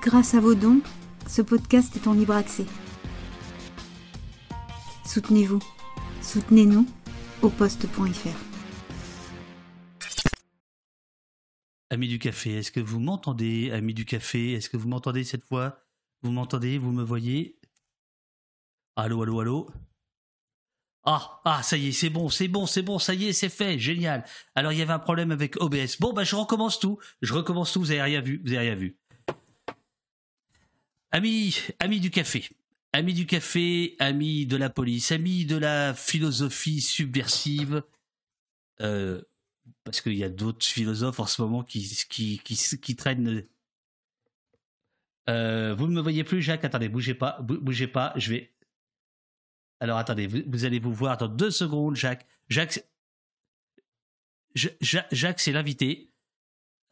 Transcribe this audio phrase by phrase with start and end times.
[0.00, 0.80] Grâce à vos dons,
[1.28, 2.64] ce podcast est en libre accès.
[5.04, 5.60] Soutenez-vous.
[6.22, 6.86] Soutenez-nous
[7.42, 8.28] au poste.fr.
[11.90, 13.70] Amis du café, est-ce que vous m'entendez?
[13.70, 15.78] Amis du café, est-ce que vous m'entendez cette fois?
[16.22, 16.78] Vous m'entendez?
[16.78, 17.60] Vous me voyez?
[18.96, 19.70] Allô, allô, allô?
[21.04, 23.48] Ah, ah, ça y est, c'est bon, c'est bon, c'est bon, ça y est, c'est
[23.48, 24.24] fait, génial.
[24.54, 25.98] Alors il y avait un problème avec OBS.
[25.98, 28.76] Bon, bah je recommence tout, je recommence tout, vous avez rien vu, vous avez rien
[28.76, 28.98] vu.
[31.12, 32.48] Amis, amis du café,
[32.92, 37.82] amis du café, amis de la police, amis de la philosophie subversive,
[38.80, 39.20] euh,
[39.84, 43.46] parce qu'il y a d'autres philosophes en ce moment qui, qui, qui, traînent.
[45.28, 48.52] Euh, vous ne me voyez plus, Jacques Attendez, bougez pas, bougez pas, je vais
[49.82, 52.24] alors attendez, vous, allez vous voir dans deux secondes, Jacques.
[52.48, 52.84] Jacques,
[54.54, 56.12] Jacques, c'est l'invité.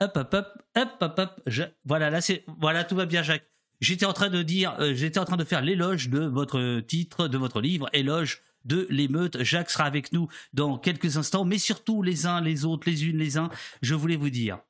[0.00, 1.76] Hop, hop, hop, hop, hop, hop.
[1.84, 3.48] voilà, là c'est, voilà, tout va bien, Jacques.
[3.80, 7.28] J'étais en train de dire, euh, j'étais en train de faire l'éloge de votre titre,
[7.28, 9.42] de votre livre, éloge de l'émeute.
[9.42, 13.16] Jacques sera avec nous dans quelques instants, mais surtout les uns, les autres, les unes,
[13.16, 13.50] les uns.
[13.80, 14.60] Je voulais vous dire,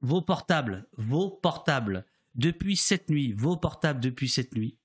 [0.00, 4.78] vos portables, vos portables, depuis cette nuit, vos portables depuis cette nuit,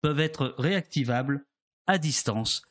[0.00, 1.46] peuvent être réactivables
[1.86, 2.62] à distance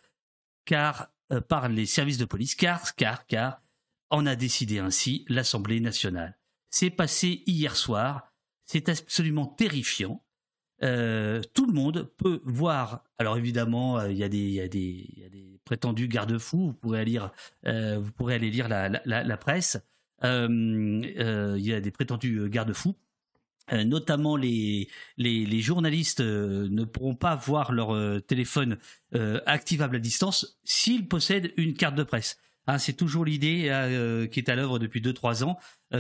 [0.66, 3.62] car euh, par les services de police, car, car, car,
[4.10, 6.38] en a décidé ainsi l'Assemblée nationale.
[6.70, 8.33] C'est passé hier soir,
[8.74, 10.24] c'est absolument terrifiant.
[10.84, 13.04] Euh, tout le monde peut voir.
[13.18, 16.68] Alors évidemment, euh, il y, a des prétendus garde-fous.
[16.68, 17.32] Vous pourrez aller lire,
[17.64, 18.68] lire
[19.06, 19.78] la, presse.
[20.24, 22.96] Il y a des prétendus garde-fous.
[23.72, 24.90] Euh, notamment les,
[25.62, 28.78] journalistes euh, ne pourront pas voir leur euh, téléphone
[29.46, 32.40] activable à distance s'ils possèdent une carte de presse.
[32.68, 33.64] Hein, c'est toujours l'idée
[34.32, 35.58] qui est à l'œuvre depuis 2-3 ans,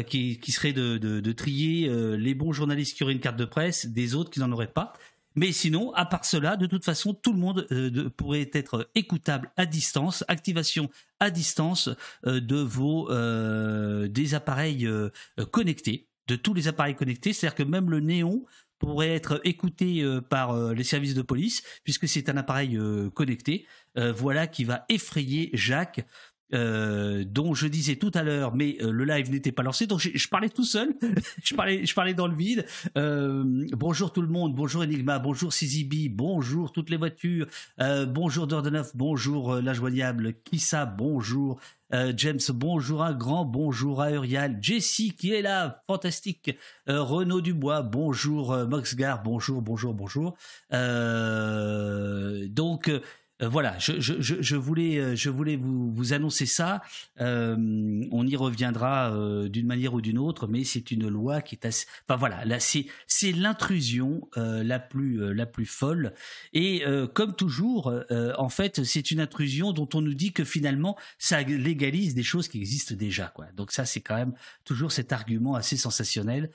[0.07, 4.15] qui, qui, serait de, trier les bons journalistes qui auraient une carte de presse des
[4.15, 4.93] autres qui n'en auraient pas.
[5.35, 7.67] Mais sinon, à part cela, de toute façon, tout le monde
[8.15, 11.89] pourrait être écoutable à distance, activation à distance
[12.23, 13.09] de vos
[14.07, 14.87] des appareils
[15.51, 18.45] connectés de tous les appareils connectés, c'est-à-dire que même le néon
[18.79, 23.09] pourrait être écouté euh, par euh, les services de police, puisque c'est un appareil euh,
[23.09, 26.03] connecté, voilà qui va effrayer Jacques.
[26.51, 30.49] Dont je disais tout à l'heure, mais le live n'était pas lancé, donc je, parlais
[30.49, 30.93] tout seul,
[31.43, 32.65] je parlais, je parlais dans le vide.
[33.75, 37.47] bonjour tout le monde, bonjour Enigma, bonjour CZB, bonjour toutes les voitures,
[38.07, 41.59] bonjour Dordeneuf, bonjour la joignable Kissa, bonjour
[41.93, 44.57] euh, James, bonjour un grand bonjour à Urial.
[44.61, 46.57] Jessie qui est là, fantastique.
[46.89, 50.35] Euh, Renaud Dubois, bonjour euh, Moxgar, bonjour, bonjour, bonjour.
[52.49, 52.91] donc
[53.43, 56.81] euh, voilà, je, voulais, euh, je voulais vous, annoncer ça.
[57.19, 57.55] Euh,
[58.11, 59.13] on y reviendra
[59.47, 61.85] d'une manière ou d'une autre, mais c'est une loi qui est assez.
[62.07, 66.13] Enfin voilà, là c'est c'est l'intrusion la plus la plus folle.
[66.53, 66.83] Et
[67.13, 72.13] comme toujours, en fait, c'est une intrusion dont on nous dit que finalement ça légalise
[72.15, 73.33] des choses qui existent déjà.
[73.55, 74.33] Donc ça, c'est quand même
[74.65, 76.51] toujours cet argument assez sensationnel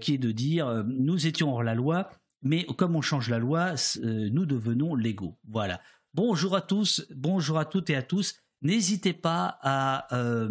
[0.00, 2.10] qui est de dire nous étions hors la loi.
[2.42, 5.36] Mais comme on change la loi, nous devenons légaux.
[5.48, 5.80] Voilà.
[6.20, 8.34] Bonjour à tous, bonjour à toutes et à tous.
[8.60, 10.48] N'hésitez pas à euh,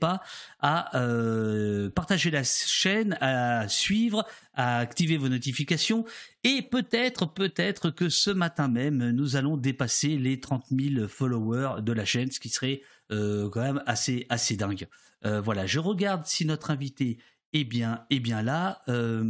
[0.00, 0.20] pas
[0.58, 6.04] à euh, partager la chaîne, à suivre, à activer vos notifications
[6.42, 11.92] et peut-être peut-être que ce matin même nous allons dépasser les 30 000 followers de
[11.92, 12.82] la chaîne, ce qui serait
[13.12, 14.88] euh, quand même assez assez dingue.
[15.22, 17.18] voilà, je regarde si notre invité
[17.52, 18.82] est bien est bien là.
[18.88, 19.22] a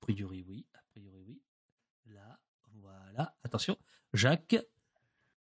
[0.00, 0.64] priori oui.
[3.44, 3.76] Attention,
[4.12, 4.56] Jacques.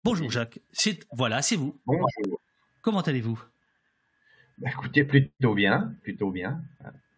[0.05, 0.61] Bonjour Jacques.
[0.73, 1.81] C'est voilà, c'est vous.
[1.87, 2.41] Bonjour.
[2.83, 3.43] Comment allez-vous?
[4.59, 6.63] Bah, Écoutez, plutôt bien, plutôt bien.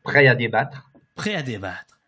[0.03, 0.91] Prêt à débattre.
[1.15, 2.01] Prêt à débattre.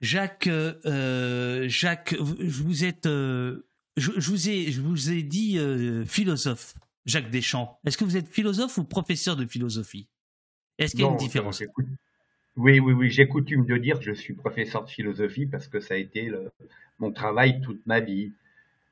[0.00, 3.64] Jacques, euh, Jacques, vous êtes, euh,
[3.96, 6.74] je, vous ai, je vous ai dit euh, philosophe.
[7.06, 7.78] Jacques Deschamps.
[7.84, 10.08] Est-ce que vous êtes philosophe ou professeur de philosophie?
[10.78, 11.62] Est-ce qu'il y a une différence?
[12.56, 13.10] Oui, oui, oui.
[13.10, 16.30] J'ai coutume de dire que je suis professeur de philosophie parce que ça a été
[16.98, 18.32] mon travail toute ma vie.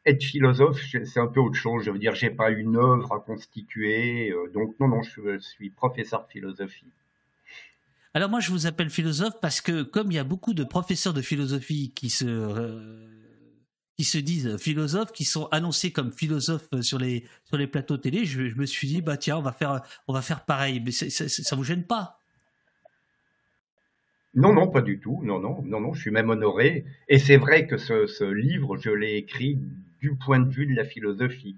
[0.06, 1.84] Être philosophe, c'est un peu autre chose.
[1.84, 4.30] Je veux dire, j'ai pas une œuvre à constituer.
[4.30, 6.86] Euh, donc non, non, je suis professeur de philosophie.
[8.14, 11.12] Alors moi, je vous appelle philosophe parce que comme il y a beaucoup de professeurs
[11.12, 13.06] de philosophie qui se euh,
[13.96, 18.24] qui se disent philosophes, qui sont annoncés comme philosophes sur les sur les plateaux télé,
[18.24, 20.80] je, me suis dit bah tiens, on va faire on va faire pareil.
[20.80, 22.19] Mais ça, ça vous gêne pas?
[24.34, 25.20] Non, non, pas du tout.
[25.24, 26.84] Non, non, non, non, je suis même honoré.
[27.08, 29.58] Et c'est vrai que ce, livre, je l'ai écrit
[30.00, 31.56] du point de vue de la philosophie.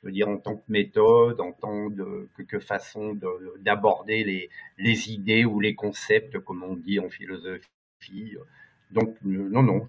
[0.00, 1.88] Je veux dire en tant que méthode, en tant
[2.48, 3.16] que, façon
[3.60, 8.36] d'aborder les, les idées ou les concepts, comme on dit en philosophie.
[8.90, 9.88] Donc non, non,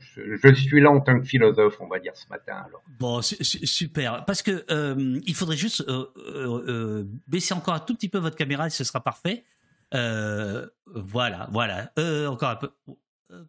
[0.00, 2.64] je, suis là en tant que philosophe, on va dire ce matin.
[2.66, 2.82] Alors.
[2.98, 4.24] Bon, super.
[4.24, 8.36] Parce que euh, il faudrait juste euh, euh, baisser encore un tout petit peu votre
[8.36, 9.44] caméra et ce sera parfait.
[9.92, 11.92] Voilà, voilà.
[12.28, 12.70] encore un peu.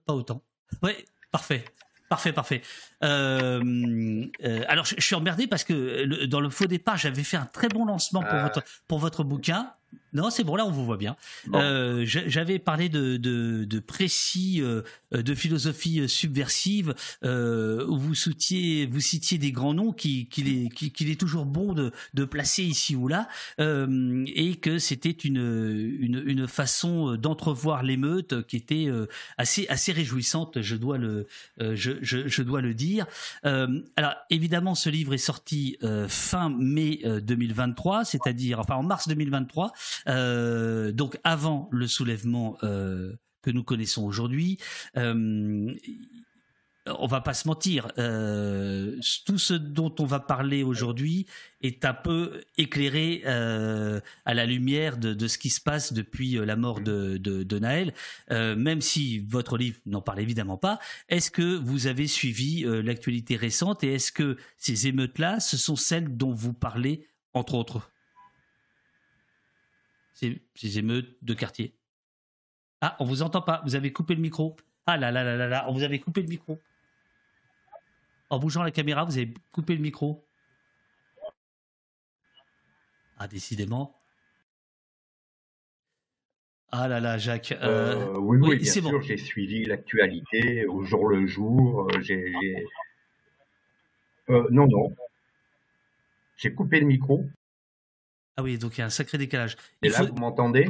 [0.06, 0.44] pas autant.
[0.84, 0.92] Oui,
[1.32, 1.66] parfait.
[2.10, 2.62] Parfait, parfait.
[3.02, 7.86] alors, je, suis emmerdé parce que dans le faux départ, j'avais fait un très bon
[7.86, 9.74] lancement pour, votre, pour votre bouquin.
[10.14, 11.16] Non, c'est bon, là on vous voit bien.
[11.54, 14.82] Euh, j'avais parlé de, de, précis euh,
[15.12, 20.70] de philosophie subversive euh, où vous citiez, vous citiez des grands noms qu'il qui, est,
[20.70, 23.28] qui, est toujours bon de, de placer ici ou là
[23.60, 28.88] et que c'était une, une, une, façon d'entrevoir l'émeute qui était
[29.38, 31.28] assez, assez réjouissante, je dois le,
[31.60, 33.06] je, je, je dois le dire.
[33.44, 35.78] alors évidemment, ce livre est sorti
[36.08, 39.74] fin mai 2023, c'est-à-dire enfin en mars 2023.
[40.08, 44.58] Euh, donc avant le soulèvement euh, que nous connaissons aujourd'hui,
[44.98, 45.74] euh,
[46.86, 51.28] on va pas se mentir, tout ce dont on va parler aujourd'hui
[51.62, 56.81] est un peu éclairé à la lumière de, ce qui se passe depuis la mort
[56.81, 57.94] de Naël,
[58.31, 60.80] même si votre livre n'en parle évidemment pas.
[61.10, 66.18] Est-ce que vous avez suivi l'actualité récente et est-ce que ces émeutes-là, ce sont celles
[66.18, 67.92] dont vous parlez, entre autres?
[70.19, 71.75] Ces, émeutes de quartier.
[72.81, 73.62] Ah, on vous entend pas.
[73.66, 74.56] Vous avez coupé le micro.
[74.86, 76.60] Ah là là là là là, on vous avez coupé le micro.
[78.30, 80.25] En bougeant la caméra, vous avez coupé le micro.
[83.18, 83.95] Ah, décidément.
[86.71, 87.51] Ah là là, Jacques.
[87.51, 91.89] Euh, euh, oui, oui, bien sûr, j'ai suivi l'actualité au jour le jour.
[91.89, 92.33] Euh, j'ai,
[94.30, 94.95] non, non.
[96.38, 97.25] J'ai coupé le micro.
[98.40, 99.58] Ah oui, donc il y a un sacré décalage.
[99.82, 100.70] Et là, vous m'entendez?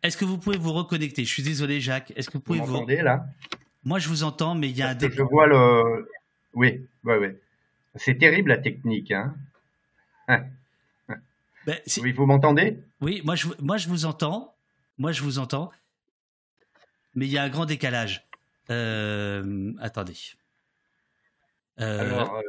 [0.00, 1.24] Est-ce que vous pouvez vous reconnecter?
[1.24, 2.12] Je suis désolé, Jacques.
[2.14, 3.26] Est-ce que vous pouvez vous m'entendez là?
[3.82, 5.18] Moi, je vous entends, mais il y a un décalage.
[5.18, 6.08] Je vois le.
[6.54, 7.28] Oui, oui, oui.
[7.96, 9.34] C'est terrible la technique, hein.
[10.28, 10.44] hein.
[11.66, 12.78] Ben, oui, vous m'entendez?
[13.00, 14.54] Oui, moi je, moi je vous entends.
[14.98, 15.72] Moi je vous entends.
[17.16, 18.24] Mais il y a un grand décalage.
[18.70, 20.16] Euh, attendez.
[21.80, 22.40] Euh, Alors,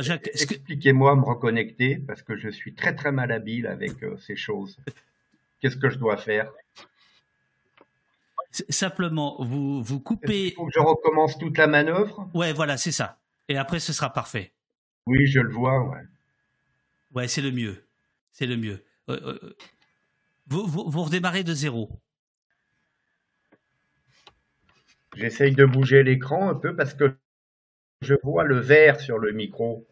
[0.00, 4.36] Jacques, expliquez-moi me reconnecter parce que je suis très très mal habile avec euh, ces
[4.36, 4.78] choses.
[5.60, 6.50] Qu'est-ce que je dois faire?
[8.68, 10.48] Simplement, vous vous coupez.
[10.48, 12.30] Il faut que je recommence toute la manœuvre?
[12.34, 13.18] Ouais, voilà, c'est ça.
[13.48, 14.52] Et après, ce sera parfait.
[15.06, 15.82] Oui, je le vois.
[15.88, 16.02] Ouais.
[17.14, 17.84] Ouais, c'est le mieux.
[18.32, 18.84] C'est le mieux.
[19.08, 19.56] Euh, euh,
[20.46, 21.90] vous, vous, vous redémarrez de zéro.
[25.16, 27.16] J'essaye de bouger l'écran un peu parce que
[28.00, 29.86] je vois le vert sur le micro.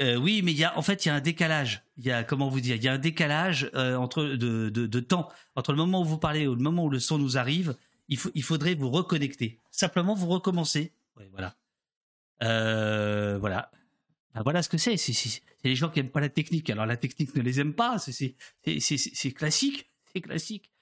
[0.00, 1.84] Euh, oui, mais il y a, en fait, il y a un décalage.
[1.96, 5.00] Il y a, comment vous dire, il y a un décalage euh, entre de, de,
[5.00, 7.76] temps entre le moment où vous parlez et le moment où le son nous arrive.
[8.08, 9.58] Il, faut, il faudrait vous reconnecter.
[9.70, 10.92] Simplement, vous recommencer.
[11.30, 11.54] voilà.
[12.42, 13.70] Euh, voilà.
[14.34, 14.96] Ben, voilà ce que c'est.
[14.96, 16.68] C'est les gens qui aiment pas la technique.
[16.70, 17.98] Alors la technique ne les aime pas.
[17.98, 18.34] C'est
[19.34, 19.90] classique.
[20.12, 20.72] C'est classique.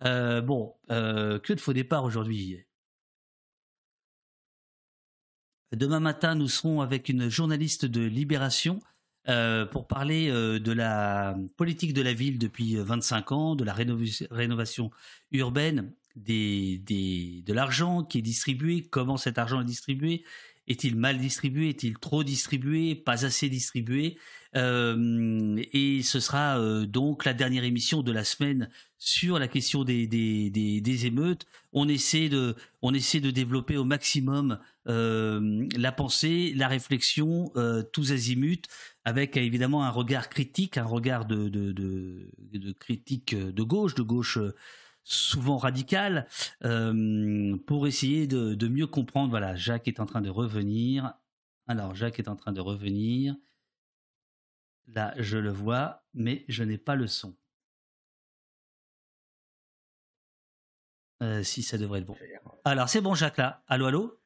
[0.00, 2.65] bon, que de faux départ aujourd'hui.
[5.72, 8.78] Demain matin, nous serons avec une journaliste de Libération
[9.28, 13.74] euh, pour parler euh, de la politique de la ville depuis 25 ans, de la
[13.74, 14.90] rénovation
[15.32, 20.24] urbaine, de l'argent qui est distribué, comment cet argent est distribué,
[20.68, 24.18] est-il mal distribué, est-il trop distribué, pas assez distribué?
[24.56, 28.68] Euh, Et ce sera donc la dernière émission de la semaine
[28.98, 31.46] sur la question des, des, des, émeutes.
[31.72, 34.58] On essaie, de, on essaie de développer au maximum
[34.88, 38.62] euh, la pensée, la réflexion, euh, tous azimuts,
[39.04, 44.38] avec évidemment un regard critique, un regard de, de, de critique de gauche, de gauche
[45.06, 46.26] souvent radical,
[46.64, 49.30] euh, pour essayer de, de, mieux comprendre.
[49.30, 51.14] Voilà, Jacques est en train de revenir.
[51.68, 53.36] Alors, Jacques est en train de revenir.
[54.88, 57.36] Là, je le vois, mais je n'ai pas le son.
[61.22, 62.16] Euh, si ça devrait être bon.
[62.64, 63.62] Alors, c'est bon, Jacques, là.
[63.68, 64.20] Allô, allô?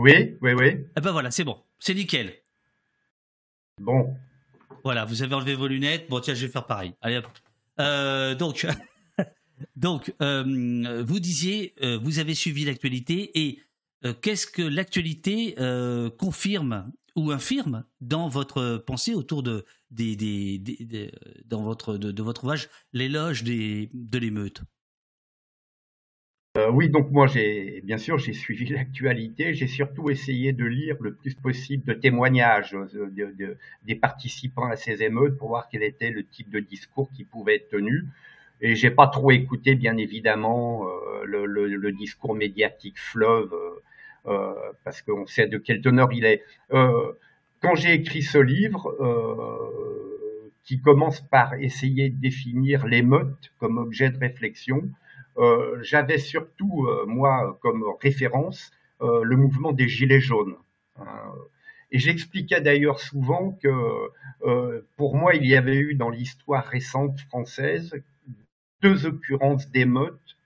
[0.00, 0.86] Oui, oui, oui.
[0.96, 1.60] Eh ben voilà, c'est bon.
[1.80, 2.34] C'est nickel.
[3.80, 4.16] Bon.
[4.84, 6.08] Voilà, vous avez enlevé vos lunettes.
[6.08, 6.94] Bon, tiens, je vais faire pareil.
[7.00, 7.26] Allez, hop.
[7.80, 8.64] Euh, donc,
[9.76, 13.60] donc euh, vous disiez, vous avez suivi l'actualité et
[14.22, 15.54] qu'est-ce que l'actualité
[16.18, 19.64] confirme ou infirme dans votre pensée autour de,
[21.46, 24.62] dans votre, de, votre ouvrage, l'éloge de l'émeute?
[26.58, 27.26] Euh, oui, donc moi,
[27.84, 29.54] bien sûr, j'ai suivi l'actualité.
[29.54, 35.02] J'ai surtout essayé de lire le plus possible de témoignages de, des participants à ces
[35.02, 38.06] émeutes pour voir quel était le type de discours qui pouvait être tenu.
[38.60, 43.80] Et j'ai pas trop écouté, bien évidemment, euh, le, discours médiatique fleuve, euh,
[44.26, 46.42] euh parce qu'on sait de quelle teneur il est.
[47.60, 48.94] Quand j'ai écrit ce livre,
[50.64, 54.88] qui commence par essayer de définir l'émeute comme objet de réflexion,
[55.80, 60.56] j'avais surtout, moi, comme référence, le mouvement des Gilets jaunes.
[61.90, 63.68] Et j'expliquais d'ailleurs souvent que
[64.96, 67.92] pour moi, il y avait eu dans l'histoire récente française
[68.82, 70.36] deux occurrences d'émeutes,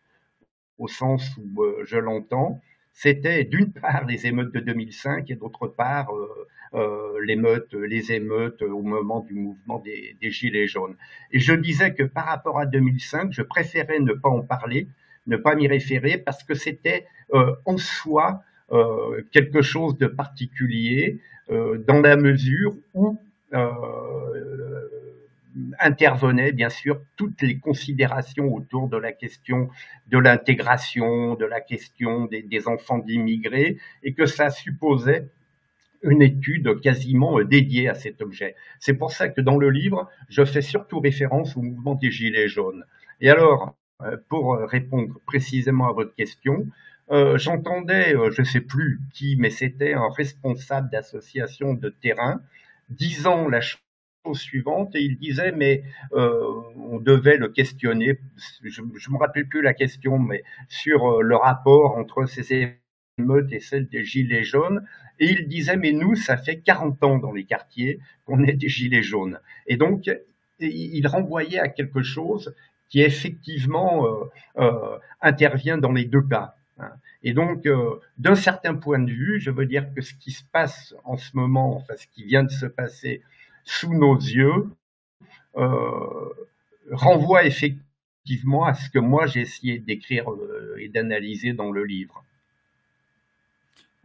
[0.78, 2.60] au sens où je l'entends.
[2.92, 6.10] C'était d'une part les émeutes de 2005 et d'autre part
[6.74, 10.96] euh, l'émeute, les émeutes au moment du mouvement des, Gilets jaunes.
[11.30, 14.88] Et je disais que par rapport à 2005, je préférais ne pas en parler,
[15.26, 21.20] ne pas m'y référer, parce que c'était euh, en soi euh, quelque chose de particulier,
[21.50, 23.18] euh, dans la mesure où
[23.52, 23.68] euh,
[25.78, 29.68] intervenaient bien sûr toutes les considérations autour de la question
[30.08, 35.28] de l'intégration, de la question des, enfants d'immigrés, et que ça supposait
[36.02, 38.56] une étude quasiment euh, dédiée à cet objet.
[38.80, 42.48] C'est pour ça que dans le livre, je fais surtout référence au mouvement des Gilets
[42.48, 42.84] jaunes.
[43.20, 46.66] Et alors, euh, pour répondre précisément à votre question,
[47.10, 52.40] euh, j'entendais, je ne sais plus qui, mais c'était un responsable d'association de terrain,
[52.88, 53.60] disant la
[54.32, 56.42] suivante, et il disait, mais euh,
[56.76, 58.18] on devait le questionner,
[58.62, 62.78] je ne me rappelle plus la question, mais sur le rapport entre ces
[63.18, 64.86] émeutes et celle des Gilets jaunes,
[65.18, 68.68] et il disait, mais nous, ça fait 40 ans dans les quartiers qu'on est des
[68.68, 69.38] gilets jaunes.
[69.66, 70.10] Et donc,
[70.58, 72.54] il renvoyait à quelque chose
[72.88, 74.24] qui effectivement euh,
[74.58, 76.54] euh, intervient dans les deux cas.
[76.78, 76.90] Hein.
[77.22, 80.42] Et donc, euh, d'un certain point de vue, je veux dire que ce qui se
[80.52, 83.22] passe en ce moment, enfin ce qui vient de se passer
[83.64, 84.68] sous nos yeux,
[85.56, 86.28] euh,
[86.90, 92.24] renvoie effectivement à ce que moi j'ai essayé d'écrire euh, et d'analyser dans le livre.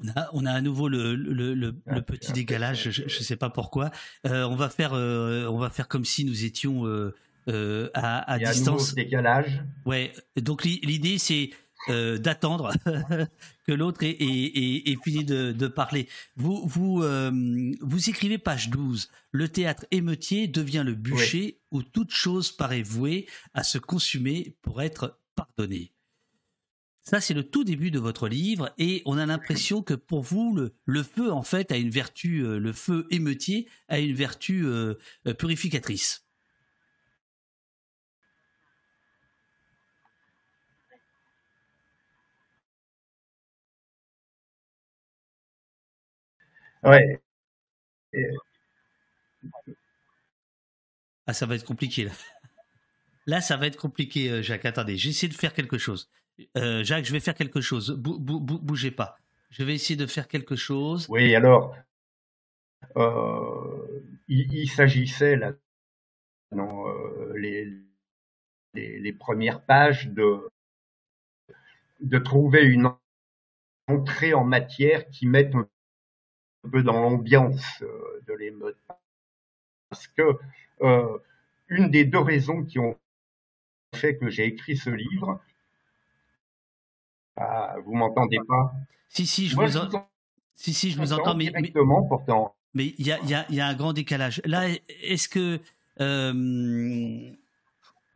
[0.03, 3.35] On a, on a à nouveau le, le, le, le petit décalage, je ne sais
[3.35, 3.89] pas pourquoi.
[4.27, 8.37] Euh, on, va faire, euh, on va faire comme si nous étions euh, à, à
[8.37, 8.91] Il y a distance.
[8.91, 9.63] Un décalage.
[9.85, 11.49] Ouais, donc l'idée c'est
[11.89, 12.72] euh, d'attendre
[13.67, 16.08] que l'autre ait, ait, ait, fini de, de, parler.
[16.36, 17.32] Vous, vous, euh,
[17.82, 19.10] vous écrivez page 12.
[19.32, 21.58] Le théâtre émeutier devient le bûcher oui.
[21.72, 25.94] où toute chose paraît vouée à se consumer pour être pardonnée.
[27.10, 30.53] Ça, c'est le tout début de votre livre et on a l'impression que pour vous,
[30.53, 34.65] le, le, feu, en fait, a une vertu, euh, le feu émeutier a une vertu
[34.65, 34.96] euh,
[35.39, 36.26] purificatrice.
[46.84, 47.22] Ouais.
[51.25, 52.12] Ah, ça va être compliqué là.
[53.27, 54.63] Là, ça va être compliqué, Jacques.
[54.63, 56.10] Attendez, j'essaie de faire quelque chose.
[56.55, 57.91] Euh, Jacques, je vais faire quelque chose.
[57.91, 59.17] Bou bou bougez pas.
[59.50, 61.07] Je vais essayer de faire quelque chose.
[61.10, 61.75] Oui, alors,
[62.96, 65.53] euh, il, il s'agissait là,
[66.51, 67.65] dans euh, les,
[68.74, 70.50] les, les, premières pages de,
[72.01, 72.91] de trouver une
[73.88, 75.67] entrée en matière qui mette un
[76.67, 78.77] peu dans l'ambiance euh, de l'émeute.
[79.89, 80.38] Parce que
[80.81, 81.17] euh,
[81.67, 82.97] une des deux raisons qui ont
[83.95, 85.39] fait que j'ai écrit ce livre,
[87.38, 88.74] ah, vous m'entendez pas?
[89.09, 90.09] Si, si, je Moi, vous, en...
[90.55, 92.07] si, si, je vous entends, mais directement mais...
[92.09, 92.55] pourtant.
[92.74, 94.41] Mais il y a, y, a, y a, un grand décalage.
[94.45, 94.67] Là,
[95.01, 95.59] est-ce que
[96.00, 97.31] euh,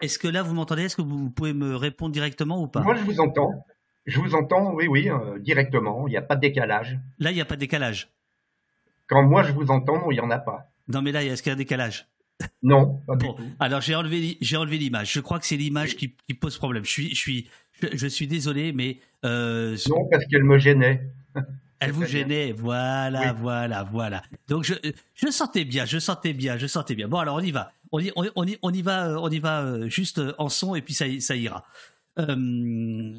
[0.02, 0.84] est-ce que là vous m'entendez?
[0.84, 2.82] Est-ce que vous pouvez me répondre directement ou pas?
[2.82, 3.66] Moi, je vous entends.
[4.06, 6.08] Je vous entends, oui, oui, euh, directement.
[6.08, 7.00] Il n'y a pas de décalage.
[7.20, 8.10] Là, il n'y a pas de décalage.
[9.12, 10.72] Quand moi je vous entends, il n'y en a pas.
[10.88, 12.08] Non, mais là, est-ce qu'il y a un décalage?
[12.64, 13.50] Non, pas bon, du tout.
[13.60, 15.12] Alors j'ai enlevé, j'ai enlevé l'image.
[15.12, 16.86] Je crois que c'est l'image qui, qui, pose problème.
[16.86, 17.50] Je suis, je suis,
[17.82, 21.02] je, je suis désolé, mais euh, non parce qu'elle me gênait.
[21.80, 23.40] Elle vous gênait, voilà, oui.
[23.42, 24.24] voilà, voilà.
[24.48, 24.76] Donc je,
[25.14, 27.08] je sentais bien, je sentais bien, je sentais bien.
[27.10, 29.40] Bon alors on y va, on y, on, on y, on y va, on y
[29.40, 31.66] va juste en son et puis ça, ça ira.
[32.18, 33.18] Euh,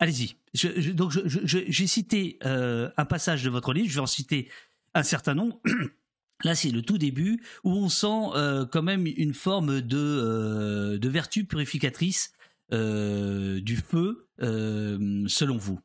[0.00, 0.34] Allez-y.
[0.54, 4.48] Je, je, donc j'ai cité euh, un passage de votre livre, je vais en citer
[4.94, 5.60] un certain nombre.
[6.44, 10.98] Là, c'est le tout début où on sent euh, quand même une forme de, euh,
[11.10, 12.32] vertu purificatrice
[12.72, 15.80] euh, du feu, selon vous.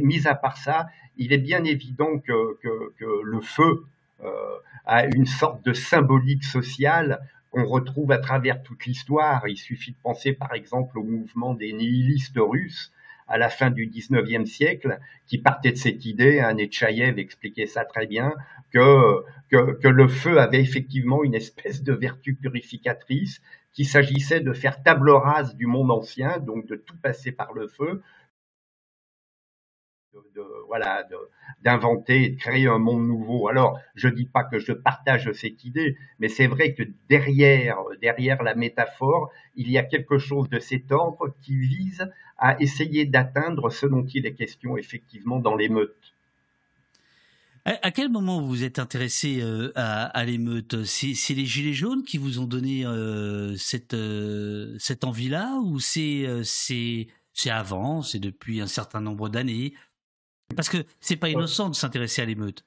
[0.00, 2.56] mis à part ça, il est bien évident que,
[3.00, 3.84] le feu
[4.24, 9.46] euh, a une sorte de symbolique sociale qu'on retrouve à travers toute l'histoire.
[9.46, 12.92] Il suffit de penser par exemple au mouvement des nihilistes russes
[13.28, 17.84] à la fin du 19e siècle, qui partait de cette idée, hein, Netchaïev expliquait ça
[17.84, 18.34] très bien,
[18.70, 23.40] que, que, le feu avait effectivement une espèce de vertu purificatrice,
[23.72, 27.68] qu'il s'agissait de faire table rase du monde ancien, donc de tout passer par le
[27.68, 28.02] feu,
[30.66, 31.06] voilà,
[31.62, 33.48] d'inventer de créer un monde nouveau.
[33.48, 38.42] Alors, je dis pas que je partage cette idée, mais c'est vrai que derrière, derrière
[38.42, 43.70] la métaphore, il y a quelque chose de cet ordre qui vise à essayer d'atteindre
[43.70, 46.14] ce dont il est question effectivement dans l'émeute.
[47.64, 50.82] À quel moment vous êtes intéressé euh, à, l'émeute?
[50.82, 56.26] C'est les Gilets jaunes qui vous ont donné euh, cette, euh, cette envie-là ou c'est
[57.46, 59.74] avant, c'est depuis un certain nombre d'années?
[60.52, 62.64] Parce que c'est pas innocent de s'intéresser à l'émeute.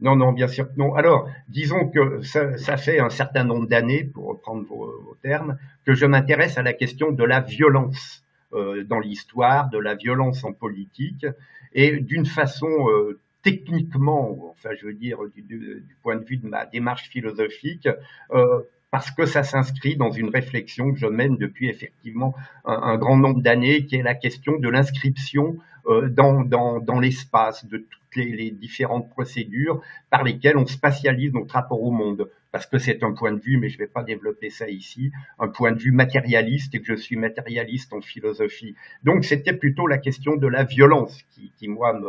[0.00, 0.94] Non, non, bien sûr que non.
[0.94, 6.04] Alors, disons que ça, fait un certain nombre d'années, pour reprendre vos, termes, que je
[6.04, 11.26] m'intéresse à la question de la violence euh, dans l'histoire, de la violence en politique,
[11.72, 16.66] et d'une façon euh, techniquement, enfin, je veux dire, du, point de vue de ma
[16.66, 17.88] démarche philosophique,
[18.32, 23.16] euh, parce que ça s'inscrit dans une réflexion que je mène depuis effectivement un grand
[23.16, 25.56] nombre d'années, qui est la question de l'inscription
[25.86, 31.54] dans, dans, dans l'espace, de toutes les, les, différentes procédures par lesquelles on spatialise notre
[31.54, 32.30] rapport au monde.
[32.52, 35.10] Parce que c'est un point de vue, mais je ne vais pas développer ça ici,
[35.40, 38.76] un point de vue matérialiste et que je suis matérialiste en philosophie.
[39.02, 42.00] Donc c'était plutôt la question de la violence qui, qui moi,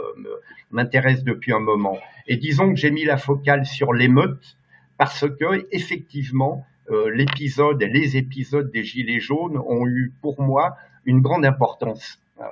[0.69, 1.97] m'intéresse depuis un moment.
[2.27, 4.55] Et disons que j'ai mis la focale sur l'émeute
[4.97, 11.21] parce que effectivement, euh, l'épisode, les épisodes des Gilets jaunes ont eu pour moi une
[11.21, 12.19] grande importance.
[12.39, 12.45] Euh,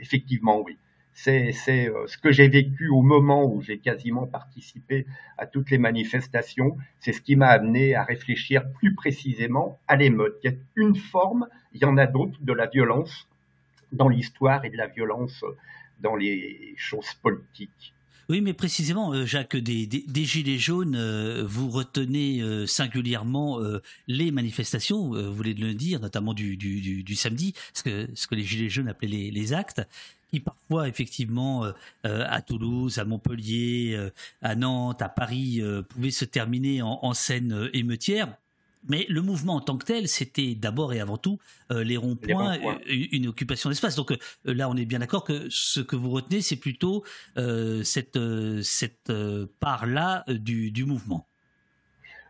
[0.00, 0.78] effectivement, oui.
[1.12, 5.76] C'est euh, ce que j'ai vécu au moment où j'ai quasiment participé à toutes les
[5.76, 6.78] manifestations.
[6.98, 11.46] C'est ce qui m'a amené à réfléchir plus précisément à l'émeute, qui est une forme,
[11.72, 13.28] il y en a d'autres, de la violence
[13.92, 15.44] dans l'histoire et de la violence
[16.00, 17.92] dans les choses politiques.
[18.30, 23.58] Oui, mais précisément, euh, Jacques, des, Gilets jaunes, euh, vous retenez singulièrement
[24.06, 29.30] les manifestations, vous voulez le dire, notamment du, samedi, ce que, les Gilets jaunes appelaient
[29.30, 29.82] les actes
[30.30, 31.72] qui parfois effectivement euh,
[32.06, 34.10] euh, à Toulouse, à Montpellier, euh,
[34.42, 38.36] à Nantes, à Paris pouvaient se terminer en, scène émeutière.
[38.88, 41.38] Mais le mouvement en tant que tel, c'était d'abord et avant tout
[41.70, 43.94] les ronds-points, une, occupation d'espace.
[43.94, 47.04] Donc là, on est bien d'accord que ce que vous retenez, c'est plutôt
[47.36, 48.18] cette,
[48.62, 49.12] cette
[49.60, 51.26] part-là du, du mouvement.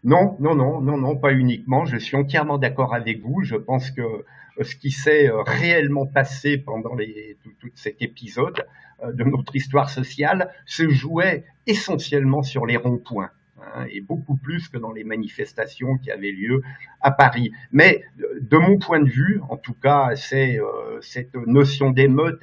[0.02, 1.84] Non, non, non, non, non, pas uniquement.
[1.84, 3.42] Je suis entièrement d'accord avec vous.
[3.42, 4.24] Je pense que euh,
[4.64, 8.64] ce qui s'est euh, réellement passé pendant les, tout, cet épisode
[9.02, 13.30] euh, de notre histoire sociale se jouait essentiellement sur les ronds-points
[13.62, 16.62] hein, et beaucoup plus que dans les manifestations qui avaient lieu
[17.00, 17.52] à Paris.
[17.72, 18.04] Mais
[18.40, 20.58] de mon point de vue, en tout cas, c'est
[21.00, 22.42] cette notion d'émeute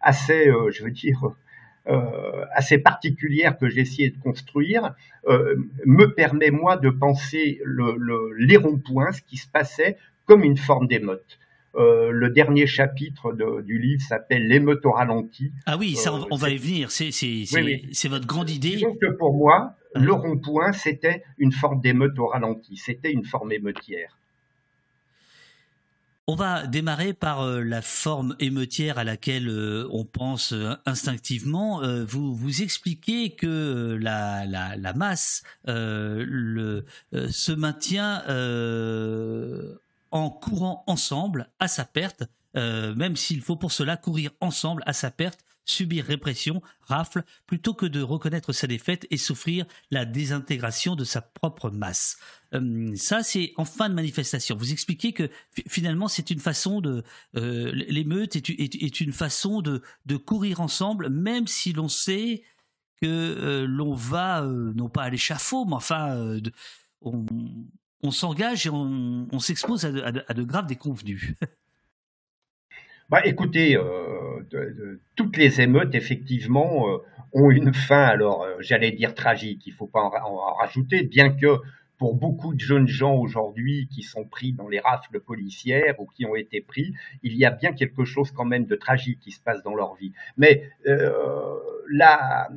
[0.00, 1.34] assez, je veux dire,
[2.54, 4.94] assez particulière que j'ai essayé de construire
[5.26, 9.96] me permet moi de penser le, le, les ronds-points, ce qui se passait
[10.26, 11.39] comme une forme d'émeute.
[11.76, 15.52] Euh, le dernier chapitre du livre s'appelle L'émeute au ralenti.
[15.66, 16.90] Ah oui, ça, on, euh, va y venir.
[16.90, 18.70] C'est votre grande idée.
[18.70, 19.98] Disons que pour moi, ah.
[19.98, 22.76] le rond-point, c'était une forme d'émeute au ralenti.
[22.76, 24.16] C'était une forme émeutière.
[26.26, 29.48] On va démarrer par euh, la forme émeutière à laquelle
[29.90, 30.54] on pense
[30.86, 31.82] instinctivement.
[32.04, 38.22] vous vous expliquez que la, la masse le, se maintient
[40.10, 42.24] en courant ensemble à sa perte,
[42.56, 47.74] euh, même s'il faut pour cela courir ensemble à sa perte, subir répression, rafle, plutôt
[47.74, 52.18] que de reconnaître sa défaite et souffrir la désintégration de sa propre masse.
[52.54, 54.56] Euh, ça, c'est en fin de manifestation.
[54.56, 55.30] Vous expliquez que
[55.68, 57.04] finalement, c'est une façon de
[57.36, 59.82] euh, l'émeute est, une façon de,
[60.16, 62.42] courir ensemble, même si l'on sait
[63.00, 66.38] que l'on va non pas à l'échafaud, mais enfin,
[68.02, 71.34] on s'engage et on, s'expose à, de graves déconvenus.
[73.10, 76.98] Bah, écoutez, euh, toutes les émeutes, effectivement, euh,
[77.32, 81.30] ont une fin, alors euh, j'allais dire tragique, il ne faut pas en, rajouter, bien
[81.30, 81.56] que
[81.98, 86.24] pour beaucoup de jeunes gens aujourd'hui qui sont pris dans les rafles policières ou qui
[86.24, 89.40] ont été pris, il y a bien quelque chose quand même de tragique qui se
[89.40, 90.12] passe dans leur vie.
[90.36, 90.70] Mais
[91.88, 92.48] là,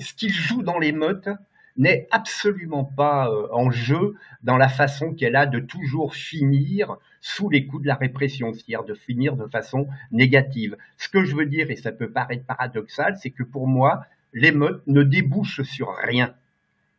[0.00, 1.28] ce qu'ils jouent dans l'émeute,
[1.76, 7.48] n'est absolument pas euh, en jeu dans la façon qu'elle a de toujours finir sous
[7.50, 10.76] les coups de la répression, c'est-à-dire de finir de façon négative.
[10.96, 14.82] Ce que je veux dire, et ça peut paraître paradoxal, c'est que pour moi, l'émeute
[14.86, 16.34] ne débouche sur rien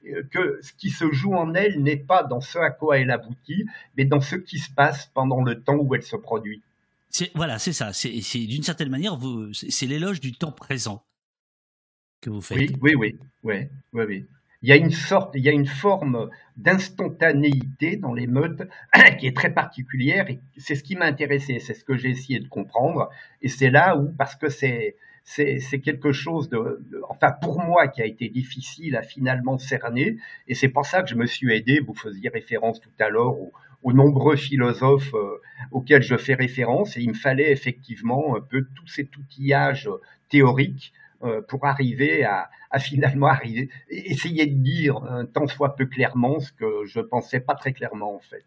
[0.05, 3.11] euh, que ce qui se joue en elle n'est pas dans ce à quoi elle
[3.11, 6.61] aboutit, mais dans ce qui se passe pendant le temps où elle se produit.
[7.33, 7.93] Voilà, c'est ça.
[7.93, 8.11] C'est
[8.45, 9.17] d'une certaine manière,
[9.53, 11.03] c'est l'éloge du temps présent
[12.21, 12.57] que vous faites.
[12.57, 13.55] Oui, oui, oui, oui,
[13.93, 14.25] oui, oui.
[14.63, 18.67] Il y a une sorte, il y a une forme d'instantanéité dans l'émeute
[19.19, 22.39] qui est très particulière et c'est ce qui m'a intéressé, c'est ce que j'ai essayé
[22.39, 23.09] de comprendre
[23.41, 28.01] et c'est là où, parce que c'est, c'est quelque chose de, enfin pour moi qui
[28.01, 30.17] a été difficile à finalement cerner
[30.47, 33.37] et c'est pour ça que je me suis aidé, vous faisiez référence tout à l'heure
[33.37, 33.53] aux,
[33.93, 35.39] nombreux philosophes euh,
[35.71, 39.89] auxquels je fais référence et il me fallait effectivement un peu tout cet outillage
[40.29, 40.91] théorique
[41.47, 42.49] pour arriver à,
[42.79, 47.55] finalement arriver, essayer de dire un tant soit peu clairement ce que je pensais pas
[47.55, 48.45] très clairement en fait.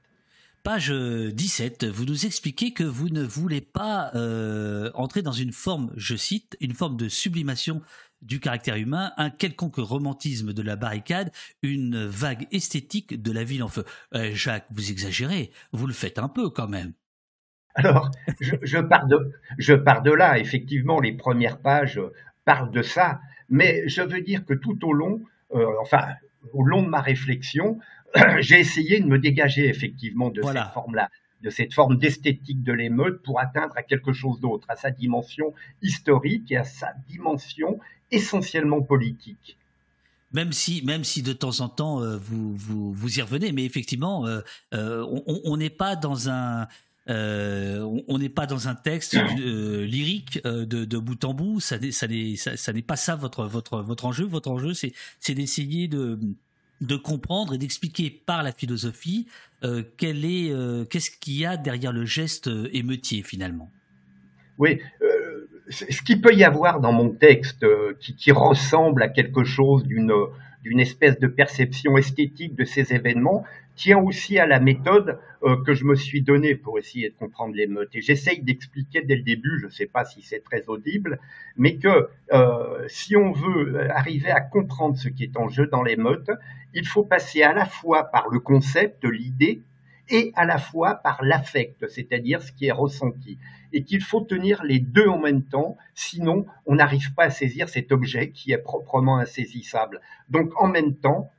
[0.62, 5.90] Page 17, vous nous expliquez que vous ne voulez pas euh, entrer dans une forme,
[5.96, 7.80] je cite, une forme de sublimation
[8.20, 13.62] du caractère humain, un quelconque romantisme de la barricade, une vague esthétique de la ville
[13.62, 13.86] en feu.
[14.14, 16.92] Euh, Jacques, vous exagérez, vous le faites un peu quand même.
[17.74, 20.38] Alors, je, je, pars de, je pars de là.
[20.38, 22.00] Effectivement, les premières pages
[22.52, 25.22] parle de ça, mais je veux dire que tout au long,
[25.54, 26.04] euh, enfin,
[26.52, 27.78] au long de ma réflexion,
[28.40, 31.08] j'ai essayé de me dégager effectivement de cette forme-là
[31.42, 35.54] de cette forme d'esthétique de l'émeute pour atteindre à quelque chose d'autre, à sa dimension
[35.80, 39.56] historique et à sa dimension essentiellement politique.
[40.32, 43.64] Même si, même si de temps en temps euh, vous, vous, vous y revenez, mais
[43.64, 44.42] effectivement, euh,
[45.46, 46.68] on n'est pas dans un
[47.08, 51.60] euh, on n'est pas dans un texte euh, lyrique euh, de, bout en bout.
[51.60, 54.24] Ça, n'est pas ça votre, votre, votre enjeu.
[54.26, 56.18] Votre enjeu, c'est d'essayer de,
[56.80, 59.26] de comprendre et d'expliquer par la philosophie
[59.98, 60.54] quel est,
[60.88, 63.70] qu'est-ce qu'il y a derrière le geste émeutier finalement.
[64.56, 64.80] Oui,
[65.68, 67.66] ce qu'il peut y avoir dans mon texte
[68.00, 70.12] qui, qui ressemble à quelque chose d'une
[70.62, 73.44] d'une espèce de perception esthétique de ces événements
[73.80, 77.54] tient aussi à la méthode euh, que je me suis donnée pour essayer de comprendre
[77.54, 77.88] l'émeute.
[77.94, 81.18] Et j'essaye d'expliquer dès le début, je ne sais pas si c'est très audible,
[81.56, 85.82] mais que euh, si on veut arriver à comprendre ce qui est en jeu dans
[85.82, 86.30] l'émeute,
[86.74, 89.62] il faut passer à la fois par le concept, l'idée,
[90.10, 93.38] et à la fois par l'affect, c'est-à-dire ce qui est ressenti.
[93.72, 97.70] Et qu'il faut tenir les deux en même temps, sinon on n'arrive pas à saisir
[97.70, 100.02] cet objet qui est proprement insaisissable.
[100.28, 101.30] Donc en même temps,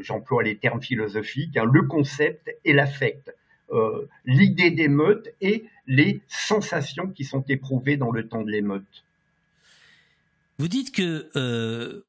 [0.00, 3.34] j'emploie les termes philosophiques, hein, le concept et l'affect,
[3.70, 9.04] euh, l'idée d'émeute et les sensations qui sont éprouvées dans le temps de l'émeute.
[10.58, 12.02] Vous dites que euh,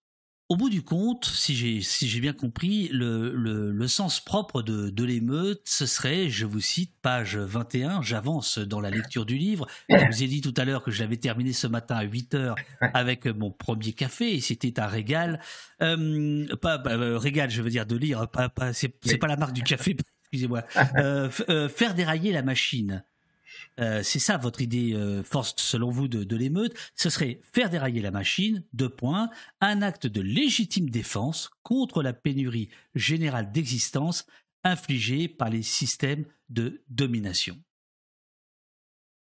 [0.50, 5.04] au bout du compte, si j'ai si bien compris, le, le, sens propre de, de
[5.04, 9.68] l'émeute, ce serait, je vous cite, page 21, j'avance dans la lecture du livre.
[9.90, 12.56] Je vous ai dit tout à l'heure que j'avais terminé ce matin à 8 heures
[12.82, 15.40] avec mon premier café et c'était un régal.
[15.84, 19.54] Euh, pas, euh, régal, je veux dire de lire, pas, pas c'est pas la marque
[19.54, 20.64] du café, excusez-moi.
[20.98, 23.04] Euh, euh, faire dérailler la machine.
[23.80, 28.02] Euh, c'est ça votre idée euh, force selon vous de, l'émeute, ce serait faire dérailler
[28.02, 29.30] la machine, deux points,
[29.62, 34.26] un acte de légitime défense contre la pénurie générale d'existence
[34.64, 37.58] infligée par les systèmes de domination.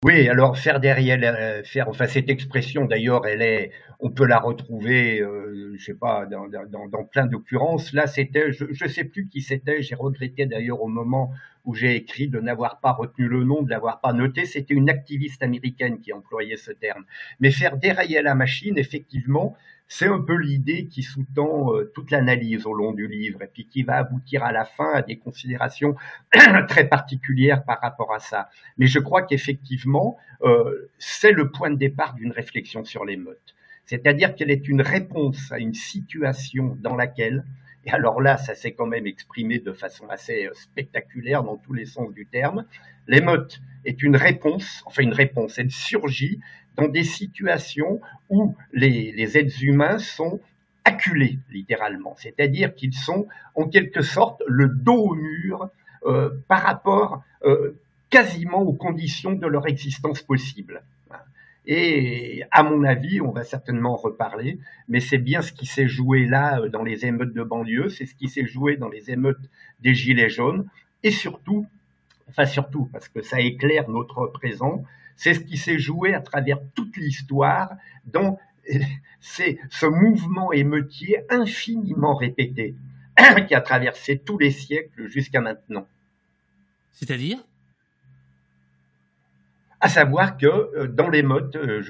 [0.04, 5.22] Oui, alors faire derrière, faire, enfin cette expression d'ailleurs, elle est, on peut la retrouver,
[5.22, 7.94] euh, je sais pas, dans, dans, dans plein d'occurrences.
[7.94, 9.80] Là, c'était, je, ne sais plus qui c'était.
[9.80, 11.32] J'ai regretté d'ailleurs au moment
[11.64, 14.44] où j'ai écrit de n'avoir pas retenu le nom, de l'avoir pas noté.
[14.44, 17.06] C'était une activiste américaine qui employait ce terme.
[17.40, 19.56] Mais faire dérailler la machine, effectivement,
[19.88, 23.66] c'est un peu l'idée qui sous-tend euh, toute l'analyse au long du livre et puis
[23.66, 25.94] qui va aboutir à la fin à des considérations
[26.68, 28.48] très particulières par rapport à ça.
[28.78, 33.54] Mais je crois qu'effectivement, euh, c'est le point de départ d'une réflexion sur l'émeute.
[33.86, 37.44] C'est-à-dire qu'elle est une réponse à une situation dans laquelle,
[37.86, 41.72] et alors là, ça s'est quand même exprimé de façon assez euh, spectaculaire dans tous
[41.72, 42.64] les sens du terme,
[43.06, 46.40] l'émeute est une réponse, enfin une réponse, elle surgit
[46.76, 50.40] dans des situations où les, êtres humains sont
[50.84, 52.14] acculés, littéralement.
[52.18, 55.70] C'est-à-dire qu'ils sont, en quelque sorte, le dos au mur
[56.06, 57.78] euh, par rapport euh,
[58.10, 60.82] quasiment aux conditions de leur existence possible.
[61.66, 65.88] Et à mon avis, on va certainement en reparler, mais c'est bien ce qui s'est
[65.88, 69.10] joué là euh, dans les émeutes de banlieue, c'est ce qui s'est joué dans les
[69.10, 69.50] émeutes
[69.80, 70.66] des Gilets jaunes,
[71.02, 71.66] et surtout,
[72.28, 74.84] enfin surtout, parce que ça éclaire notre présent,
[75.16, 77.70] c'est ce qui s'est joué à travers toute l'histoire
[78.04, 78.38] dans
[79.20, 82.74] c'est ce mouvement émeutier infiniment répété.
[83.48, 85.86] qui a traversé tous les siècles jusqu'à maintenant.
[86.92, 87.38] C'est-à-dire?
[89.84, 91.82] À savoir que euh, dans l'émeute, euh,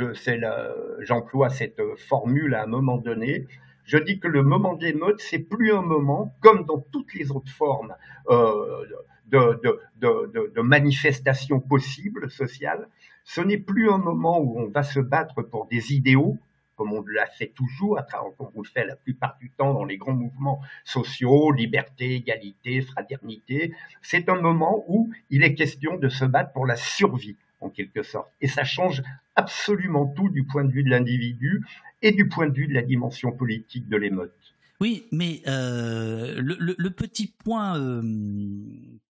[0.99, 3.47] j'emploie cette formule à un moment donné,
[3.85, 7.31] je dis que le moment de l'émeute, c'est plus un moment, comme dans toutes les
[7.31, 7.95] autres formes
[8.31, 8.85] euh,
[9.29, 12.89] de, de, de, de, manifestations possibles sociales,
[13.23, 16.37] ce n'est plus un moment où on va se battre pour des idéaux,
[16.75, 18.01] comme on l'a fait toujours,
[18.37, 22.81] comme on le fait la plupart du temps dans les grands mouvements sociaux, liberté, égalité,
[22.81, 23.73] fraternité.
[24.03, 28.03] C'est un moment où il est question de se battre pour la survie en quelque
[28.03, 28.31] sorte.
[28.41, 29.03] Et ça change
[29.35, 31.65] absolument tout du point de vue de l'individu
[32.03, 34.55] et du point de vue de la dimension politique de l'émeute.
[34.81, 38.03] Oui, mais euh, le, petit point euh,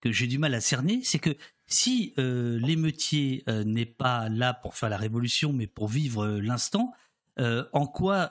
[0.01, 1.37] que j'ai du mal à cerner, c'est que
[1.67, 6.93] si euh, l'émeutier n'est pas là pour faire la révolution, mais pour vivre l'instant,
[7.39, 8.31] en quoi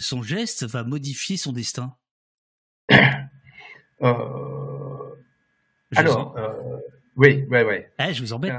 [0.00, 1.94] son geste va modifier son destin?
[5.94, 6.34] Alors,
[7.16, 7.76] oui, oui, oui.
[7.98, 8.54] Eh, je vous embête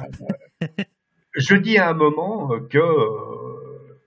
[1.36, 4.00] je dis à un moment euh, que, euh,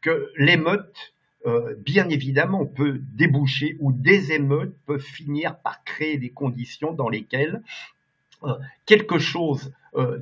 [0.00, 1.14] que l'émeute,
[1.46, 7.08] euh, bien évidemment, peut déboucher ou des émeutes peuvent finir par créer des conditions dans
[7.08, 7.62] lesquelles
[8.84, 9.72] quelque chose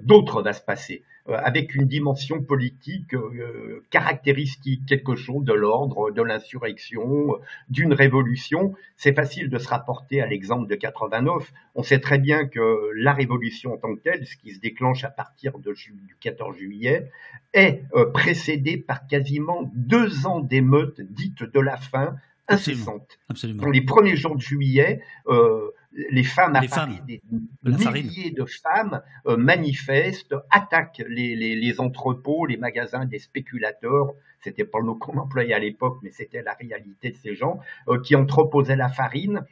[0.04, 1.02] d'autre va se passer.
[1.30, 7.37] Euh, avec une dimension politique euh, caractéristique, quelque chose de l'ordre de l'insurrection,
[7.70, 8.74] d'une révolution.
[8.98, 11.50] C'est facile de se rapporter à l'exemple de 89.
[11.76, 15.04] On sait très bien que la révolution en tant que telle, ce qui se déclenche
[15.04, 17.10] à partir de, du 14 juillet,
[17.54, 22.16] est euh, précédée par quasiment deux ans d'émeutes dites de la faim
[22.48, 23.18] incessantes.
[23.54, 25.70] Dans les premiers jours de juillet, euh,
[26.11, 27.22] les femmes à Paris, des
[27.62, 34.14] milliers de femmes euh, manifestent, attaquent les, entrepôts, les magasins des spéculateurs.
[34.40, 37.61] C'était pas le mot qu'on employait à l'époque, mais c'était la réalité de ces gens
[37.88, 39.44] euh, qui entreposaient la farine.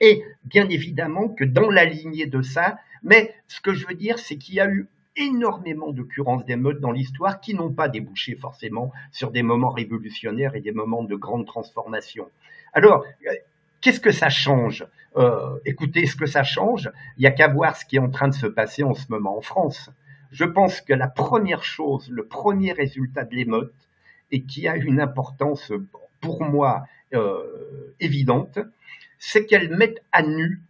[0.00, 4.18] Et bien évidemment que dans la lignée de ça, mais ce que je veux dire,
[4.18, 8.92] c'est qu'il y a eu énormément d'occurrences d'émeutes dans l'histoire qui n'ont pas débouché forcément
[9.10, 12.28] sur des moments révolutionnaires et des moments de grande transformation.
[12.72, 13.32] Alors, euh,
[13.80, 14.86] qu'est-ce que ça change?
[15.16, 18.10] Euh, Écoutez, ce que ça change, il n'y a qu'à voir ce qui est en
[18.10, 19.90] train de se passer en ce moment en France.
[20.30, 23.72] Je pense que la première chose, le premier résultat de l'émeute,
[24.30, 25.72] et qui a une importance
[26.20, 28.58] pour moi euh, évidente,
[29.18, 30.62] c'est qu'elle met à nu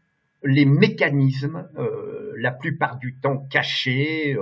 [0.45, 4.37] les mécanismes, euh, la plupart du temps cachés,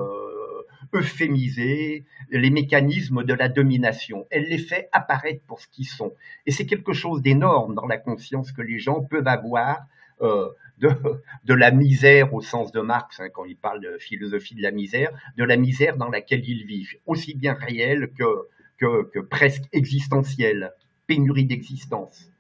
[0.93, 4.27] euphémisés, les mécanismes de la domination.
[4.31, 6.15] Elle les fait apparaître pour ce qu'ils sont.
[6.47, 9.87] Et c'est quelque chose d'énorme dans la conscience que les gens peuvent avoir
[10.23, 14.63] euh, de, la misère au sens de Marx, hein, quand il parle de philosophie de
[14.63, 20.73] la misère, de la misère dans laquelle ils vivent, aussi bien réelle que presque existentielle,
[21.07, 22.31] pénurie d'existence.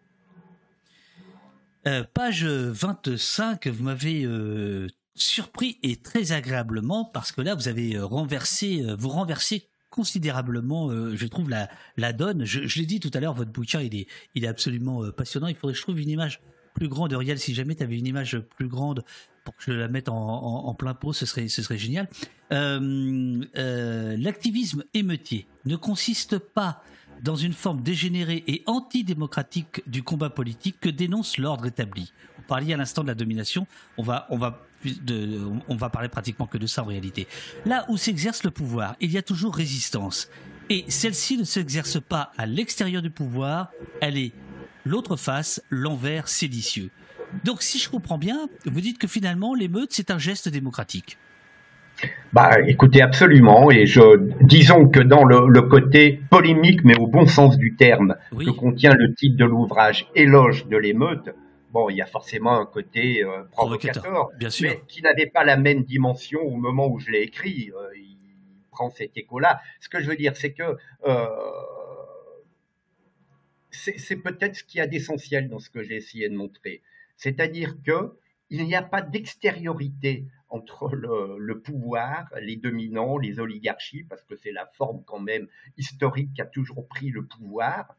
[1.86, 7.96] Euh, page 25, vous m'avez euh, surpris et très agréablement parce que là, vous avez
[7.96, 12.44] euh, renversé, vous renversez considérablement, je trouve, la, la donne.
[12.44, 15.46] Je, l'ai dit tout à l'heure, votre bouquin, il est, il est absolument passionnant.
[15.46, 16.42] Il faudrait que je trouve une image
[16.74, 17.14] plus grande.
[17.14, 19.04] Riel, si jamais tu avais une image plus grande
[19.44, 22.10] pour que je la mette en, plein pot, ce serait, ce serait génial.
[23.54, 26.82] L'activisme émeutier ne consiste pas
[27.22, 32.12] dans une forme dégénérée et antidémocratique du combat politique que dénonce l'ordre établi.
[32.36, 34.66] Vous parliez à l'instant de la domination, on va, on va,
[35.68, 37.26] on va parler pratiquement que de ça en réalité.
[37.64, 40.30] Là où s'exerce le pouvoir, il y a toujours résistance.
[40.68, 44.32] Et celle-ci ne s'exerce pas à l'extérieur du pouvoir, elle est
[44.84, 46.90] l'autre face, l'envers séditieux.
[47.44, 51.18] Donc si je comprends bien, vous dites que finalement l'émeute, c'est un geste démocratique.
[52.32, 53.70] Bah, écoutez, absolument.
[53.70, 54.00] Et je,
[54.42, 59.14] disons que dans le, côté polémique, mais au bon sens du terme, que contient le
[59.14, 61.30] titre de l'ouvrage Éloge de l'émeute,
[61.76, 64.70] bon, il y a forcément un côté euh, provocateur, bien sûr.
[64.70, 67.70] mais qui n'avait pas la même dimension au moment où je l'ai écrit.
[67.76, 68.16] Euh, il
[68.70, 69.60] prend cet écho-là.
[69.80, 71.26] Ce que je veux dire, c'est que euh,
[73.70, 76.82] c'est peut-être ce qu'il y a d'essentiel dans ce que j'ai essayé de montrer.
[77.18, 78.16] C'est-à-dire que
[78.48, 84.52] il n'y a pas d'extériorité entre le, pouvoir, les dominants, les oligarchies, parce que c'est
[84.52, 87.96] la forme quand même historique qui a toujours pris le pouvoir,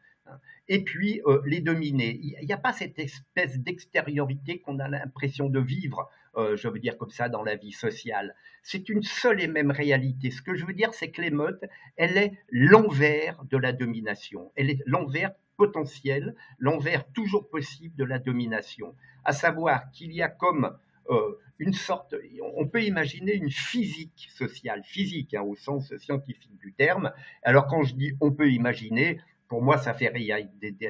[0.68, 2.20] et puis euh, les dominés.
[2.22, 6.80] Il n'y a pas cette espèce d'extériorité qu'on a l'impression de vivre, euh, je veux
[6.80, 8.36] dire comme ça, dans la vie sociale.
[8.63, 10.32] C'est une seule et même réalité.
[10.32, 11.63] Ce que je veux dire, c'est que l'émeute,
[11.96, 14.52] elle est l'envers de la domination.
[14.56, 18.96] Elle est l'envers potentiel, l'envers toujours possible de la domination.
[19.24, 20.78] À savoir qu'il y a comme
[21.10, 22.16] euh, une sorte,
[22.56, 27.12] on peut imaginer une physique sociale, physique hein, au sens scientifique du terme.
[27.42, 30.12] Alors quand je dis on peut imaginer, pour moi, ça fait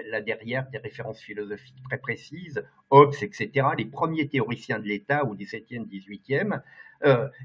[0.09, 3.67] là derrière des références philosophiques très précises, Hobbes, etc.
[3.77, 6.61] Les premiers théoriciens de l'État au XVIIe, XVIIIe,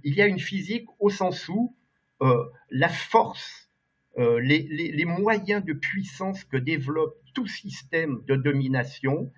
[0.05, 1.75] il y a une physique au sens où
[2.22, 3.68] euh, la force,
[4.16, 9.33] euh, les, moyens de puissance que développe tout système de domination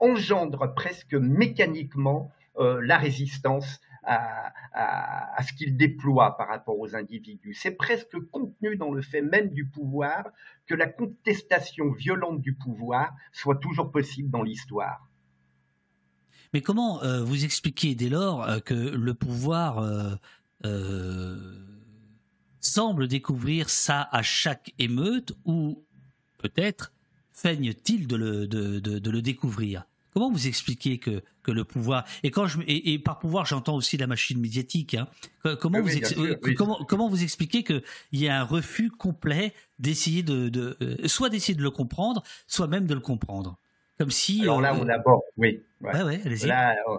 [0.00, 7.54] engendrent presque mécaniquement euh, la résistance à, ce qu'il déploie par rapport aux individus.
[7.54, 10.28] C'est presque contenu dans le fait même du pouvoir
[10.66, 15.08] que la contestation violente du pouvoir soit toujours possible dans l'histoire.
[16.52, 19.78] Mais comment euh, vous expliquez dès lors euh, que le pouvoir
[20.64, 21.54] euh,
[22.60, 25.84] semble découvrir ça à chaque émeute ou
[26.38, 26.92] peut-être
[27.32, 29.86] feigne-t-il de le, de, de le découvrir?
[30.16, 33.76] Comment vous expliquez que, que le pouvoir et quand je et, et par pouvoir j'entends
[33.76, 34.94] aussi la machine médiatique.
[34.94, 35.06] Hein,
[35.60, 36.54] comment, oui, vous ex, sûr, oui.
[36.54, 37.82] comment comment vous expliquez qu'il
[38.12, 42.66] y a un refus complet d'essayer de, de euh, soit d'essayer de le comprendre, soit
[42.66, 43.58] même de le comprendre,
[43.98, 44.42] comme si.
[44.42, 45.62] Alors là, euh, on aborde, oui.
[45.80, 46.46] Ouais, ouais, ouais allez-y.
[46.46, 46.98] Là, euh,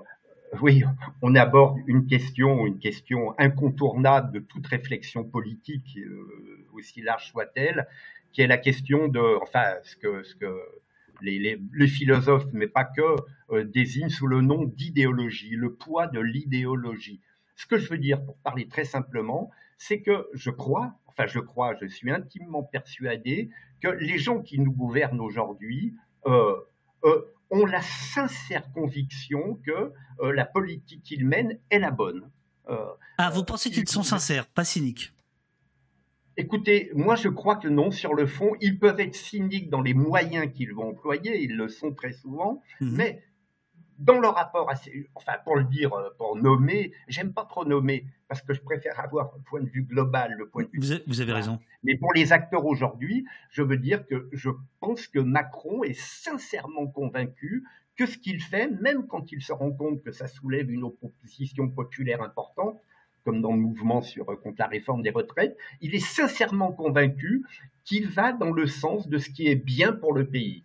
[0.61, 0.83] oui,
[1.21, 7.87] on aborde une question, une question incontournable de toute réflexion politique, euh, aussi large soit-elle,
[8.31, 10.57] qui est la question de, enfin, ce que ce que
[11.21, 13.15] les, les, les, philosophes, mais pas que,
[13.51, 17.21] euh, désignent sous le nom d'idéologie, le poids de l'idéologie.
[17.55, 21.39] Ce que je veux dire, pour parler très simplement, c'est que je crois, enfin je
[21.39, 23.49] crois, je suis intimement persuadé
[23.81, 26.55] que les gens qui nous gouvernent aujourd'hui euh,
[27.03, 32.29] euh, ont la sincère conviction que euh, la politique qu'ils mènent est la bonne.
[33.17, 35.13] ah, vous pensez qu'ils sont sincères, pas cyniques?
[36.37, 39.93] Écoutez, moi je crois que non, sur le fond, ils peuvent être cyniques dans les
[39.93, 42.95] moyens qu'ils vont employer, ils le sont très souvent, mmh.
[42.95, 43.23] mais
[43.97, 48.05] dans leur rapport à ces, enfin pour le dire, pour nommer, j'aime pas trop nommer
[48.27, 50.79] parce que je préfère avoir un point de vue global, le point de vue.
[50.79, 51.59] Vous avez, vous avez raison.
[51.83, 56.87] Mais pour les acteurs aujourd'hui, je veux dire que je pense que Macron est sincèrement
[56.87, 57.63] convaincu
[57.95, 61.67] que ce qu'il fait, même quand il se rend compte que ça soulève une opposition
[61.67, 62.79] populaire importante,
[63.27, 67.43] comme dans le mouvement sur, contre la réforme des retraites, il est sincèrement convaincu
[67.83, 70.63] qu'il va dans le sens de ce qui est bien pour le pays.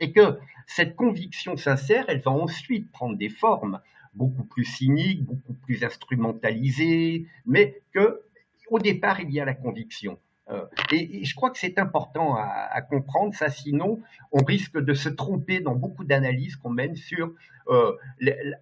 [0.00, 3.80] Et que cette conviction sincère, elle va ensuite prendre des formes
[4.14, 8.20] beaucoup plus cyniques, beaucoup plus instrumentalisées, mais que
[8.68, 10.18] au départ, il y a la conviction.
[10.48, 15.08] Euh, et, je crois que c'est important à, comprendre ça, sinon on risque de se
[15.08, 17.32] tromper dans beaucoup d'analyses qu'on mène sur
[17.68, 17.96] euh,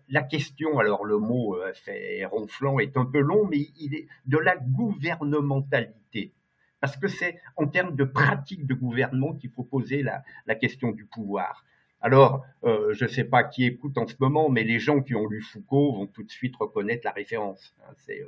[0.09, 0.79] la, question.
[0.79, 4.57] Alors le mot euh, fait ronflant est un peu long, mais il est de la
[4.57, 6.33] gouvernementalité,
[6.81, 11.05] parce que c'est en termes de pratique de gouvernement qu'il faut poser la, question du
[11.05, 11.65] pouvoir.
[12.01, 15.27] Alors, je ne sais pas qui écoute en ce moment, mais les gens qui ont
[15.27, 17.75] lu Foucault vont tout de suite reconnaître la référence.
[17.81, 18.23] Hein, c'est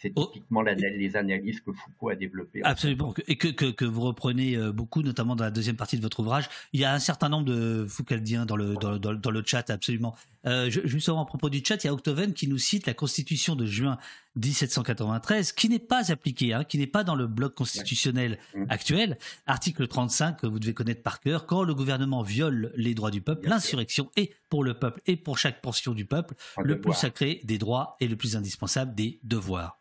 [0.00, 0.70] c'est typiquement oh.
[0.78, 2.60] les analyses que Foucault a développées.
[2.62, 6.02] Absolument, et que, que, que, vous reprenez euh, beaucoup, notamment dans la deuxième partie de
[6.02, 6.48] votre ouvrage.
[6.72, 9.68] Il y a un certain nombre de Foucaldiens dans le, dans, dans, dans le chat,
[9.70, 10.14] absolument.
[10.46, 13.56] Euh, justement, à propos du chat, il y a Octoven qui nous cite la Constitution
[13.56, 13.98] de juin
[14.36, 18.38] 1793, qui n'est pas appliquée, hein, qui n'est pas dans le bloc constitutionnel.
[18.54, 18.64] Mmh.
[18.68, 19.18] actuel.
[19.46, 23.20] Article 35, que vous devez connaître par cœur, quand le gouvernement viole les droits du
[23.20, 27.40] peuple, l'insurrection est pour le peuple et pour chaque portion du peuple le plus sacré
[27.42, 29.78] des droits et le plus indispensable des devoirs.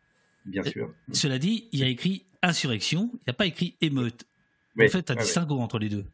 [0.47, 0.93] Bien sûr.
[1.11, 4.25] Cela dit, il y a écrit insurrection, il n'y a pas écrit émeute.
[4.75, 5.63] Oui, vous faites un distinguo oui.
[5.63, 6.05] entre les deux.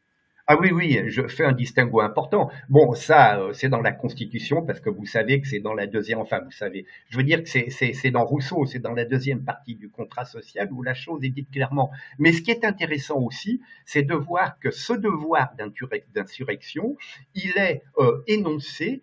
[0.46, 2.52] Ah oui, oui, je fais un distinguo important.
[2.68, 5.88] Bon, ça, euh, c'est dans la Constitution, parce que vous savez que c'est dans la
[5.88, 9.46] deuxième, enfin, vous savez, je veux dire que c'est dans Rousseau, c'est dans la deuxième
[9.46, 11.92] partie du contrat social où la chose est dite clairement.
[12.20, 15.54] Mais ce qui est intéressant aussi, c'est de voir que ce devoir
[16.14, 16.98] d'insurrection,
[17.36, 19.02] il est euh, énoncé,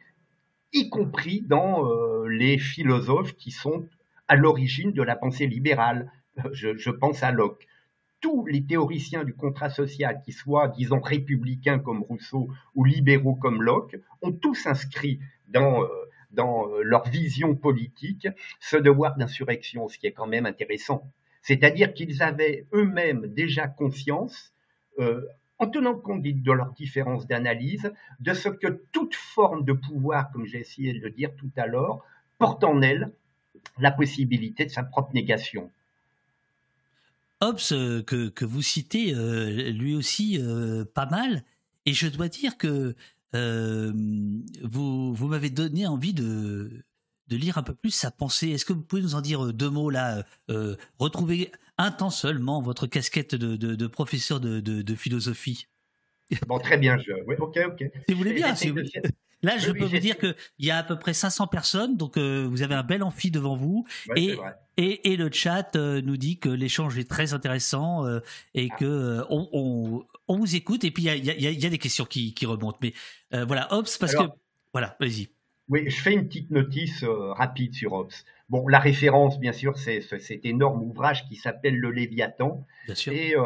[0.75, 3.89] y compris dans euh, les philosophes qui sont
[4.31, 6.09] à l'origine de la pensée libérale.
[6.53, 7.67] Je, je, pense à Locke.
[8.21, 13.61] Tous les théoriciens du contrat social, qui soient, disons, républicains comme Rousseau ou libéraux comme
[13.61, 15.89] Locke, ont tous inscrit dans, euh,
[16.31, 18.29] dans leur vision politique
[18.61, 21.11] ce devoir d'insurrection, ce qui est quand même intéressant.
[21.43, 24.55] C'est-à-dire qu'ils avaient eux-mêmes déjà conscience,
[25.01, 25.27] euh,
[25.59, 30.47] en tenant compte de leurs différences d'analyse, de ce que toute forme de pouvoir, comme
[30.47, 32.05] j'ai essayé de le dire tout à l'heure,
[32.39, 33.13] porte en elle
[33.79, 35.71] la possibilité de sa propre négation.
[37.41, 41.43] Hobbes, euh, que, que vous citez, euh, lui aussi, euh, pas mal.
[41.87, 42.95] Et je dois dire que
[43.35, 43.93] euh,
[44.63, 46.85] vous, vous m'avez donné envie de,
[47.29, 48.51] de lire un peu plus sa pensée.
[48.51, 50.25] Est-ce que vous pouvez nous en dire deux mots là
[50.99, 55.67] Retrouver un temps seulement votre casquette de, de, de professeur de, de, philosophie?
[56.47, 57.13] Bon, très bien, je...
[57.27, 57.91] oui, ok, ok.
[58.07, 58.55] Si vous voulez bien.
[58.55, 58.81] Si vous...
[59.43, 61.97] là, je Oui, peux oui, vous dire qu'il y a à peu près 500 personnes,
[61.97, 63.87] donc euh, vous avez un bel amphi devant vous.
[64.09, 64.39] Ouais, et,
[64.77, 68.21] et, et le chat euh, nous dit que l'échange est très intéressant euh,
[68.55, 68.77] et Ah.
[68.79, 70.85] que on, on, on vous écoute.
[70.85, 72.79] Et puis il y y a- il y a des questions qui, qui remontent.
[72.83, 72.93] Mais
[73.45, 74.39] voilà, Ops, parce Alors- que
[74.73, 75.29] voilà, vas-y.
[75.69, 77.05] Oui, je fais une petite notice
[77.37, 78.11] rapide sur Hobbes.
[78.51, 82.67] Bon, la référence, bien sûr, c'est ce- cet énorme ouvrage qui s'appelle Le Léviathan.
[82.87, 83.13] Bien sûr.
[83.13, 83.45] Et euh,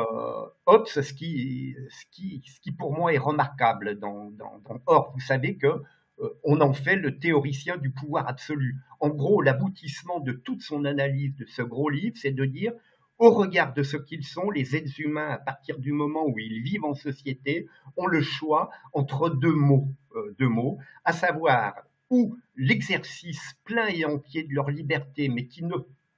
[0.66, 5.11] Hobbes, ce qui, ce, qui, ce qui pour moi est remarquable dans, dans, dans Hobbes,
[5.14, 8.76] vous savez que euh, on en fait le théoricien du pouvoir absolu.
[9.00, 12.72] En gros, l'aboutissement de toute son analyse de ce gros livre, c'est de dire,
[13.18, 16.62] au regard de ce qu'ils sont, les êtres humains, à partir du moment où ils
[16.62, 21.74] vivent en société, ont le choix entre deux mots, euh, deux mots, à savoir
[22.14, 25.74] ou l'exercice plein et entier de leur liberté, mais qui ne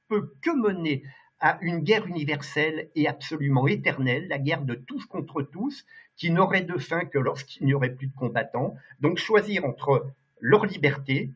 [0.09, 1.03] peut que mener
[1.40, 5.86] à une guerre universelle et absolument éternelle, la guerre de tous contre tous,
[6.16, 8.74] qui n'aurait de fin que lorsqu'il n'y aurait plus de combattants.
[9.01, 10.07] Donc choisir entre
[10.40, 11.30] leur liberté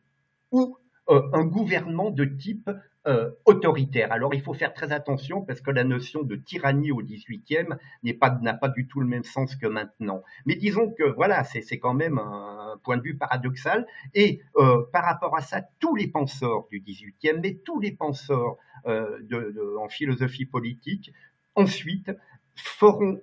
[0.51, 0.77] ou
[1.11, 2.69] un gouvernement de type
[3.07, 4.11] euh, autoritaire.
[4.11, 7.69] Alors il faut faire très attention parce que la notion de tyrannie au XVIIIe
[8.03, 10.21] n'est pas n'a pas du tout le même sens que maintenant.
[10.45, 13.87] Mais disons que voilà, c'est c'est quand même un point de vue paradoxal.
[14.13, 18.57] Et euh, par rapport à ça, tous les penseurs du XVIIIe, mais tous les penseurs
[18.85, 19.17] euh,
[19.79, 21.11] en philosophie politique,
[21.55, 22.11] ensuite
[22.53, 23.19] feront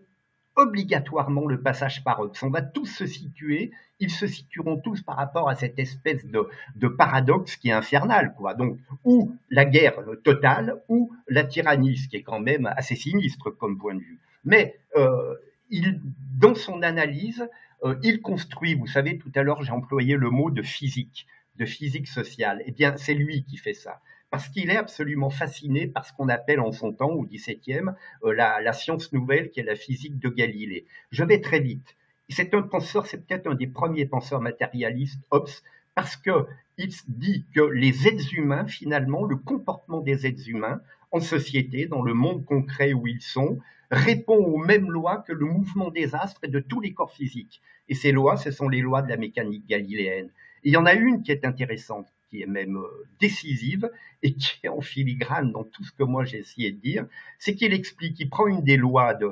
[0.58, 2.36] obligatoirement le passage par Hobbes.
[2.42, 6.88] On va tous se situer, ils se situeront tous par rapport à cette espèce de,
[6.88, 8.54] paradoxe qui est infernal, quoi.
[8.54, 13.50] Donc, ou la guerre totale, ou la tyrannie, ce qui est quand même assez sinistre
[13.50, 14.18] comme point de vue.
[14.44, 15.34] Mais euh,
[15.70, 16.00] il,
[16.36, 17.48] dans son analyse,
[17.84, 21.66] euh, il construit, vous savez, tout à l'heure j'ai employé le mot de physique, de
[21.66, 22.62] physique sociale.
[22.66, 24.00] Eh bien, c'est lui qui fait ça
[24.30, 27.90] parce qu'il est absolument fasciné par ce qu'on appelle en son temps, au XVIIe,
[28.24, 30.86] euh, la, la, science nouvelle qui est la physique de Galilée.
[31.10, 31.96] Je vais très vite.
[32.28, 35.48] C'est un penseur, c'est peut-être un des premiers penseurs matérialistes, Hobbes,
[35.94, 41.20] parce que il dit que les êtres humains, finalement, le comportement des êtres humains en
[41.20, 43.58] société, dans le monde concret où ils sont,
[43.90, 47.62] répond aux mêmes lois que le mouvement des astres et de tous les corps physiques.
[47.88, 50.30] Et ces lois, ce sont les lois de la mécanique galiléenne.
[50.62, 53.90] Il y en a une qui est intéressante qui est même euh, décisive
[54.22, 57.06] et qui est en filigrane dans tout ce que moi j'ai essayé de dire,
[57.38, 59.28] c'est qu'il explique, il prend une des lois de,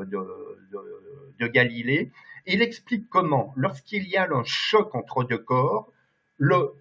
[1.39, 2.11] Galilée,
[2.47, 5.93] et il explique comment, lorsqu'il y a un choc entre deux corps,
[6.39, 6.73] le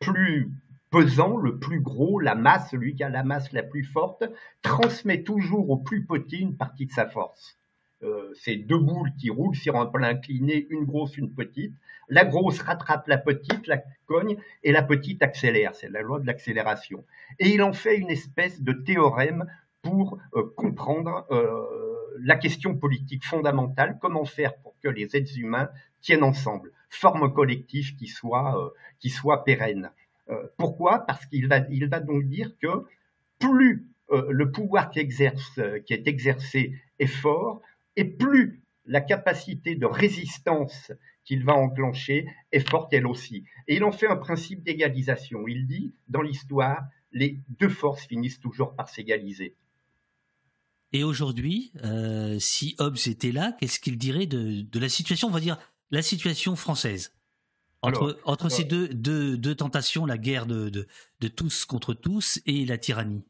[0.00, 0.50] plus
[0.90, 4.24] pesant, le plus gros, la masse, celui qui a la masse la plus forte,
[4.62, 7.59] transmet toujours au plus petit une partie de sa force.
[8.02, 11.74] Euh, c'est deux boules qui roulent sur un plan incliné, une grosse, une petite.
[12.08, 15.74] La grosse rattrape la petite, la cogne, et la petite accélère.
[15.74, 17.04] C'est la loi de l'accélération.
[17.38, 19.44] Et il en fait une espèce de théorème
[19.82, 25.68] pour euh, comprendre euh, la question politique fondamentale, comment faire pour que les êtres humains
[26.00, 29.90] tiennent ensemble, forment un collectif qui soit, qui soit pérenne.
[30.56, 31.00] pourquoi?
[31.00, 32.84] Parce qu'il va, il va donc dire que
[33.38, 37.62] plus le pouvoir qui, exerce, qui est exercé est fort,
[37.96, 40.92] et plus la capacité de résistance
[41.24, 43.44] qu'il va enclencher est forte elle aussi.
[43.68, 45.46] Et il en fait un principe d'égalisation.
[45.46, 46.82] Il dit, dans l'histoire,
[47.12, 49.54] les deux forces finissent toujours par s'égaliser.
[50.92, 55.30] Et aujourd'hui, euh, si Hobbes était là, qu'est-ce qu'il dirait de, de, la situation, on
[55.30, 55.56] va dire,
[55.90, 57.14] la situation française?
[57.82, 60.88] Entre, Alors, entre euh, ces deux, deux, deux, tentations, la guerre de, de,
[61.20, 63.24] de tous contre tous et la tyrannie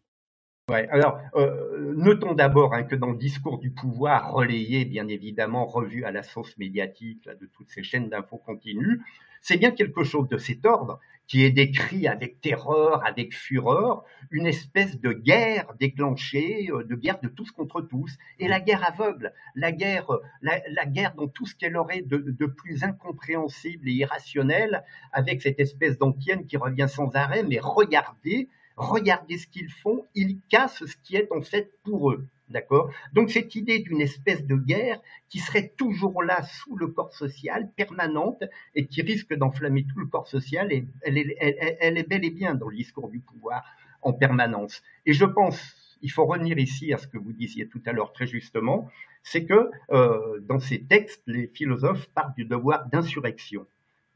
[0.72, 6.04] Alors, euh, notons d'abord hein, que dans le discours du pouvoir, relayé, bien évidemment, revu
[6.04, 9.00] à la sauce médiatique de toutes ces chaînes d'infos continues,
[9.42, 11.00] c'est bien quelque chose de cet ordre
[11.30, 17.20] qui est décrit avec terreur, avec fureur, une espèce de guerre déclenchée, euh, de guerre
[17.20, 20.08] de tous contre tous, et la guerre aveugle, la guerre,
[20.42, 25.60] la, la dans tout ce qu'elle aurait de, de, plus incompréhensible et irrationnel, avec cette
[25.60, 28.48] espèce d'antienne qui revient sans arrêt, mais regardez,
[28.80, 32.26] regardez ce qu'ils font, ils cassent ce qui est en fait pour eux.
[32.48, 32.90] D'accord?
[33.12, 37.70] Donc cette idée d'une espèce de guerre qui serait toujours là sous le corps social,
[37.76, 38.42] permanente,
[38.74, 40.68] et qui risque d'enflammer tout le corps social,
[41.02, 43.64] elle est bel et bien dans le discours du pouvoir
[44.02, 44.82] en permanence.
[45.06, 48.12] Et je pense, il faut revenir ici à ce que vous disiez tout à l'heure
[48.12, 48.90] très justement,
[49.22, 53.64] c'est que euh, dans ces textes, les philosophes parlent du devoir d'insurrection,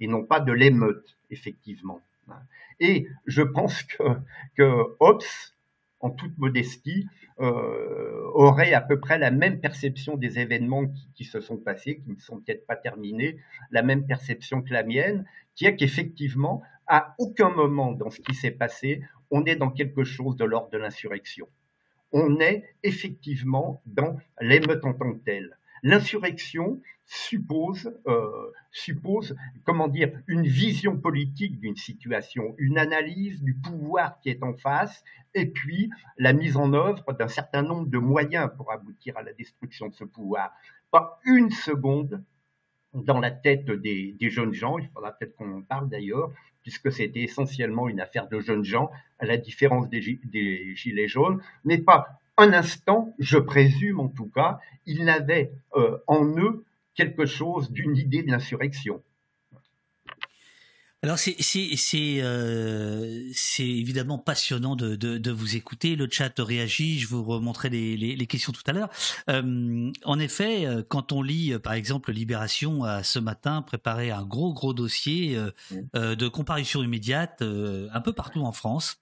[0.00, 2.00] et non pas de l'émeute, effectivement.
[2.80, 5.22] Et je pense que, Hobbes,
[6.00, 7.08] en toute modestie,
[7.40, 11.98] euh, aurait à peu près la même perception des événements qui, qui se sont passés,
[11.98, 13.38] qui ne sont peut-être pas terminés,
[13.70, 15.24] la même perception que la mienne,
[15.56, 20.04] qui est qu'effectivement, à aucun moment dans ce qui s'est passé, on est dans quelque
[20.04, 21.48] chose de l'ordre de l'insurrection.
[22.12, 25.58] On est effectivement dans l'émeute en tant que telle.
[25.82, 34.20] L'insurrection suppose, euh, suppose, comment dire, une vision politique d'une situation, une analyse du pouvoir
[34.20, 38.50] qui est en face, et puis la mise en œuvre d'un certain nombre de moyens
[38.56, 40.52] pour aboutir à la destruction de ce pouvoir.
[40.90, 42.22] Pas une seconde
[42.94, 46.30] dans la tête des, jeunes gens, il faudra peut-être qu'on en parle d'ailleurs,
[46.62, 50.00] puisque c'était essentiellement une affaire de jeunes gens, à la différence des,
[50.74, 56.24] gilets jaunes, n'est pas un instant, je présume en tout cas, ils n'avaient euh, en
[56.38, 56.64] eux
[56.94, 59.02] quelque chose d'une idée d'insurrection.
[61.04, 65.96] Alors c'est c'est euh, évidemment passionnant de, de, vous écouter.
[65.96, 66.98] Le chat réagit.
[66.98, 68.88] Je vous remontrerai les, les, questions tout à l'heure.
[69.28, 74.24] Euh, en effet, euh, quand on lit par exemple Libération a ce matin préparé un
[74.24, 75.38] gros gros dossier
[75.92, 78.96] de comparution immédiate un peu partout en France.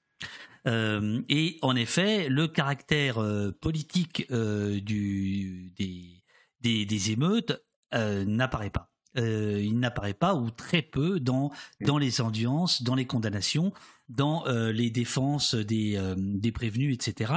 [0.66, 3.24] et en effet, le caractère
[3.60, 6.24] politique du, des,
[6.62, 7.62] des, des émeutes
[7.92, 8.88] n'apparaît pas.
[9.18, 11.50] Euh, il n'apparaît pas ou très peu dans
[11.82, 13.72] dans les audiences, dans les condamnations
[14.16, 17.32] dans euh, les défenses des, euh, des prévenus, etc.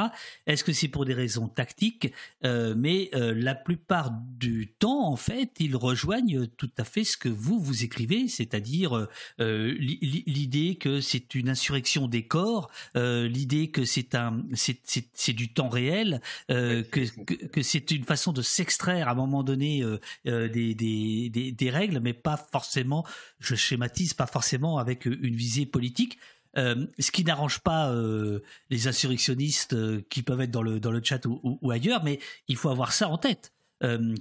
[0.46, 2.12] Est-ce que c'est pour des raisons tactiques?
[2.44, 7.30] Euh, Mais la plupart du temps, en fait, ils rejoignent tout à fait ce que
[7.30, 9.08] vous, vous écrivez, c'est-à-dire
[9.40, 16.22] l'idée que c'est une insurrection des corps, l'idée que c'est un, c'est du temps réel,
[16.50, 16.84] que,
[17.24, 19.84] que, que c'est une façon de s'extraire à un moment donné
[20.26, 23.06] des, des, des, des règles, mais pas forcément,
[23.40, 26.18] je schématise, pas forcément avec une visée politique.
[26.58, 28.40] Euh, ce qui n'arrange pas euh,
[28.70, 32.20] les insurrectionnistes euh, qui peuvent être dans le, dans le chat ou, ou, ailleurs, mais
[32.48, 33.52] il faut avoir ça en tête.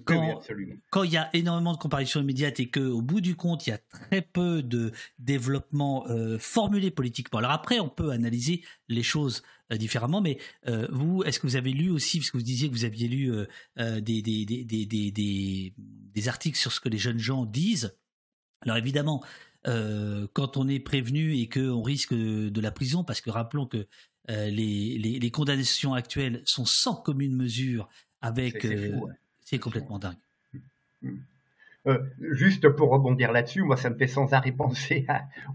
[0.05, 0.43] quand,
[0.91, 3.73] quand il y a énormément de comparaisons immédiates et qu'au bout du compte, il y
[3.73, 6.05] a très peu de développement
[6.39, 7.39] formulé politiquement.
[7.39, 10.39] Alors après, on peut analyser les choses différemment, mais
[10.91, 13.33] vous, est-ce que vous avez lu aussi, parce que vous disiez que vous aviez lu
[13.79, 17.97] des, des, des, des, des articles sur ce que les jeunes gens disent?
[18.61, 19.23] Alors évidemment,
[19.67, 23.87] euh, quand on est prévenu et qu'on risque de la prison, parce que rappelons que
[24.31, 27.89] euh, les, les, condamnations actuelles sont sans commune mesure
[28.21, 28.63] avec...
[29.41, 30.17] C'est euh, complètement dingue.
[31.03, 31.17] Mm.
[32.33, 35.07] juste pour rebondir là-dessus, moi ça me fait sans arrêt penser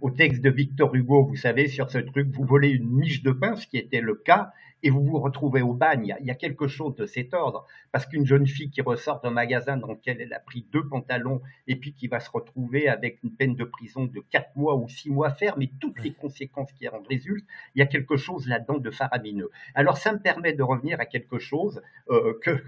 [0.02, 3.32] au texte de Victor Hugo, vous savez, sur ce truc, vous volez une miche de
[3.32, 4.54] pain, ce qui était le cas,
[4.84, 6.16] et vous vous retrouvez au bagne.
[6.20, 9.32] Il y a, quelque chose de cet ordre, parce qu'une jeune fille qui ressort d'un
[9.32, 13.22] magasin dans lequel elle a pris deux pantalons et puis qui va se retrouver avec
[13.24, 16.72] une peine de prison de quatre mois ou six mois ferme et toutes les conséquences
[16.74, 19.50] qui en résultent, il y a quelque chose là-dedans de faramineux.
[19.76, 22.64] Alors ça me permet de revenir à quelque chose euh, que,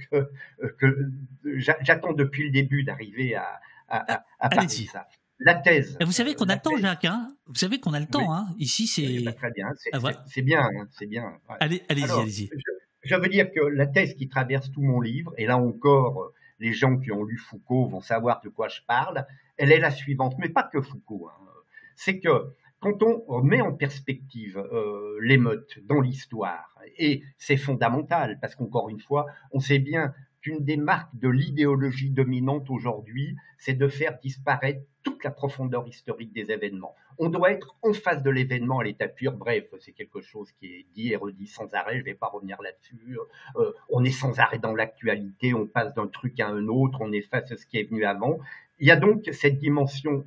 [0.78, 1.12] que,
[1.55, 5.07] j'attends depuis le début d'arriver à, à, à, parler de ça
[5.44, 5.98] la thèse.
[6.00, 7.06] vous savez qu'on a le temps, Jacques.
[7.06, 8.34] Hein vous savez qu'on a le temps.
[8.34, 9.24] Hein Ici, c'est.
[9.36, 9.68] très bien.
[9.76, 10.00] C'est ah,
[10.42, 10.70] bien.
[10.92, 11.39] C'est bien.
[11.60, 12.50] Allez, allez-y, allez-y.
[13.04, 16.74] Je, veux dire que la thèse qui traverse tout mon livre, et là encore, les
[16.74, 19.26] gens qui ont lu Foucault vont savoir de quoi je parle.
[19.58, 21.30] Elle est la suivante, mais pas que Foucault.
[21.30, 21.48] Hein.
[21.96, 28.56] C'est que quand on met en perspective euh, l'émeute dans l'histoire, et c'est fondamental parce
[28.56, 33.88] qu'encore une fois, on sait bien qu'une des marques de l'idéologie dominante aujourd'hui, c'est de
[33.88, 36.95] faire disparaître toute la profondeur historique des événements.
[37.18, 39.34] On doit être en face de l'événement à l'état pur.
[39.34, 41.95] Bref, c'est quelque chose qui est dit et redit sans arrêt.
[41.95, 43.18] Je ne vais pas revenir là-dessus.
[43.58, 45.54] Euh, on est sans arrêt dans l'actualité.
[45.54, 46.99] On passe d'un truc à un autre.
[47.02, 48.39] On efface ce qui est venu avant.
[48.80, 50.26] Il y a donc cette dimension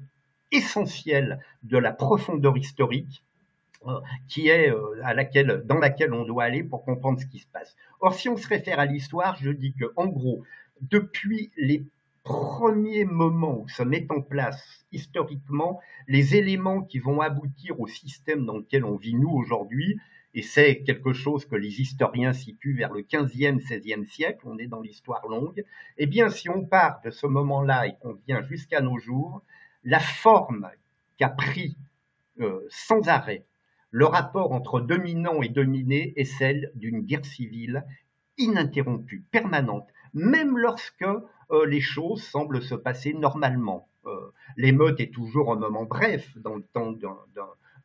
[0.52, 3.24] essentielle de la profondeur historique
[3.86, 7.38] euh, qui est euh, à laquelle, dans laquelle on doit aller pour comprendre ce qui
[7.38, 7.76] se passe.
[8.00, 10.42] Or, si on se réfère à l'histoire, je dis que, en gros,
[10.80, 11.84] depuis les
[12.24, 18.44] premiers moments où se mettent en place historiquement les éléments qui vont aboutir au système
[18.46, 20.00] dans lequel on vit nous aujourd'hui,
[20.32, 24.66] et c'est quelque chose que les historiens situent vers le 15e, 16e siècle, on est
[24.66, 25.64] dans l'histoire longue,
[25.98, 29.42] eh bien si on part de ce moment-là et qu'on vient jusqu'à nos jours,
[29.84, 30.68] la forme
[31.18, 31.76] qu'a pris
[32.40, 33.44] euh, sans arrêt
[33.96, 37.84] le rapport entre dominant et dominé est celle d'une guerre civile
[38.38, 43.88] ininterrompue, permanente, même lorsque euh, les choses semblent se passer normalement.
[44.06, 46.92] Euh, l'émeute est toujours un moment bref dans le temps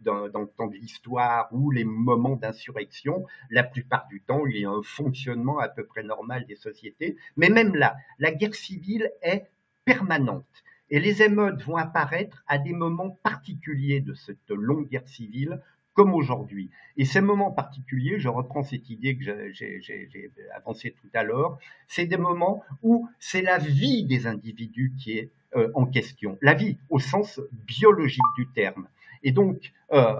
[0.01, 4.65] dans le temps de l'histoire ou les moments d'insurrection, la plupart du temps, il y
[4.65, 7.17] a un fonctionnement à peu près normal des sociétés.
[7.35, 9.49] Mais même là, la guerre civile est
[9.85, 10.45] permanente.
[10.89, 15.61] Et les émeutes vont apparaître à des moments particuliers de cette longue guerre civile,
[15.93, 16.69] comme aujourd'hui.
[16.97, 22.05] Et ces moments particuliers, je reprends cette idée que j'ai avancée tout à l'heure, c'est
[22.05, 26.77] des moments où c'est la vie des individus qui est euh, en question, la vie
[26.89, 28.87] au sens biologique du terme.
[29.23, 30.13] Et donc, euh,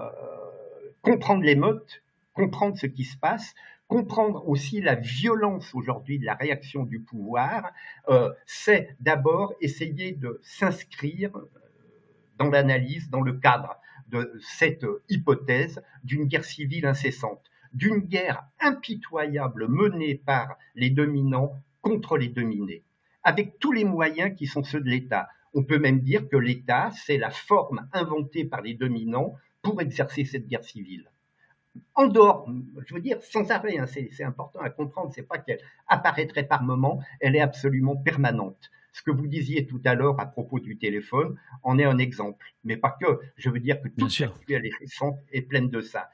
[1.02, 2.02] comprendre l'émeute,
[2.34, 3.54] comprendre ce qui se passe,
[3.86, 7.72] comprendre aussi la violence aujourd'hui de la réaction du pouvoir,
[8.08, 11.30] euh, c'est d'abord essayer de s'inscrire
[12.38, 13.76] dans l'analyse, dans le cadre
[14.10, 22.18] de cette hypothèse d'une guerre civile incessante, d'une guerre impitoyable menée par les dominants contre
[22.18, 22.82] les dominés,
[23.22, 25.28] avec tous les moyens qui sont ceux de l'État.
[25.54, 30.24] On peut même dire que l'État, c'est la forme inventée par les dominants pour exercer
[30.24, 31.10] cette guerre civile
[31.94, 32.48] en dehors,
[32.86, 36.62] je veux dire, sans arrêt, hein, c'est important à comprendre, c'est pas qu'elle apparaîtrait par
[36.62, 38.70] moment, elle est absolument permanente.
[38.92, 42.54] Ce que vous disiez tout à l'heure à propos du téléphone en est un exemple,
[42.64, 43.20] mais pas que.
[43.36, 46.10] Je veux dire que toute l'actuelle est récente est pleine de ça.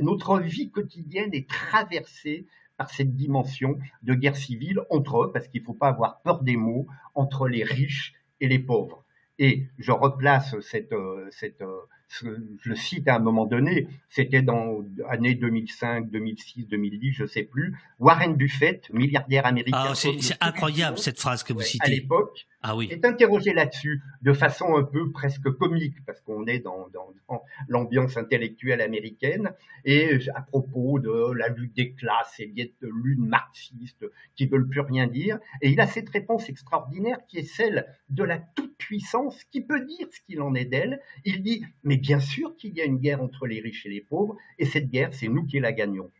[0.00, 5.60] Notre vie quotidienne est traversée par cette dimension de guerre civile entre eux, parce qu'il
[5.60, 9.04] ne faut pas avoir peur des mots, entre les riches et les pauvres.
[9.38, 12.28] Et je replace cette, euh, cette, euh, je
[12.64, 17.76] le cite à un moment donné, c'était dans l'année 2005, 2006, 2010, je sais plus.
[17.98, 19.88] Warren Buffett, milliardaire américain.
[19.90, 21.84] Ah, c'est incroyable cette phrase que vous citez.
[21.84, 22.88] À l'époque, ah oui.
[22.90, 27.42] est interrogé là-dessus de façon un peu presque comique parce qu'on est dans, dans, dans
[27.68, 29.52] l'ambiance intellectuelle américaine
[29.84, 34.80] et à propos de la lutte des classes et de l'une marxiste qui veulent plus
[34.80, 35.38] rien dire.
[35.62, 39.84] Et il a cette réponse extraordinaire qui est celle de la toute puissance qui peut
[39.84, 41.00] dire ce qu'il en est d'elle.
[41.24, 44.00] Il dit mais bien sûr qu'il y a une guerre entre les riches et les
[44.00, 46.10] pauvres et cette guerre c'est nous qui la gagnons.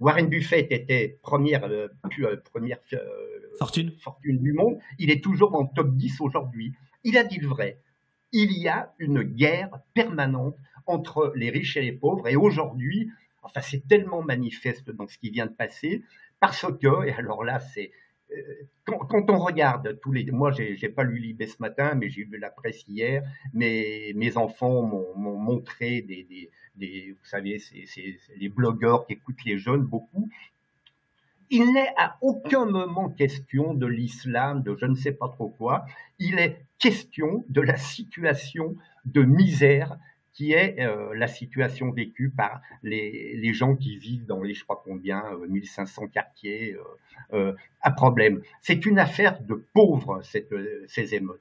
[0.00, 1.88] Warren Buffett était première, euh,
[2.20, 2.98] euh, première euh,
[3.58, 3.92] fortune.
[4.00, 4.78] fortune du monde.
[4.98, 6.72] Il est toujours dans le top 10 aujourd'hui.
[7.04, 7.78] Il a dit le vrai.
[8.32, 10.56] Il y a une guerre permanente
[10.86, 12.28] entre les riches et les pauvres.
[12.28, 13.10] Et aujourd'hui,
[13.42, 16.02] enfin, c'est tellement manifeste dans ce qui vient de passer,
[16.40, 17.92] parce que, et alors là, c'est
[18.84, 22.38] quand, on regarde tous les, moi j'ai pas lu Libé ce matin, mais j'ai vu
[22.38, 23.22] la presse hier.
[23.52, 29.58] Mes mes enfants m'ont montré des, des, vous savez, c'est les blogueurs qui écoutent les
[29.58, 30.28] jeunes beaucoup.
[31.50, 35.84] Il n'est à aucun moment question de l'islam, de je ne sais pas trop quoi.
[36.18, 39.98] Il est question de la situation de misère
[40.32, 44.64] qui est euh, la situation vécue par les, les, gens qui vivent dans les, je
[44.64, 46.76] crois combien, 1500 euh, quartiers
[47.32, 48.40] euh, à problème.
[48.60, 51.40] C'est une affaire de pauvres, ces émeutes.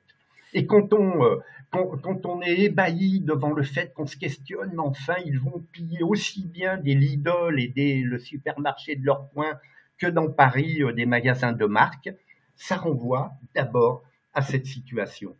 [0.53, 5.15] Et quand on, quand, on est ébahi devant le fait qu'on se questionne, mais enfin,
[5.23, 9.59] ils vont piller aussi bien des Lidl et des, le supermarché de leur coin
[9.99, 12.09] que dans Paris des magasins de marque,
[12.55, 15.35] ça renvoie d'abord à cette situation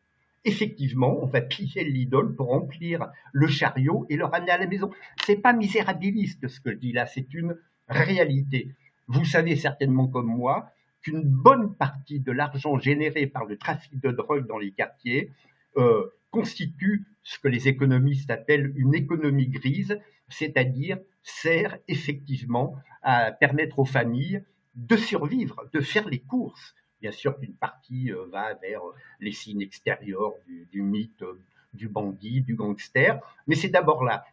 [0.46, 4.92] effectivement, on va piller l'idole pour remplir le chariot et le ramener à la maison.
[5.26, 8.76] C'est pas misérabiliste ce que je dis là, c'est une réalité.
[9.08, 10.72] Vous savez certainement comme moi
[11.02, 15.32] qu'une bonne partie de l'argent généré par le trafic de drogue dans les quartiers
[15.78, 23.80] euh, constitue ce que les économistes appellent une économie grise, c'est-à-dire sert effectivement à permettre
[23.80, 24.44] aux familles
[24.76, 29.32] de survivre, de faire les courses, Bien sûr qu'une partie euh, va vers euh, les
[29.32, 30.34] signes extérieurs
[30.72, 31.40] du, mythe euh,
[31.74, 34.26] du bandit, du gangster, mais c'est d'abord là.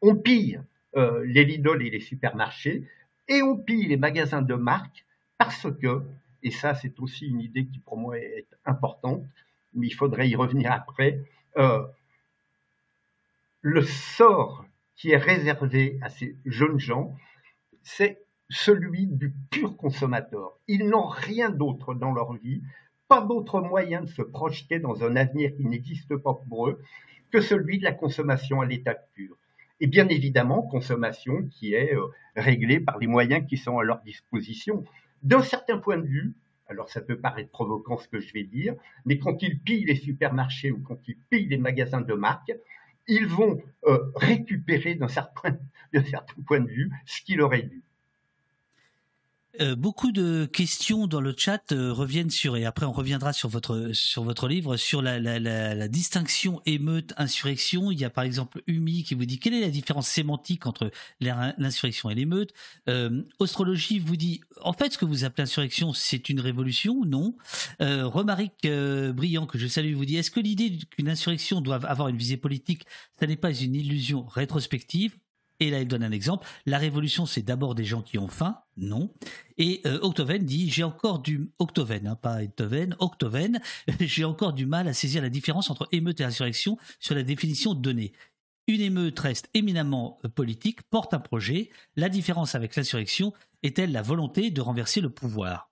[0.00, 0.60] On pille
[0.94, 2.86] les Lidl et les supermarchés
[3.26, 5.06] et on pille les magasins de marque
[5.38, 6.02] parce que,
[6.42, 9.24] et ça c'est aussi une idée qui pour moi est importante,
[9.72, 11.20] mais il faudrait y revenir après,
[13.62, 17.16] le sort qui est réservé à ces jeunes gens,
[17.82, 20.58] c'est celui du pur consommateur.
[20.68, 22.62] Ils n'ont rien d'autre dans leur vie,
[23.08, 26.80] pas d'autre moyen de se projeter dans un avenir qui n'existe pas pour eux
[27.30, 29.36] que celui de la consommation à l'état pur.
[29.80, 34.00] Et bien évidemment, consommation qui est euh, réglée par les moyens qui sont à leur
[34.02, 34.84] disposition.
[35.22, 36.34] D'un certain point de vue,
[36.68, 38.74] alors ça peut paraître provoquant ce que je vais dire,
[39.04, 42.52] mais quand ils pillent les supermarchés ou quand ils pillent les magasins de marque,
[43.08, 45.58] ils vont euh, récupérer d'un certain,
[45.92, 47.82] certain point de vue ce qu'il aurait dû.
[49.60, 53.50] Euh, beaucoup de questions dans le chat euh, reviennent sur et après on reviendra sur
[53.50, 57.90] votre sur votre livre sur la, la, distinction émeute insurrection.
[57.90, 60.90] Il y a par exemple Umi qui vous dit quelle est la différence sémantique entre
[61.20, 62.54] l'insurrection et l'émeute?
[62.88, 67.36] Euh, Astrologie vous dit en fait ce que vous appelez insurrection c'est une révolution non?
[67.82, 72.08] Euh, Romaric Brillant que je salue vous dit est-ce que l'idée qu'une insurrection doit avoir
[72.08, 72.86] une visée politique?
[73.20, 75.18] Ça n'est pas une illusion rétrospective
[75.62, 76.46] et là, il donne un exemple.
[76.66, 78.58] La révolution, c'est d'abord des gens qui ont faim.
[78.76, 79.14] Non.
[79.58, 82.40] Et euh, Octoven dit j'ai encore du Octoven, hein, pas
[82.98, 83.60] Octoven,
[84.00, 87.74] j'ai encore du mal à saisir la différence entre émeute et insurrection sur la définition
[87.74, 88.12] donnée.
[88.66, 91.70] Une émeute reste éminemment euh, politique, porte un projet.
[91.94, 93.32] La différence avec l'insurrection
[93.62, 95.70] est-elle la volonté de renverser le pouvoir?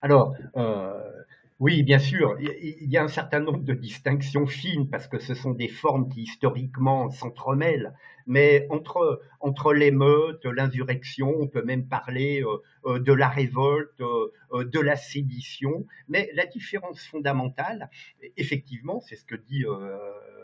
[0.00, 0.94] Alors, euh,
[1.60, 2.36] Oui, bien sûr.
[2.40, 6.08] Il y a un certain nombre de distinctions fines parce que ce sont des formes
[6.08, 7.94] qui historiquement s'entremêlent.
[8.28, 14.64] Mais entre, entre l'émeute, l'insurrection, on peut même parler euh, euh, de la révolte, euh,
[14.64, 15.84] de la sédition.
[16.08, 17.90] Mais la différence fondamentale,
[18.36, 19.64] effectivement, c'est ce que dit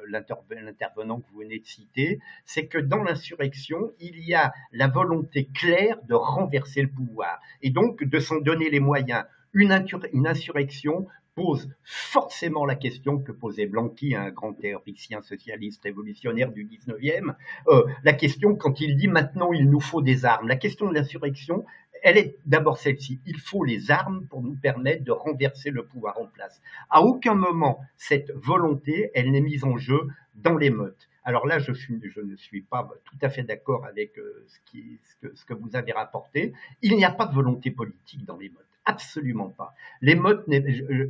[0.08, 5.48] l'intervenant que vous venez de citer, c'est que dans l'insurrection, il y a la volonté
[5.54, 9.24] claire de renverser le pouvoir et donc de s'en donner les moyens
[9.54, 16.64] une, insurrection pose forcément la question que posait Blanqui, un grand théoricien socialiste révolutionnaire du
[16.64, 17.34] 19e,
[17.68, 20.46] euh, la question quand il dit maintenant il nous faut des armes.
[20.46, 21.64] La question de l'insurrection,
[22.04, 23.18] elle est d'abord celle-ci.
[23.26, 26.60] Il faut les armes pour nous permettre de renverser le pouvoir en place.
[26.90, 31.08] À aucun moment, cette volonté, elle n'est mise en jeu dans l'émeute.
[31.24, 35.74] Alors là, je, ne suis pas tout à fait d'accord avec euh, ce, que, vous
[35.74, 36.52] avez rapporté.
[36.82, 38.73] Il n'y a pas de volonté politique dans l'émeute.
[38.86, 39.74] Absolument pas.
[40.02, 40.44] L'émote,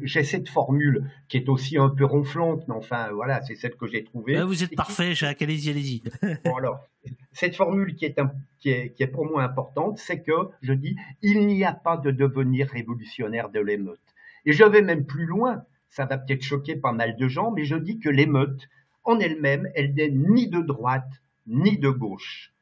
[0.03, 3.89] j'ai cette formule qui est aussi un peu ronflante, mais enfin voilà, c'est celle que
[3.89, 4.41] j'ai trouvée.
[4.43, 6.03] vous êtes parfait, Jacques, allez-y, allez-y.
[6.45, 6.87] bon alors,
[7.33, 8.17] cette formule qui est,
[8.61, 12.69] qui est, pour moi importante, c'est que je dis, il n'y a pas de devenir
[12.69, 13.99] révolutionnaire de l'émeute.
[14.47, 17.65] Et je vais même plus loin, ça va peut-être choquer pas mal de gens, mais
[17.65, 18.69] je dis que l'émeute,
[19.03, 21.11] en elle-même, elle n'est ni de droite
[21.47, 22.54] ni de gauche.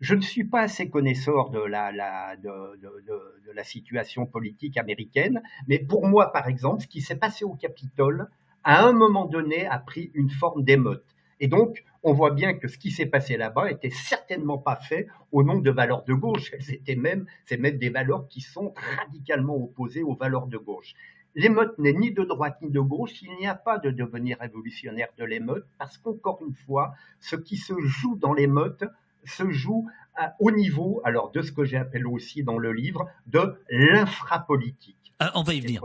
[0.00, 2.36] Je ne suis pas assez connaisseur de la,
[3.64, 8.28] situation politique américaine, mais pour moi, par exemple, ce qui s'est passé au Capitole,
[8.64, 11.04] à un moment donné, a pris une forme d'émeute.
[11.40, 15.06] Et donc, on voit bien que ce qui s'est passé là-bas était certainement pas fait
[15.32, 16.52] au nom de valeurs de gauche.
[16.52, 20.94] Elles étaient même, c'est même des valeurs qui sont radicalement opposées aux valeurs de gauche.
[21.34, 23.22] L'émeute n'est ni de droite ni de gauche.
[23.22, 27.56] Il n'y a pas de devenir révolutionnaire de l'émeute parce qu'encore une fois, ce qui
[27.56, 28.84] se joue dans l'émeute,
[29.26, 29.88] se joue
[30.38, 34.96] au niveau, alors de ce que j'appelle aussi dans le livre, de l'infrapolitique.
[35.18, 35.82] Ah, on va y venir.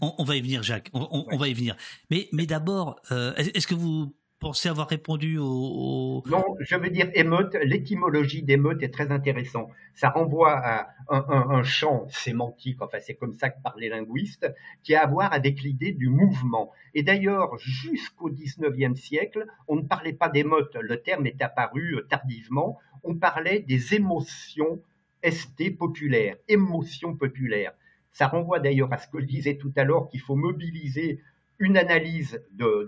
[0.00, 0.90] On, va y venir, Jacques.
[0.92, 1.76] On, va y venir.
[2.10, 7.10] Mais, mais d'abord, euh, est-ce que vous pensez avoir répondu au, Non, je veux dire
[7.14, 7.56] émeute.
[7.62, 9.70] L'étymologie d'émeute est très intéressant.
[9.94, 14.46] Ça renvoie à un, champ sémantique, enfin c'est comme ça que parlent les linguistes,
[14.82, 16.72] qui a à voir avec l'idée du mouvement.
[16.94, 20.74] Et d'ailleurs, jusqu'au XIXe siècle, on ne parlait pas d'émeute.
[20.80, 22.78] Le terme est apparu euh, tardivement.
[23.02, 24.80] On parlait des émotions
[25.24, 27.72] ST populaires, émotions populaires.
[28.12, 31.20] Ça renvoie d'ailleurs à ce que je disais tout à l'heure, qu'il faut mobiliser
[31.58, 32.42] une analyse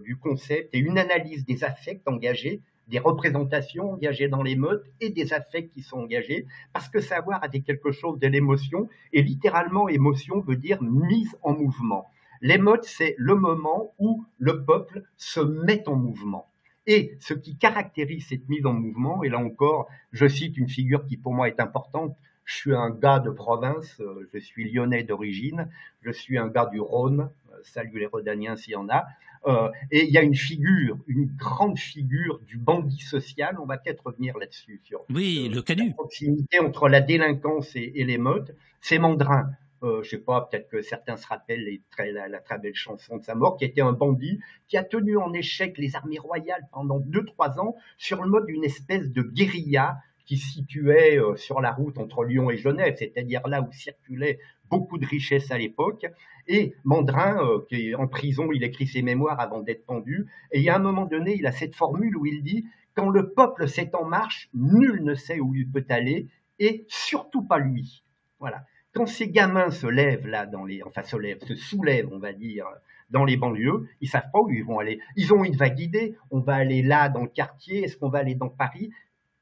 [0.04, 5.32] du concept et une analyse des affects engagés, des représentations engagées dans l'émeute et des
[5.32, 9.88] affects qui sont engagés, parce que savoir a des quelque chose de l'émotion, et littéralement
[9.88, 12.10] émotion veut dire mise en mouvement.
[12.42, 16.46] L'émeute, c'est le moment où le peuple se met en mouvement.
[16.86, 21.06] Et ce qui caractérise cette mise en mouvement, et là encore, je cite une figure
[21.06, 25.04] qui pour moi est importante, je suis un gars de province, euh, je suis lyonnais
[25.04, 25.68] d'origine,
[26.02, 29.06] je suis un gars du Rhône, euh, salut les Rhodaniens s'il y en a,
[29.46, 33.78] euh, et il y a une figure, une grande figure du bandit social, on va
[33.78, 35.88] peut-être revenir là-dessus, sur oui, le canu.
[35.88, 39.50] la proximité entre la délinquance et, l'émeute, c'est Mandrin.
[39.82, 43.24] Euh, je sais pas, peut-être que certains se rappellent la, la, très belle chanson de
[43.24, 44.38] sa mort, qui était un bandit
[44.68, 48.44] qui a tenu en échec les armées royales pendant deux trois ans sur le mode
[48.44, 49.96] d'une espèce de guérilla
[50.30, 54.38] qui situait euh, sur la route entre Lyon et Genève, c'est-à-dire là où circulait
[54.70, 56.06] beaucoup de richesses à l'époque.
[56.46, 60.28] Et Mandrin, euh, qui est en prison, il écrit ses mémoires avant d'être pendu.
[60.52, 62.64] Et a un moment donné, il a cette formule où il dit
[62.94, 66.28] Quand le peuple s'est en marche, nul ne sait où il peut aller,
[66.60, 68.04] et surtout pas lui.
[68.38, 68.64] Voilà.
[68.94, 72.66] Quand ces gamins se lèvent là dans les, enfin se se soulèvent, on va dire,
[73.10, 75.00] dans les banlieues, ils savent pas où ils vont aller.
[75.16, 76.14] Ils ont une vague idée.
[76.30, 77.82] On va aller là dans le quartier.
[77.82, 78.92] Est-ce qu'on va aller dans Paris?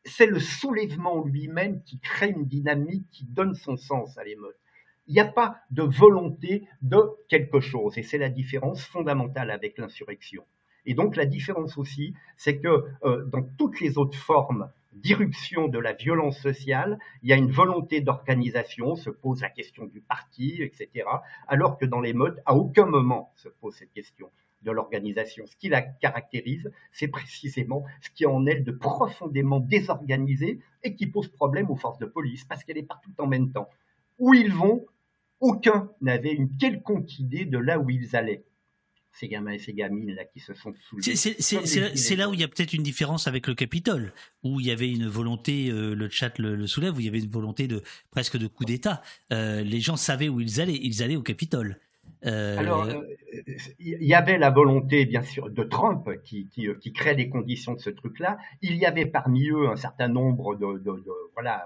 [0.08, 4.56] C'est le soulèvement lui-même qui crée une dynamique qui donne son sens à l'émeute.
[5.06, 6.98] Il n'y a pas de volonté de
[7.28, 10.44] quelque chose, et c'est la différence fondamentale avec l'insurrection.
[10.84, 15.78] Et donc la différence aussi, c'est que euh, dans toutes les autres formes d'irruption de
[15.78, 20.62] la violence sociale, il y a une volonté d'organisation, se pose la question du parti,
[20.62, 21.06] etc.,
[21.46, 24.30] alors que dans l'émeute, à aucun moment se pose cette question
[24.62, 25.46] de l'organisation.
[25.46, 31.06] Ce qui la caractérise, c'est précisément ce qui en elle de profondément désorganisé et qui
[31.06, 33.68] pose problème aux forces de police parce qu'elle est partout en même temps.
[34.18, 34.86] Où ils vont,
[35.40, 38.44] aucun n'avait une quelconque idée de là où ils allaient.
[39.12, 41.16] Ces gamins et ces gamines là qui se sont soulevés.
[41.16, 44.12] C'est là où il y a peut-être une différence avec le Capitole,
[44.44, 47.18] où il y avait une volonté, euh, le chat le, soulève, où il y avait
[47.18, 49.02] une volonté de presque de coup d'État.
[49.32, 51.80] Euh, les gens savaient où ils allaient, ils allaient au Capitole.
[52.26, 52.88] Euh, Alors,
[53.78, 57.74] il y avait la volonté, bien sûr, de Trump qui, qui, qui crée les conditions
[57.74, 58.38] de ce truc-là.
[58.62, 61.64] Il y avait parmi eux un certain nombre de, de, de voilà,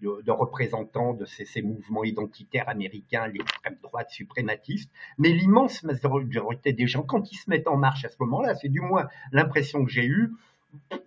[0.00, 7.02] de, représentants de ces, mouvements identitaires américains, l'extrême droite suprématiste, mais l'immense majorité des gens,
[7.02, 10.06] quand ils se mettent en marche à ce moment-là, c'est du moins l'impression que j'ai
[10.06, 10.32] eue,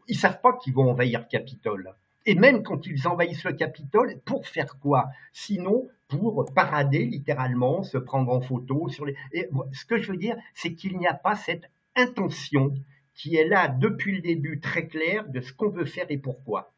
[0.07, 1.93] ils savent pas qu'ils vont envahir Capitole.
[2.25, 5.09] Et même quand ils envahissent le Capitole, pour faire quoi?
[5.33, 8.89] Sinon, pour parader littéralement, se prendre en photo.
[8.89, 9.15] Sur les...
[9.31, 12.73] Et ce que je veux dire, c'est qu'il n'y a pas cette intention
[13.13, 16.71] qui est là depuis le début très claire de ce qu'on veut faire et pourquoi.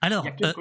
[0.00, 0.52] Alors, euh,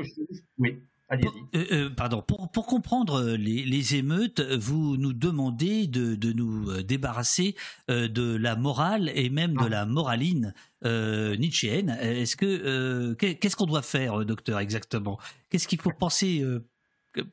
[0.57, 0.81] oui.
[1.13, 6.81] Euh, euh, pardon, pour, pour comprendre les, les, émeutes, vous nous demandez de, de nous
[6.81, 7.55] débarrasser
[7.87, 9.69] de la morale et même de ah.
[9.69, 10.53] la moraline
[10.83, 11.97] nietzschéenne.
[12.01, 15.19] Est-ce que qu'est-ce qu'on doit faire, docteur, exactement?
[15.49, 16.43] Qu'est-ce qu'il faut penser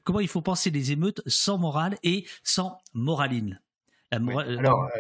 [0.05, 3.61] Comment il faut penser les émeutes sans morale et sans moraline?
[4.13, 4.91] La Alors,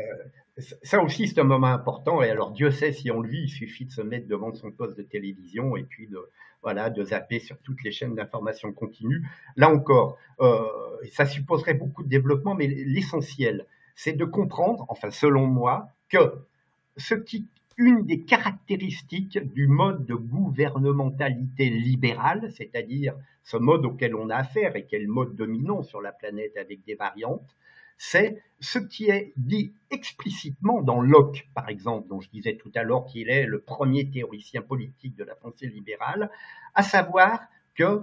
[0.58, 2.22] ça aussi, c'est un moment important.
[2.22, 4.70] Et alors, Dieu sait si on le vit, il suffit de se mettre devant son
[4.70, 6.18] poste de télévision et puis de,
[6.62, 9.26] voilà, de zapper sur toutes les chaînes d'information continue.
[9.56, 10.64] Là encore, euh,
[11.12, 16.34] ça supposerait beaucoup de développement, mais l'essentiel, c'est de comprendre, enfin, selon moi, que
[16.96, 17.46] ce qui,
[17.76, 24.76] une des caractéristiques du mode de gouvernementalité libérale, c'est-à-dire ce mode auquel on a affaire
[24.76, 27.56] et qui est le mode dominant sur la planète avec des variantes,
[28.02, 32.82] c'est ce qui est dit explicitement dans Locke, par exemple, dont je disais tout à
[32.82, 36.30] l'heure qu'il est le premier théoricien politique de la pensée libérale,
[36.74, 37.40] à savoir
[37.74, 38.02] que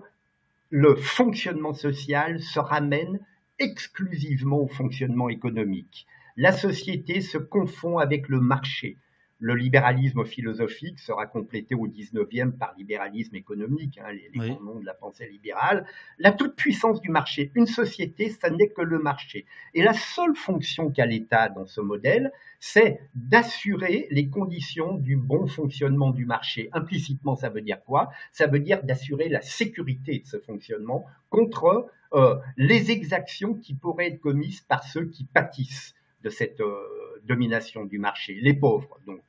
[0.70, 3.20] le fonctionnement social se ramène
[3.58, 6.06] exclusivement au fonctionnement économique.
[6.36, 8.98] La société se confond avec le marché.
[9.40, 14.86] Le libéralisme philosophique sera complété au 19e par libéralisme économique, hein, les, grands noms de
[14.86, 15.86] la pensée libérale.
[16.18, 19.46] La toute-puissance du marché, une société, ça n'est que le marché.
[19.76, 25.46] Et la seule fonction qu'a l'État dans ce modèle, c'est d'assurer les conditions du bon
[25.46, 26.70] fonctionnement du marché.
[26.74, 28.10] Implicitement, ça veut dire quoi?
[28.32, 34.08] Ça veut dire d'assurer la sécurité de ce fonctionnement contre euh, les exactions qui pourraient
[34.08, 36.82] être commises par ceux qui pâtissent de cette euh,
[37.28, 39.22] domination du marché, les pauvres donc.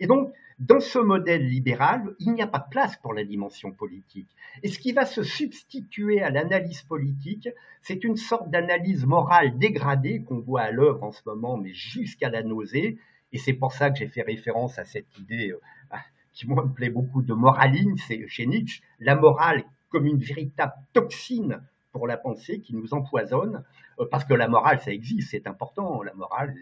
[0.00, 3.72] Et donc, dans ce modèle libéral, il n'y a pas de place pour la dimension
[3.72, 4.28] politique.
[4.62, 7.48] Et ce qui va se substituer à l'analyse politique,
[7.82, 12.30] c'est une sorte d'analyse morale dégradée qu'on voit à l'œuvre en ce moment, mais jusqu'à
[12.30, 12.98] la nausée.
[13.32, 15.96] Et c'est pour ça que j'ai fait référence à cette idée euh,
[16.32, 20.74] qui, moi, me plaît beaucoup de moraline, c'est chez Nietzsche, la morale comme une véritable
[20.92, 23.64] toxine pour la pensée qui nous empoisonne,
[23.98, 26.02] euh, parce que la morale, ça existe, c'est important.
[26.02, 26.54] La morale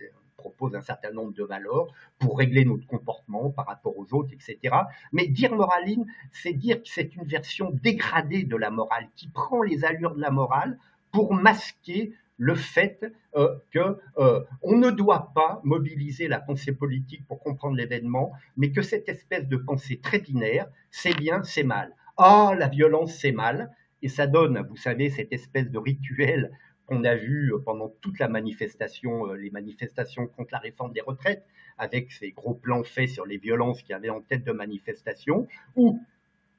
[0.43, 1.86] propose un certain nombre de valeurs
[2.18, 4.74] pour régler notre comportement par rapport aux autres, etc.
[5.12, 9.62] Mais dire moraline, c'est dire que c'est une version dégradée de la morale, qui prend
[9.62, 10.78] les allures de la morale
[11.12, 17.38] pour masquer le fait euh, que euh, ne doit pas mobiliser la pensée politique pour
[17.38, 21.95] comprendre l'événement, mais que cette espèce de pensée très binaire, c'est bien, c'est mal.
[22.16, 23.70] Ah, la violence, c'est mal.
[24.03, 26.51] Et ça donne, vous savez, cette espèce de rituel
[26.93, 31.45] qu'on a vu pendant toute la manifestation, euh, les manifestations contre la réforme des retraites,
[31.78, 35.49] avec ces gros plans faits sur les violences qu'il y avait en tête de manifestation,
[35.74, 36.01] où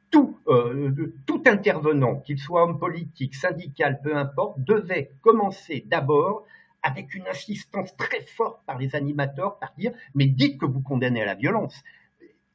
[0.10, 0.92] tout, euh,
[1.46, 6.46] intervenant, qu'il soit homme politique, syndical, peu importe, devait commencer d'abord
[6.82, 11.22] avec une insistance très forte par les animateurs, par dire, mais dites que vous condamnez
[11.22, 11.84] à la violence.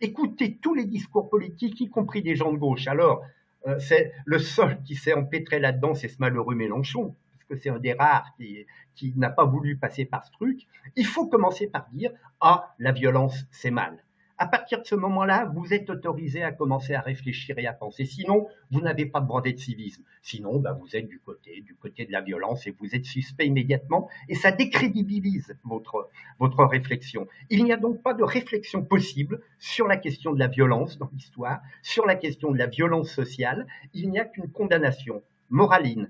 [0.01, 2.87] Écoutez tous les discours politiques, y compris des gens de gauche.
[2.89, 3.23] Alors,
[3.67, 7.15] euh, c'est le seul qui s'est empêtré là-dedans, c'est ce malheureux Mélenchon,
[7.49, 10.67] que c'est un des rares qui, n'a pas voulu passer par ce truc.
[10.97, 14.03] Il faut commencer par dire ah la violence c'est mal
[14.39, 18.05] à partir de ce moment-là, vous êtes autorisé à commencer à réfléchir et à penser.
[18.05, 20.05] Sinon, vous n'avez pas de brevet de civisme.
[20.23, 23.47] Sinon, bah, vous êtes du côté, du côté de la violence et vous êtes suspect
[23.47, 27.27] immédiatement et ça décrédibilise votre, votre réflexion.
[27.51, 31.11] Il n'y a donc pas de réflexion possible sur la question de la violence dans
[31.13, 33.67] l'histoire, sur la question de la violence sociale.
[33.93, 36.09] Il n'y a qu'une condamnation moraline.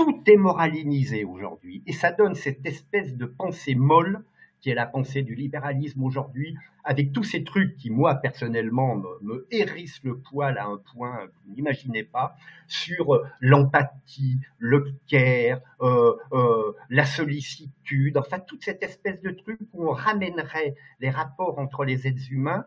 [0.00, 1.82] Tout est moralinisé aujourd'hui.
[1.86, 4.24] Et ça donne cette espèce de pensée molle
[4.62, 9.46] qui est la pensée du libéralisme aujourd'hui, avec tous ces trucs qui, moi, personnellement, me,
[9.50, 12.34] hérissent le poil à un point que vous n'imaginez pas,
[12.66, 19.58] sur euh, l'empathie, le care, euh, euh, la sollicitude, enfin, toute cette espèce de truc
[19.74, 22.64] où on ramènerait les rapports entre les êtres humains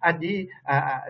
[0.00, 1.02] à, des, à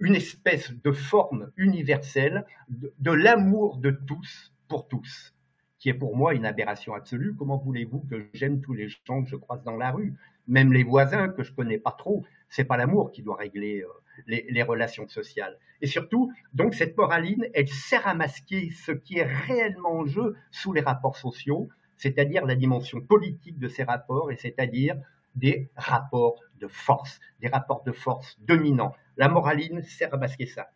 [0.00, 5.34] une espèce de forme universelle de l'amour de tous pour tous
[5.80, 7.34] qui est pour moi une aberration absolue.
[7.34, 10.14] Comment voulez-vous que j'aime tous les gens que je croise dans la rue,
[10.46, 13.88] même les voisins que je connais pas trop C'est pas l'amour qui doit régler euh,
[14.26, 15.58] les, relations sociales.
[15.80, 20.36] Et surtout, donc cette moraline, elle sert à masquer ce qui est réellement en jeu
[20.50, 24.96] sous les rapports sociaux, c'est-à-dire la dimension politique de ces rapports, et c'est-à-dire
[25.34, 28.94] des rapports de force, des rapports de force dominants.
[29.16, 30.70] La moraline sert à masquer ça.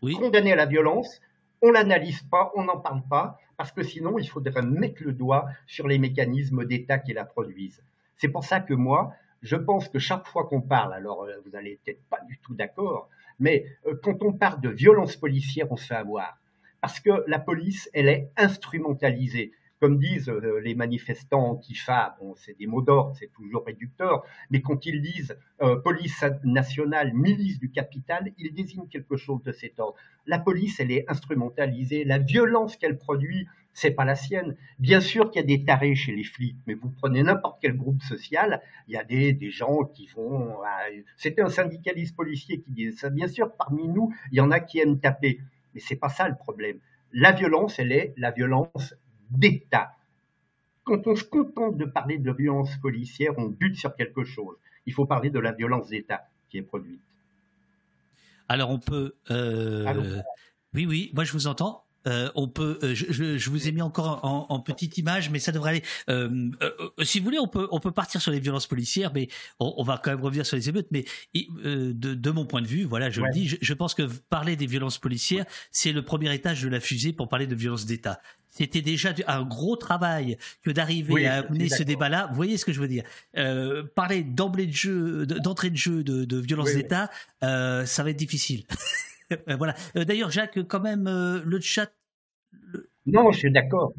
[0.00, 1.20] condamner la violence,
[1.62, 5.46] on l'analyse pas, on n'en parle pas, parce que sinon, il faudrait mettre le doigt
[5.66, 7.82] sur les mécanismes d'État qui la produisent.
[8.16, 11.56] C'est pour ça que moi, je pense que chaque fois qu'on parle, alors euh, vous
[11.56, 13.08] allez peut-être pas du tout d'accord,
[13.38, 16.38] mais euh, quand on parle de violence policière, on se fait avoir.
[16.80, 19.52] Parce que la police, elle est instrumentalisée
[19.82, 24.62] comme disent euh, les manifestants antifa, bon, c'est des mots d'ordre, c'est toujours réducteur, mais
[24.62, 29.80] quand ils disent euh, police nationale, milice du capital, ils désignent quelque chose de cet
[29.80, 29.96] ordre.
[30.24, 34.54] La police, elle est instrumentalisée, la violence qu'elle produit, c'est pas la sienne.
[34.78, 37.76] Bien sûr qu'il y a des tarés chez les flics, mais vous prenez n'importe quel
[37.76, 40.58] groupe social, il y a des, gens qui vont.
[41.16, 43.10] C'était un syndicaliste policier qui disait ça.
[43.10, 45.40] Bien sûr, parmi nous, il y en a qui aiment taper,
[45.74, 46.78] mais c'est pas ça le problème.
[47.12, 48.94] La violence, elle est la violence
[49.32, 49.96] d'État.
[50.84, 54.56] Quand on se contente de parler de violence policière, on bute sur quelque chose.
[54.86, 57.00] Il faut parler de la violence d'État qui est produite.
[58.48, 59.14] Alors on peut...
[59.30, 60.20] Euh,
[60.74, 61.81] oui, oui, moi je vous entends.
[62.06, 65.70] Euh, on peut, euh, je, vous ai mis encore en, petite image, mais ça devrait
[65.70, 65.82] aller.
[66.08, 66.50] Euh,
[67.02, 69.28] si vous voulez, on peut, on peut partir sur les violences policières, mais
[69.58, 70.88] on, va quand même revenir sur les émeutes.
[70.90, 74.66] Mais de, mon point de vue, voilà, je le dis, je, pense que parler des
[74.66, 78.20] violences policières, c'est le premier étage de la fusée pour parler de violences d'État.
[78.48, 82.26] C'était déjà un gros travail que d'arriver à mener ce débat-là.
[82.28, 83.04] Vous voyez ce que je veux dire?
[83.94, 88.64] Parler d'emblée de jeu, d'entrée de jeu de, de violence d'État, ça va être difficile.
[89.56, 89.74] voilà.
[89.96, 91.92] Euh, d'ailleurs, Jacques, quand même, euh, le chat.
[93.06, 93.92] Non, je suis d'accord.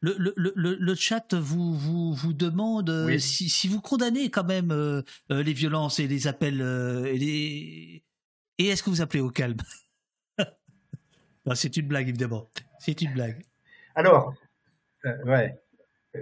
[0.00, 4.44] Le, le, le, le, chat vous, vous, vous demande euh, si, si, vous condamnez quand
[4.44, 8.04] même les violences et les appels et les...
[8.58, 9.56] et est-ce que vous appelez au calme?
[11.54, 12.48] C'est une blague évidemment.
[12.78, 13.44] C'est une blague.
[13.96, 14.34] Alors,
[15.26, 15.58] ouais.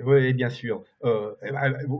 [0.05, 0.85] Oui, bien sûr.
[1.05, 1.35] Euh,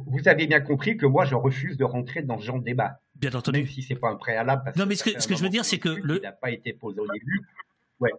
[0.07, 3.01] vous avez bien compris que moi, je refuse de rentrer dans ce genre de débat.
[3.19, 3.59] Bien entendu.
[3.59, 4.73] Même si c'est pas un préalable.
[4.77, 6.19] non, mais ce que, ce que je veux dire, c'est que le.
[6.19, 7.41] n'a pas été posé au début.
[8.01, 8.11] Ouais.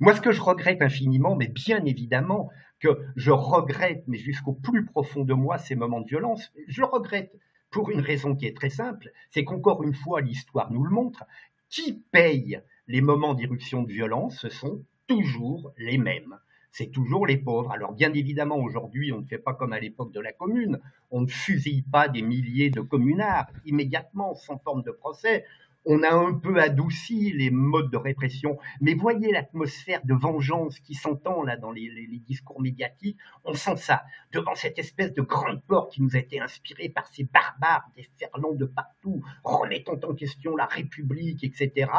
[0.00, 2.50] Moi, ce que je regrette infiniment, mais bien évidemment
[2.80, 6.52] que je regrette, mais jusqu'au plus profond de moi, ces moments de violence.
[6.68, 7.32] Je regrette
[7.70, 11.24] pour une raison qui est très simple, c'est qu'encore une fois, l'histoire nous le montre.
[11.68, 16.38] Qui paye les moments d'irruption de violence Ce sont toujours les mêmes
[16.70, 17.72] c'est toujours les pauvres.
[17.72, 20.78] Alors bien évidemment, aujourd'hui, on ne fait pas comme à l'époque de la commune,
[21.10, 25.44] on ne fusille pas des milliers de communards immédiatement, sans forme de procès
[25.90, 30.94] on a un peu adouci les modes de répression, mais voyez l'atmosphère de vengeance qui
[30.94, 31.88] s'entend là dans les,
[32.26, 36.40] discours médiatiques, on sent ça, devant cette espèce de grande peur qui nous a été
[36.40, 41.90] inspirée par ces barbares déferlant de partout, remettant en question la République, etc.,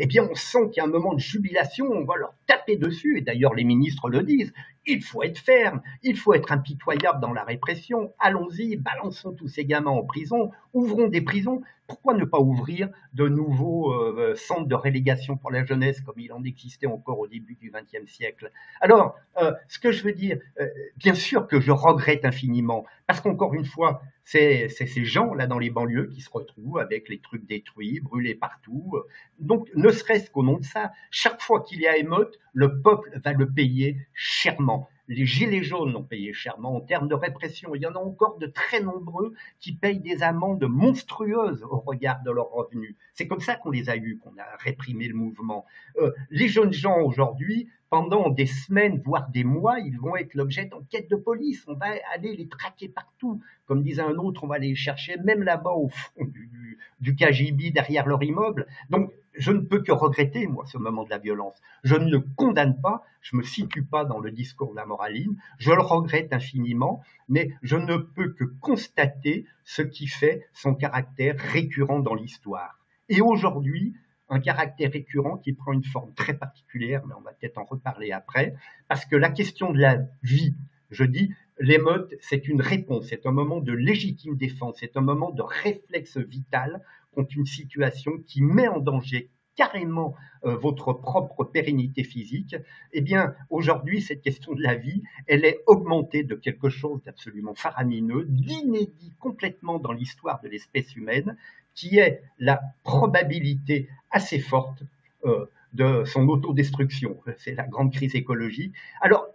[0.00, 2.76] eh bien on sent qu'il y a un moment de jubilation, on va leur taper
[2.76, 4.52] dessus, et d'ailleurs les ministres le disent,
[4.86, 8.12] il faut être ferme, il faut être impitoyable dans la répression.
[8.18, 11.62] Allons-y, balançons tous ces gamins en prison, ouvrons des prisons.
[11.86, 16.32] Pourquoi ne pas ouvrir de nouveaux euh, centres de relégation pour la jeunesse comme il
[16.32, 18.50] en existait encore au début du XXe siècle?
[18.80, 23.20] Alors, euh, ce que je veux dire, euh, bien sûr que je regrette infiniment, parce
[23.20, 27.46] qu'encore une fois, c'est ces gens-là dans les banlieues qui se retrouvent avec les trucs
[27.46, 28.96] détruits, brûlés partout.
[29.38, 33.20] Donc, ne serait-ce qu'au nom de ça, chaque fois qu'il y a émeute, le peuple
[33.24, 34.90] va le payer chèrement.
[35.08, 37.74] Les gilets jaunes l'ont payé chèrement en termes de répression.
[37.74, 42.22] Il y en a encore de très nombreux qui payent des amendes monstrueuses au regard
[42.22, 42.96] de leurs revenus.
[43.14, 45.64] C'est comme ça qu'on les a eus, qu'on a réprimé le mouvement.
[45.98, 50.64] Euh, les jeunes gens aujourd'hui, pendant des semaines, voire des mois, ils vont être l'objet
[50.64, 51.64] d'enquêtes de police.
[51.68, 53.40] On va aller les traquer partout.
[53.66, 57.70] Comme disait un autre, on va les chercher même là-bas au fond du, du KGB,
[57.70, 58.66] derrière leur immeuble.
[58.90, 61.60] Donc, je ne peux que regretter, moi, ce moment de la violence.
[61.84, 64.86] Je ne le condamne pas, je ne me situe pas dans le discours de la
[64.86, 70.74] moraline, je le regrette infiniment, mais je ne peux que constater ce qui fait son
[70.74, 72.78] caractère récurrent dans l'histoire.
[73.08, 73.94] Et aujourd'hui,
[74.28, 78.12] un caractère récurrent qui prend une forme très particulière, mais on va peut-être en reparler
[78.12, 78.54] après,
[78.88, 80.54] parce que la question de la vie,
[80.90, 85.30] je dis, l'émeute, c'est une réponse, c'est un moment de légitime défense, c'est un moment
[85.30, 86.82] de réflexe vital
[87.24, 90.14] une situation qui met en danger carrément
[90.44, 92.54] euh, votre propre pérennité physique,
[92.92, 97.54] eh bien, aujourd'hui, cette question de la vie, elle est augmentée de quelque chose d'absolument
[97.54, 101.36] faramineux, d'inédit complètement dans l'histoire de l'espèce humaine,
[101.74, 104.82] qui est la probabilité assez forte
[105.24, 107.18] euh, de son autodestruction.
[107.38, 108.74] C'est la grande crise écologique.
[109.00, 109.26] Alors,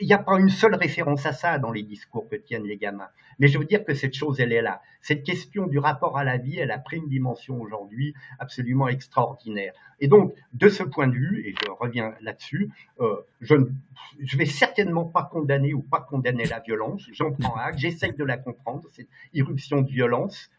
[0.00, 2.76] il n'y a pas une seule référence à ça dans les discours que tiennent les
[2.76, 3.08] gamins.
[3.38, 4.82] Mais je veux dire que cette chose, elle est là.
[5.00, 9.72] Cette question du rapport à la vie, elle a pris une dimension aujourd'hui absolument extraordinaire.
[10.00, 12.70] Et donc, de ce point de vue, et je reviens là-dessus,
[13.00, 17.08] euh, je ne vais certainement pas condamner ou pas condamner la violence.
[17.12, 20.50] J'en prends acte, j'essaye de la comprendre, cette irruption de violence.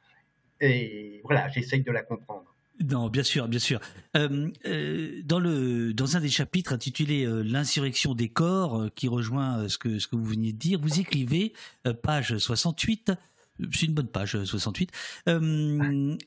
[0.60, 2.53] Et voilà, j'essaye de la comprendre.
[2.80, 3.80] Non, bien sûr, bien sûr.
[4.18, 10.00] Euh, euh, dans, un des chapitres intitulé euh, L'insurrection des corps, qui rejoint ce, que,
[10.12, 11.54] vous veniez de dire, vous écrivez,
[12.02, 13.12] page 68,
[13.72, 14.92] c'est une bonne page 68,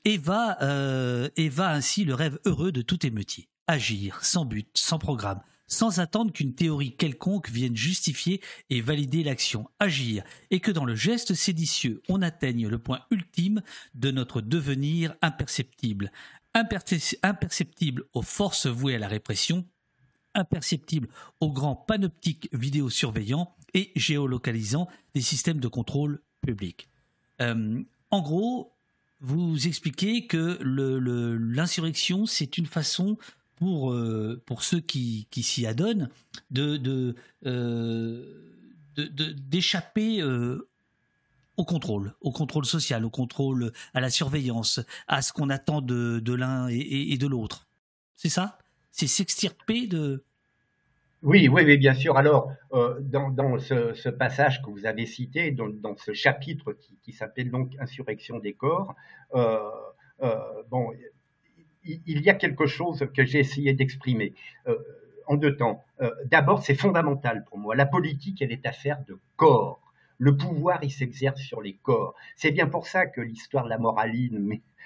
[0.05, 3.49] et, va, et va ainsi le rêve heureux de tout émeutier.
[3.67, 8.41] Agir, sans but, sans programme, sans attendre qu'une théorie quelconque vienne justifier
[8.71, 13.63] et valider l'action, agir, et que dans le geste séditieux on atteigne le point ultime
[13.95, 16.13] de notre devenir imperceptible,
[16.55, 19.67] imperceptible aux forces vouées à la répression,
[20.35, 21.09] imperceptible
[21.41, 26.89] aux grands panoptiques vidéosurveillants et géolocalisants des systèmes de contrôle public.
[27.41, 28.77] Euh, en gros,
[29.21, 33.17] vous expliquez que l'insurrection, c'est une façon
[33.57, 36.09] pour, euh, pour ceux qui, qui s'y adonnent
[36.51, 38.23] de, de, euh,
[38.97, 40.23] d'échapper
[41.57, 46.21] au contrôle, au contrôle social, au contrôle, à la surveillance, à ce qu'on attend de,
[46.21, 47.67] de l'un et, de l'autre.
[48.15, 48.59] C'est ça?
[48.91, 50.25] C'est s'extirper de...
[51.23, 52.17] Oui, oui, oui, bien sûr.
[52.17, 56.99] Alors, euh, dans, dans ce, passage que vous avez cité, dans, dans ce chapitre qui,
[57.03, 58.95] qui s'appelle donc Insurrection des corps,
[59.35, 59.59] euh,
[60.23, 60.37] euh,
[60.71, 60.93] bon,
[61.87, 64.35] il, y a quelque chose que j'ai essayé d'exprimer
[65.27, 65.85] en deux temps.
[66.27, 67.75] D'abord, c'est fondamental pour moi.
[67.75, 69.81] La politique, elle est affaire de corps
[70.19, 72.15] le pouvoir, il s'exerce sur les corps.
[72.37, 74.39] C'est bien pour ça que l'histoire la moraline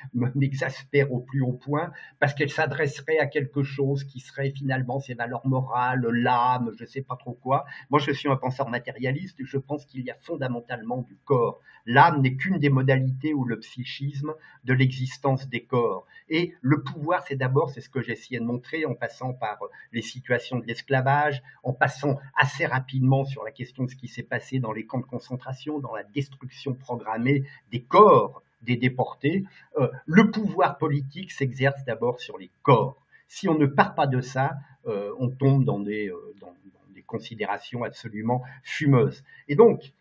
[0.34, 5.14] m'exaspère au plus haut point, parce qu'elle s'adresserait à quelque chose qui serait finalement ses
[5.14, 7.64] valeurs morales, l'âme, je ne sais pas trop quoi.
[7.88, 11.60] Moi, je suis un penseur matérialiste, je pense qu'il y a fondamentalement du corps.
[11.86, 14.34] L'âme n'est qu'une des modalités ou le psychisme
[14.64, 16.06] de l'existence des corps.
[16.28, 19.58] Et le pouvoir, c'est d'abord, c'est ce que essayé de montrer en passant par
[19.92, 24.22] les situations de l'esclavage, en passant assez rapidement sur la question de ce qui s'est
[24.22, 29.44] passé dans les camps de concentration, dans la destruction programmée des corps des déportés,
[29.78, 32.96] euh, le pouvoir politique s'exerce d'abord sur les corps.
[33.28, 34.54] Si on ne part pas de ça,
[34.86, 36.54] euh, on tombe dans des, euh, dans,
[36.94, 39.24] des, considérations absolument fumeuses.
[39.48, 39.92] Et donc,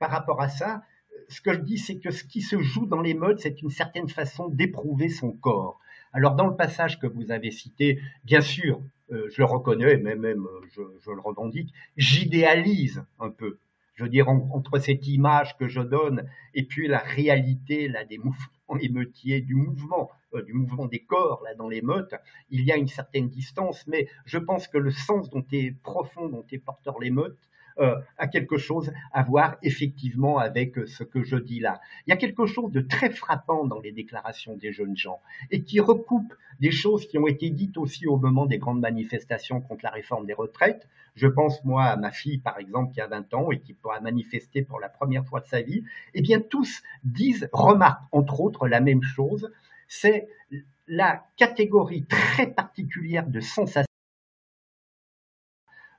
[0.00, 0.82] par rapport à ça,
[1.28, 3.70] ce que je dis, c'est que ce qui se joue dans les modes, c'est une
[3.70, 5.78] certaine façon d'éprouver son corps.
[6.12, 8.80] Alors, dans le passage que vous avez cité, bien sûr,
[9.10, 13.58] je le reconnais, mais même je, je le revendique, j'idéalise un peu
[14.00, 18.16] je veux dire, entre cette image que je donne et puis la réalité là, des
[18.16, 22.14] mouvements émeutiers, du mouvement, euh, du mouvement des corps là, dans l'émeute,
[22.48, 26.30] il y a une certaine distance, mais je pense que le sens dont est profond,
[26.30, 27.36] dont est porteur l'émeute,
[27.78, 31.80] euh, a quelque chose à voir effectivement avec euh, ce que je dis là.
[32.06, 35.62] Il y a quelque chose de très frappant dans les déclarations des jeunes gens et
[35.62, 39.84] qui recoupe des choses qui ont été dites aussi au moment des grandes manifestations contre
[39.84, 40.88] la réforme des retraites.
[41.14, 44.00] Je pense moi à ma fille par exemple qui a 20 ans et qui pourra
[44.00, 45.84] manifester pour la première fois de sa vie.
[46.14, 49.50] Eh bien tous disent, remarquent entre autres la même chose,
[49.88, 50.28] c'est
[50.86, 53.89] la catégorie très particulière de sensations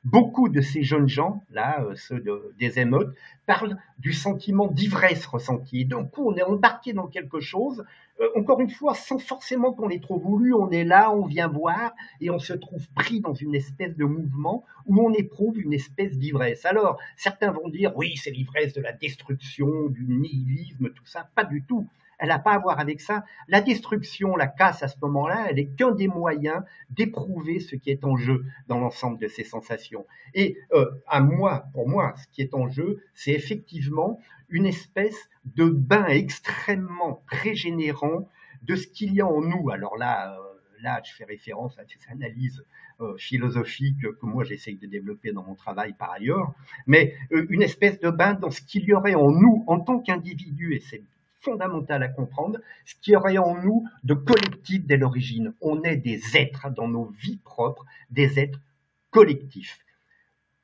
[0.03, 2.23] Beaucoup de ces jeunes gens, là, euh, ceux
[2.57, 5.85] des émeutes, parlent du sentiment d'ivresse ressenti.
[5.85, 7.85] Donc, on est embarqué dans quelque chose,
[8.19, 11.47] euh, encore une fois, sans forcément qu'on l'ait trop voulu, on est là, on vient
[11.47, 15.73] voir, et on se trouve pris dans une espèce de mouvement où on éprouve une
[15.73, 16.65] espèce d'ivresse.
[16.65, 21.29] Alors, certains vont dire, oui, c'est l'ivresse de la destruction, du nihilisme, tout ça.
[21.35, 21.87] Pas du tout
[22.21, 23.25] elle n'a pas à voir avec ça.
[23.47, 27.89] La destruction, la casse à ce moment-là, elle est qu'un des moyens d'éprouver ce qui
[27.89, 30.05] est en jeu dans l'ensemble de ces sensations.
[30.35, 34.19] Et euh, à moi, pour moi, ce qui est en jeu, c'est effectivement
[34.49, 38.29] une espèce de bain extrêmement régénérant
[38.61, 39.71] de ce qu'il y a en nous.
[39.71, 40.43] Alors là, euh,
[40.83, 42.63] là, je fais référence à ces analyses
[42.99, 46.53] euh, philosophiques que moi j'essaye de développer dans mon travail par ailleurs,
[46.85, 50.75] mais une espèce de bain dans ce qu'il y aurait en nous en tant qu'individu,
[50.75, 51.01] et c'est
[51.41, 55.53] fondamental à comprendre, ce qui aurait en nous de collectif dès l'origine.
[55.61, 58.61] On est des êtres dans nos vies propres, des êtres
[59.09, 59.83] collectifs.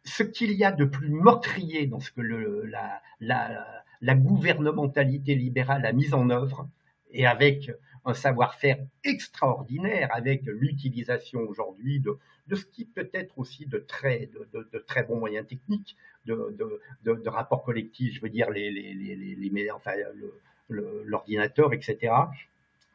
[0.04, 6.14] Ce qu'il y a de plus meurtrier dans ce que la, gouvernementalité libérale a mis
[6.14, 6.70] en œuvre,
[7.12, 7.72] et avec
[8.06, 12.18] un savoir-faire extraordinaire, avec l'utilisation aujourd'hui de,
[12.56, 16.56] ce qui peut être aussi de très, de, très bons moyens techniques, de,
[17.04, 20.34] de, rapports collectifs, je veux dire les, les, les, les enfin, le,
[20.69, 22.14] l'ordinateur, etc.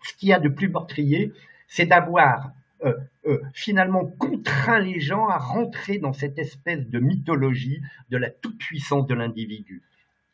[0.03, 1.32] Ce qu'il y a de plus meurtrier,
[1.69, 2.53] c'est d'avoir
[2.85, 2.94] euh,
[3.27, 7.81] euh, finalement contraint les gens à rentrer dans cette espèce de mythologie
[8.11, 9.82] de la toute-puissance de l'individu.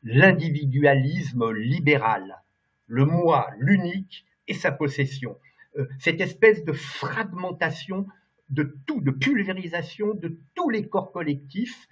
[0.02, 2.42] L'individualisme libéral,
[2.86, 5.36] le moi, l'unique et sa possession.
[5.76, 8.06] Euh, cette espèce de fragmentation
[8.48, 11.88] de tout, de pulvérisation de tous les corps collectifs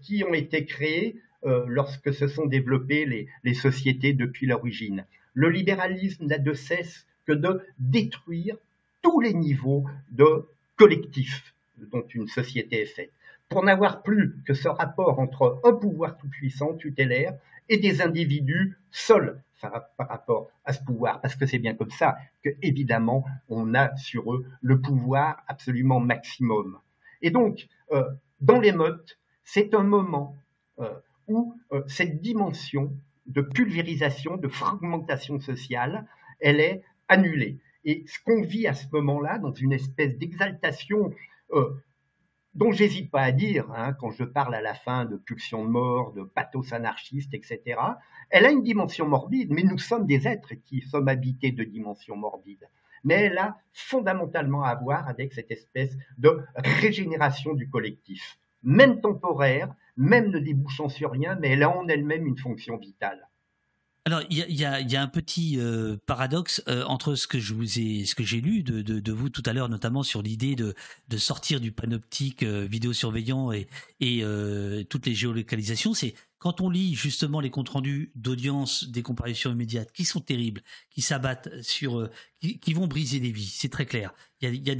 [0.00, 5.04] qui ont été créés euh, lorsque se sont développées les, sociétés depuis l'origine.
[5.34, 8.56] Le libéralisme n'a de cesse que de détruire
[9.02, 13.12] tous les niveaux de collectif dont une société est faite,
[13.48, 17.34] pour n'avoir plus que ce rapport entre un pouvoir tout-puissant, tutélaire,
[17.68, 22.16] et des individus seuls par rapport à ce pouvoir, parce que c'est bien comme ça
[22.44, 26.78] que, évidemment, on a sur eux le pouvoir absolument maximum.
[27.22, 28.04] Et donc, euh,
[28.40, 30.36] dans l'émeute, c'est un moment
[30.78, 30.94] euh,
[31.28, 32.92] où euh, cette dimension
[33.26, 36.06] de pulvérisation, de fragmentation sociale,
[36.40, 37.58] elle est annulée.
[37.84, 41.12] Et ce qu'on vit à ce moment-là, dans une espèce d'exaltation
[42.58, 45.70] dont j'hésite pas à dire, hein, quand je parle à la fin de pulsion de
[45.70, 47.80] mort, de pathos anarchiste, etc.,
[48.30, 52.16] elle a une dimension morbide, mais nous sommes des êtres qui sommes habités de dimensions
[52.16, 52.68] morbides.
[53.04, 59.72] Mais elle a fondamentalement à voir avec cette espèce de régénération du collectif, même temporaire,
[59.98, 63.28] même ne débouchant sur rien, mais elle a en elle-même une fonction vitale.
[64.08, 68.06] Alors, il y a, un petit euh, paradoxe euh, entre ce que je vous ai,
[68.06, 70.74] ce que j'ai lu de, vous tout à l'heure, notamment sur l'idée de,
[71.18, 73.68] sortir du panoptique euh, vidéosurveillant et,
[74.00, 74.24] et
[74.88, 75.92] toutes les géolocalisations.
[75.92, 80.62] C'est quand on lit justement les comptes rendus d'audience des comparaisons immédiates, qui sont terribles,
[80.90, 82.10] qui s'abattent sur, euh,
[82.40, 84.12] qui, vont briser des vies, c'est très clair.
[84.40, 84.74] Il y a,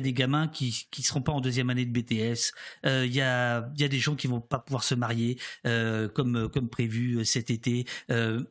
[0.00, 2.52] des, gamins qui qui seront pas en deuxième année de BTS.
[2.84, 5.38] Euh, il y a il y a des gens qui vont pas pouvoir se marier
[5.64, 7.86] euh, comme comme prévu cet été.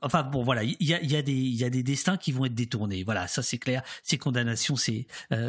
[0.01, 2.15] enfin bon voilà, il y a il y a des il y a des destins
[2.15, 3.03] qui vont être détournés.
[3.03, 3.83] Voilà, ça c'est clair.
[4.03, 5.07] Ces condamnations, c'est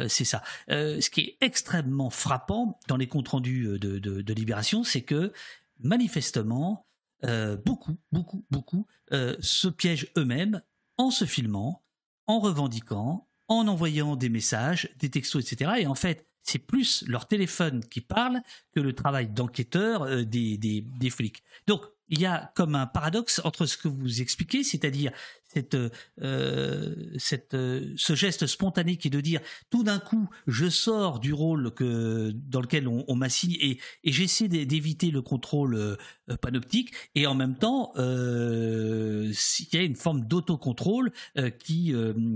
[0.09, 0.43] c'est ça.
[0.67, 5.31] ce qui est extrêmement frappant dans les comptes rendus de, de Libération, c'est que
[5.79, 6.86] manifestement,
[7.25, 10.61] euh, beaucoup, beaucoup, beaucoup euh, se piègent eux-mêmes
[10.97, 11.83] en se filmant,
[12.27, 15.71] en revendiquant, en envoyant des messages, des textos, etc.
[15.79, 18.41] Et en fait, c'est plus leur téléphone qui parle
[18.73, 21.43] que le travail d'enquêteur euh, des, des, des, flics.
[21.67, 25.11] Donc, il y a comme un paradoxe entre ce que vous expliquez, c'est-à-dire
[25.47, 25.77] cette,
[26.21, 31.19] euh, cette, euh, ce geste spontané qui est de dire tout d'un coup je sors
[31.19, 35.95] du rôle que, dans lequel on, m'assigne et, j'essaie d'éviter le contrôle euh,
[36.41, 39.33] panoptique et en même temps il
[39.73, 41.11] y a une forme d'autocontrôle
[41.59, 41.93] qui,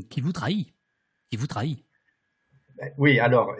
[0.09, 0.73] qui vous trahit,
[1.29, 1.83] qui vous trahit.
[2.97, 3.55] Oui, alors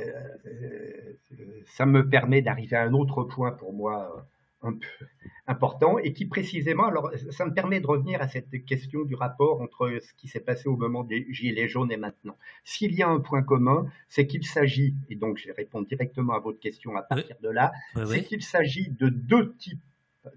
[1.65, 4.25] ça me permet d'arriver à un autre point pour moi
[4.63, 5.05] un peu
[5.47, 9.61] important et qui précisément, alors ça me permet de revenir à cette question du rapport
[9.61, 12.37] entre ce qui s'est passé au moment des Gilets jaunes et maintenant.
[12.63, 16.33] S'il y a un point commun, c'est qu'il s'agit, et donc je vais répondre directement
[16.33, 17.71] à votre question à partir de là,
[18.05, 19.81] c'est qu'il s'agit de deux types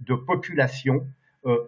[0.01, 1.07] de populations
[1.47, 1.59] euh,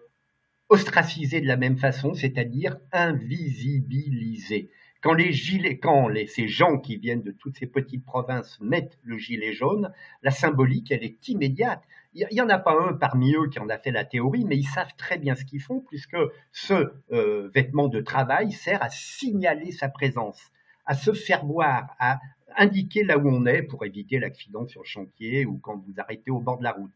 [0.69, 4.71] ostracisées de la même façon, c'est-à-dire invisibilisées.
[5.03, 8.99] Quand les gilets, quand les, ces gens qui viennent de toutes ces petites provinces mettent
[9.05, 9.93] le gilet jaune,
[10.23, 11.83] la symbolique, elle est immédiate.
[12.19, 14.57] Il n'y en a pas un parmi eux qui en a fait la théorie, mais
[14.57, 16.17] ils savent très bien ce qu'ils font, puisque
[16.51, 20.41] ce euh, vêtement de travail sert à signaler sa présence,
[20.87, 22.19] à se faire voir, à
[22.57, 26.31] indiquer là où on est pour éviter l'accident sur le chantier ou quand vous arrêtez
[26.31, 26.93] au bord de la route.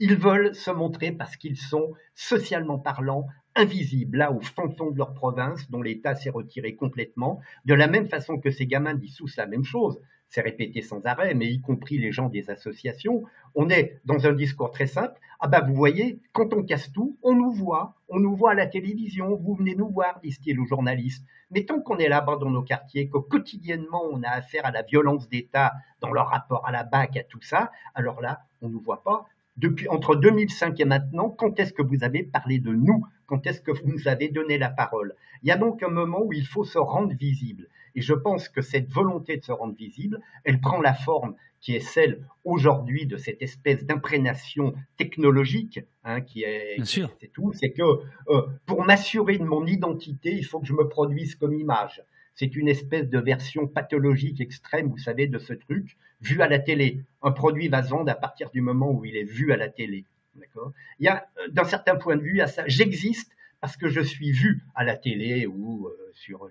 [0.00, 5.14] Ils veulent se montrer parce qu'ils sont, socialement parlant, invisibles, là, au fond de leur
[5.14, 9.46] province, dont l'État s'est retiré complètement, de la même façon que ces gamins dissous la
[9.46, 9.98] même chose.
[10.28, 13.24] C'est répété sans arrêt, mais y compris les gens des associations.
[13.54, 15.18] On est dans un discours très simple.
[15.40, 17.94] Ah ben, vous voyez, quand on casse tout, on nous voit.
[18.08, 19.36] On nous voit à la télévision.
[19.36, 21.24] Vous venez nous voir, disent-ils aux journalistes.
[21.50, 24.82] Mais tant qu'on est là-bas dans nos quartiers, que quotidiennement on a affaire à la
[24.82, 28.72] violence d'État dans leur rapport à la BAC, à tout ça, alors là, on ne
[28.74, 29.26] nous voit pas
[29.58, 33.04] depuis entre 2005 et maintenant, quand est-ce que vous avez parlé de nous?
[33.26, 35.14] Quand est-ce que vous nous avez donné la parole?
[35.42, 37.68] Il y a donc un moment où il faut se rendre visible.
[37.94, 41.74] Et je pense que cette volonté de se rendre visible, elle prend la forme qui
[41.74, 47.52] est celle aujourd'hui de cette espèce d'imprégnation technologique, hein, qui est, c'est tout.
[47.52, 47.82] C'est que
[48.28, 52.02] euh, pour m'assurer de mon identité, il faut que je me produise comme image.
[52.38, 56.60] C'est une espèce de version pathologique extrême, vous savez, de ce truc vu à la
[56.60, 57.02] télé.
[57.20, 60.04] Un produit va vendre à partir du moment où il est vu à la télé.
[60.36, 60.72] D'accord?
[61.00, 64.00] Il y a, euh, d'un certain point de vue, à ça, j'existe parce que je
[64.00, 66.48] suis vu à la télé ou euh, sur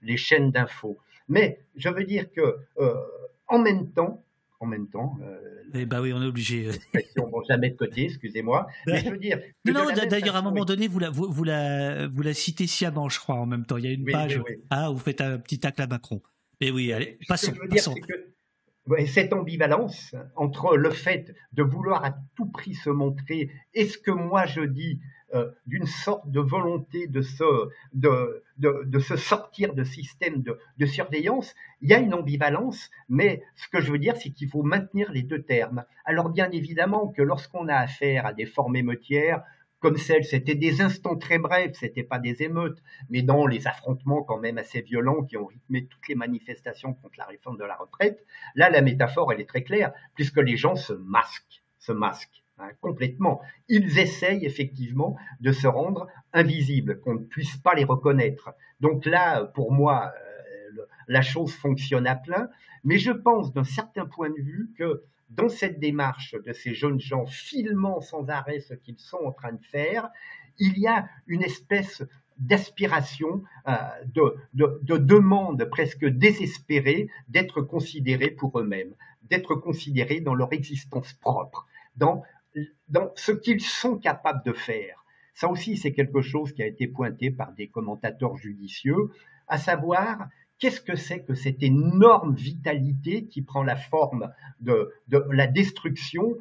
[0.00, 0.98] les, chaînes d'infos.
[1.28, 2.94] Mais je veux dire que, euh,
[3.48, 4.24] en même temps,
[4.60, 5.18] en même temps.
[5.74, 6.70] eh ben oui, on est obligé.
[7.16, 8.66] bon, jamais de côté, excusez-moi.
[8.86, 9.40] Mais je veux dire.
[9.64, 13.18] Non, d'ailleurs, à un moment donné, vous la, vous, la, vous la citez sciemment, je
[13.18, 13.76] crois, en même temps.
[13.76, 14.40] Il y a une page.
[14.70, 16.22] Ah, vous faites un petit tacle à Macron.
[16.60, 17.46] Mais oui, allez, passons.
[17.46, 18.34] Ce que je veux dire, c'est que
[19.06, 24.10] cette ambivalence entre le fait de vouloir à tout prix se montrer et ce que
[24.10, 25.00] moi je dis
[25.34, 30.86] euh, d'une sorte de volonté de se, de, de, se sortir de système de, de,
[30.86, 34.62] surveillance, il y a une ambivalence, mais ce que je veux dire, c'est qu'il faut
[34.62, 35.84] maintenir les deux termes.
[36.06, 39.42] Alors bien évidemment que lorsqu'on a affaire à des formes émeutières,
[39.80, 44.22] comme celle, c'était des instants très brefs, c'était pas des émeutes, mais dans les affrontements
[44.22, 47.76] quand même assez violents qui ont rythmé toutes les manifestations contre la réforme de la
[47.76, 48.24] retraite,
[48.54, 52.42] là la métaphore elle est très claire, puisque les gens se masquent, se masquent.
[52.60, 53.40] Hein, complètement.
[53.68, 58.50] Ils essayent effectivement de se rendre invisibles, qu'on ne puisse pas les reconnaître.
[58.80, 62.48] Donc là, pour moi, euh, la chose fonctionne à plein,
[62.82, 67.00] mais je pense d'un certain point de vue que dans cette démarche de ces jeunes
[67.00, 70.08] gens filmant sans arrêt ce qu'ils sont en train de faire,
[70.58, 72.02] il y a une espèce
[72.38, 73.72] d'aspiration, euh,
[74.06, 81.66] de, de, demande presque désespérée d'être considérés pour eux-mêmes, d'être considérés dans leur existence propre,
[81.96, 82.22] dans
[83.16, 85.04] ce qu'ils sont capables de faire.
[85.34, 89.10] Ça aussi, c'est quelque chose qui a été pointé par des commentateurs judicieux,
[89.46, 90.28] à savoir
[90.58, 96.36] qu'est-ce que c'est que cette énorme vitalité qui prend la forme de, la destruction?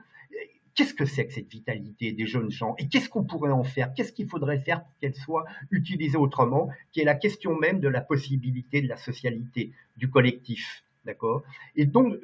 [0.75, 2.75] Qu'est-ce que c'est que cette vitalité des jeunes gens?
[2.77, 3.93] Et qu'est-ce qu'on pourrait en faire?
[3.93, 6.69] Qu'est-ce qu'il faudrait faire pour qu'elle soit utilisée autrement?
[6.91, 10.83] Qui est la question même de la possibilité de la socialité, du collectif.
[11.05, 11.43] D'accord?
[11.75, 12.15] Et donc,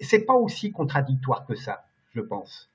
[0.00, 2.68] c'est pas aussi contradictoire que ça, je pense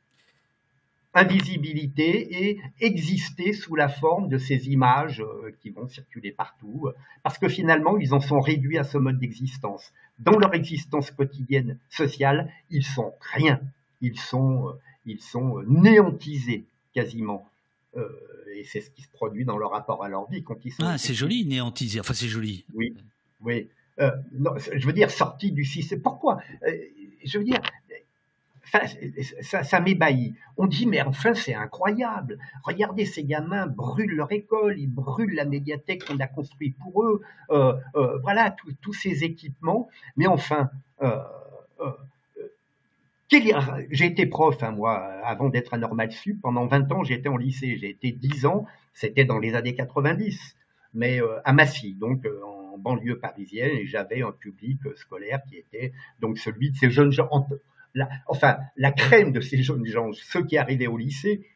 [1.14, 6.90] invisibilité et exister sous la forme de ces images euh, qui vont circuler partout,
[7.24, 9.92] parce que finalement, ils en sont réduits à ce mode d'existence.
[10.20, 13.60] Dans leur existence quotidienne sociale, ils sont rien.
[14.02, 14.74] Ils sont, euh,
[15.06, 17.48] ils sont néantisés quasiment.
[17.98, 18.08] Euh,
[18.56, 20.84] et c'est ce qui se produit dans leur rapport à leur vie quand ils sont.
[20.86, 22.00] Ah, c'est joli, néantisé.
[22.00, 22.66] Enfin, c'est joli.
[22.74, 22.94] Oui,
[23.42, 23.68] oui.
[24.34, 26.02] non, je veux dire, sorti du système.
[26.02, 26.40] Pourquoi?
[27.24, 27.62] Je veux dire,
[28.72, 30.36] ça, m'ébahit.
[30.58, 32.38] On dit, mais enfin, c'est incroyable.
[32.64, 37.22] Regardez, ces gamins brûlent leur école, ils brûlent la médiathèque qu'on a construite pour eux,
[37.52, 39.88] euh, euh, voilà, tous ces équipements.
[40.18, 40.70] Mais enfin,
[41.02, 41.20] euh,
[43.30, 46.42] j'ai été prof, hein, moi, avant d'être à Normal Sup.
[46.42, 47.78] Pendant 20 ans, j'étais en lycée.
[47.78, 50.56] J'ai été 10 ans, c'était dans les années 90,
[50.94, 56.38] mais à Massy, donc en banlieue parisienne, et j'avais un public scolaire qui était donc
[56.38, 57.48] celui de ces jeunes gens
[58.28, 61.48] enfin, la crème de ces jeunes gens, ceux qui arrivaient au lycée,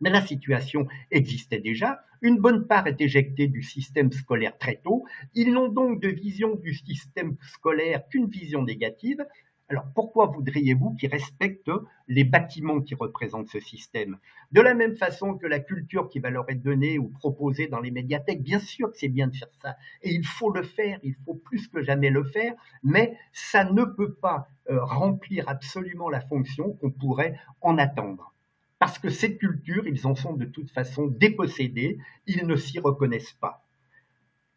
[0.00, 2.00] mais la situation existait déjà.
[2.22, 5.04] Une bonne part est éjectée du système scolaire très tôt.
[5.34, 9.24] Ils n'ont donc de vision du système scolaire qu'une vision négative.
[9.70, 11.70] Alors pourquoi voudriez-vous qu'ils respectent
[12.08, 14.18] les bâtiments qui représentent ce système?
[14.50, 17.78] De la même façon que la culture qui va leur être donnée ou proposée dans
[17.78, 20.98] les médiathèques, bien sûr que c'est bien de faire ça, et il faut le faire,
[21.04, 26.10] il faut plus que jamais le faire, mais ça ne peut pas euh, remplir absolument
[26.10, 28.34] la fonction qu'on pourrait en attendre.
[28.80, 33.36] Parce que cette culture, ils en sont de toute façon dépossédés, ils ne s'y reconnaissent
[33.40, 33.64] pas.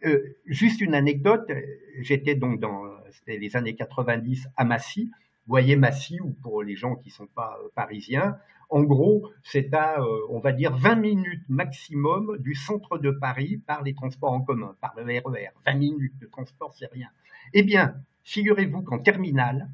[0.06, 1.52] Euh, juste une anecdote,
[2.00, 2.84] j'étais donc dans
[3.28, 5.12] les années 90 à Massy.
[5.46, 8.38] Vous voyez Massy, ou pour les gens qui ne sont pas euh, parisiens,
[8.70, 13.62] en gros, c'est à, euh, on va dire, 20 minutes maximum du centre de Paris
[13.68, 15.50] par les transports en commun, par le RER.
[15.66, 17.10] 20 minutes de transport, c'est rien.
[17.54, 19.70] Eh bien, figurez-vous qu'en terminale,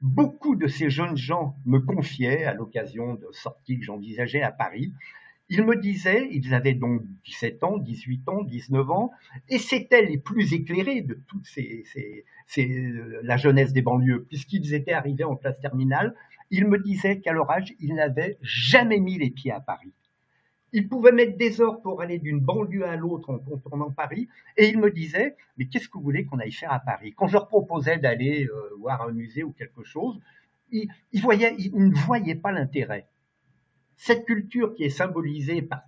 [0.00, 4.92] beaucoup de ces jeunes gens me confiaient, à l'occasion de sorties que j'envisageais à Paris,
[5.50, 9.10] ils me disaient, ils avaient donc 17 ans, 18 ans, 19 ans,
[9.48, 15.24] et c'étaient les plus éclairés de toute euh, la jeunesse des banlieues, puisqu'ils étaient arrivés
[15.24, 16.14] en classe terminale.
[16.52, 19.92] Ils me disaient qu'à leur âge, ils n'avaient jamais mis les pieds à Paris.
[20.72, 24.68] Ils pouvaient mettre des heures pour aller d'une banlieue à l'autre en contournant Paris, et
[24.68, 27.12] ils me disaient, mais qu'est-ce que vous voulez qu'on aille faire à Paris?
[27.16, 30.20] Quand je leur proposais d'aller euh, voir un musée ou quelque chose,
[30.70, 33.08] ils ne voyaient pas l'intérêt
[34.02, 35.82] cette culture qui est symbolisée par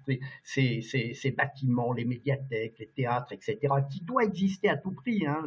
[0.44, 3.58] ces, bâtiments, les médiathèques, les théâtres, etc.,
[3.90, 5.42] qui doit exister à tout prix, hein,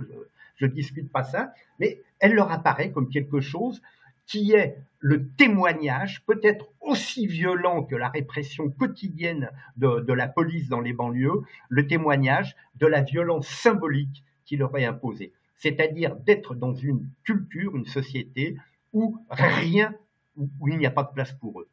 [0.56, 3.84] je ne discute pas ça, mais elle leur apparaît comme quelque chose
[4.26, 10.68] qui est le témoignage, peut-être aussi violent que la répression quotidienne de, de, la police
[10.68, 15.34] dans les banlieues, le témoignage de la violence symbolique qui leur est imposée.
[15.58, 18.58] C'est-à-dire d'être dans une culture, une société
[18.92, 19.94] où rien,
[20.36, 21.68] où il n'y a pas de place pour eux.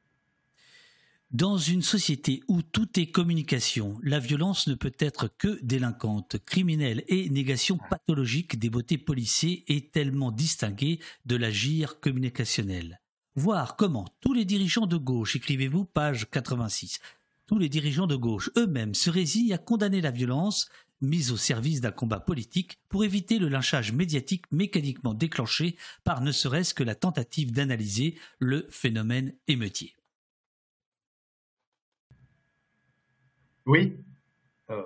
[1.32, 7.04] Dans une société où tout est communication, la violence ne peut être que délinquante, criminelle
[7.08, 13.00] et négation pathologique des beautés policiers est tellement distinguée de l'agir communicationnel.
[13.34, 17.00] Voir comment tous les dirigeants de gauche, écrivez-vous page 86,
[17.46, 20.68] tous les dirigeants de gauche eux-mêmes se résignent à condamner la violence
[21.00, 26.30] mise au service d'un combat politique pour éviter le lynchage médiatique mécaniquement déclenché par ne
[26.30, 29.96] serait-ce que la tentative d'analyser le phénomène émeutier.
[33.66, 33.96] Oui.
[34.70, 34.82] Euh,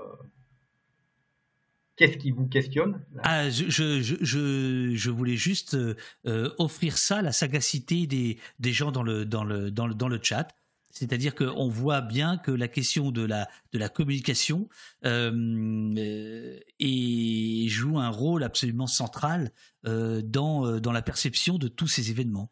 [1.96, 8.06] qu'est-ce qui vous questionne ah, je, je, je, voulais juste euh, offrir ça, la sagacité
[8.06, 10.48] des, gens dans le, chat.
[10.90, 14.68] C'est-à-dire qu'on voit bien que la question de la, de la communication
[15.04, 19.52] euh, et joue un rôle absolument central
[19.84, 22.50] dans la perception de tous ces événements.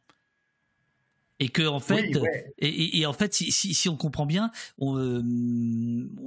[1.40, 2.12] Et que en fait,
[2.58, 5.22] et, en fait, si, si, on comprend bien, on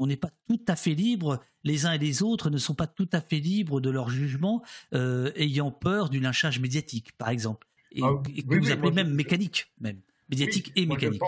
[0.05, 1.39] n'est pas tout à fait libre.
[1.63, 4.63] Les uns et les autres ne sont pas tout à fait libres de leur jugement,
[4.93, 10.01] ayant peur du lynchage médiatique, par exemple, et, ah, que vous appelez même mécanique, même.
[10.29, 11.21] Médiatique et mécanique.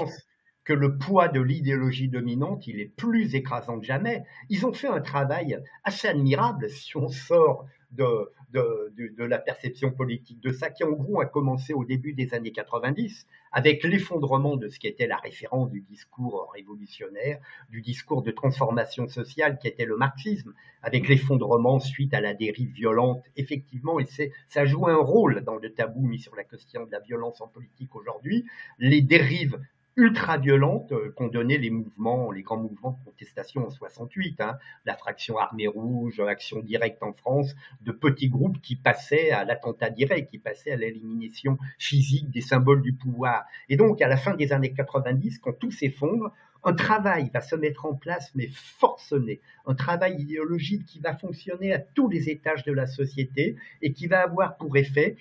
[0.65, 4.23] que le poids de l'idéologie dominante, il est plus écrasant que jamais.
[4.49, 10.39] Ils ont fait un travail assez admirable si on sort de, de, la perception politique
[10.39, 14.69] de ça, qui en gros a commencé au début des années 90, avec l'effondrement de
[14.69, 17.39] ce qui était la référence du discours révolutionnaire,
[17.69, 22.71] du discours de transformation sociale qui était le marxisme, avec l'effondrement suite à la dérive
[22.71, 24.07] violente, effectivement, et
[24.47, 27.47] ça joue un rôle dans le tabou mis sur la question de la violence en
[27.47, 28.45] politique aujourd'hui,
[28.77, 29.59] les dérives
[29.99, 34.95] ultra-violentes euh, qu'ont donné les mouvements, les grands mouvements de contestation en 68, hein, la
[34.95, 40.31] fraction armée rouge, action directe en France, de petits groupes qui passaient à l'attentat direct,
[40.31, 43.43] qui passaient à l'élimination physique des symboles du pouvoir.
[43.67, 46.31] Et donc, à la fin des années 90, quand tout s'effondre,
[46.63, 51.73] un travail va se mettre en place, mais forcené, un travail idéologique qui va fonctionner
[51.73, 55.17] à tous les étages de la société et qui va avoir pour effet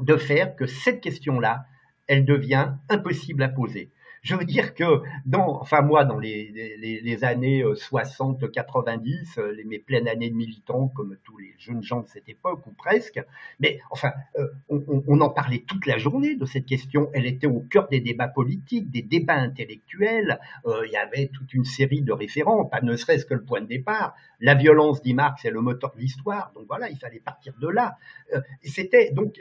[0.00, 1.66] de faire que cette question-là,
[2.08, 3.90] elle devient impossible à poser.
[4.22, 9.64] Je veux dire que dans, enfin moi, dans les, les, années 60, 90, euh, les,
[9.64, 13.20] mes pleines années de militant, comme tous les jeunes gens de cette époque, ou presque,
[13.60, 17.10] mais enfin, euh, on, en parlait toute la journée de cette question.
[17.14, 20.38] Elle était au cœur des débats politiques, des débats intellectuels.
[20.66, 23.62] Euh, il y avait toute une série de référents, pas ne serait-ce que le point
[23.62, 24.14] de départ.
[24.40, 26.52] La violence, dit Marx, est le moteur de l'histoire.
[26.54, 27.96] Donc voilà, il fallait partir de là.
[28.34, 29.38] Euh, c'était donc,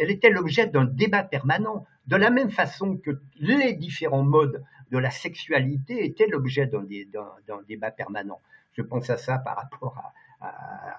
[0.00, 1.86] elle était l'objet d'un débat permanent.
[2.06, 7.90] De la même façon que les différents modes de la sexualité étaient l'objet d'un débat
[7.90, 8.40] permanent.
[8.72, 10.12] Je pense à ça par rapport à,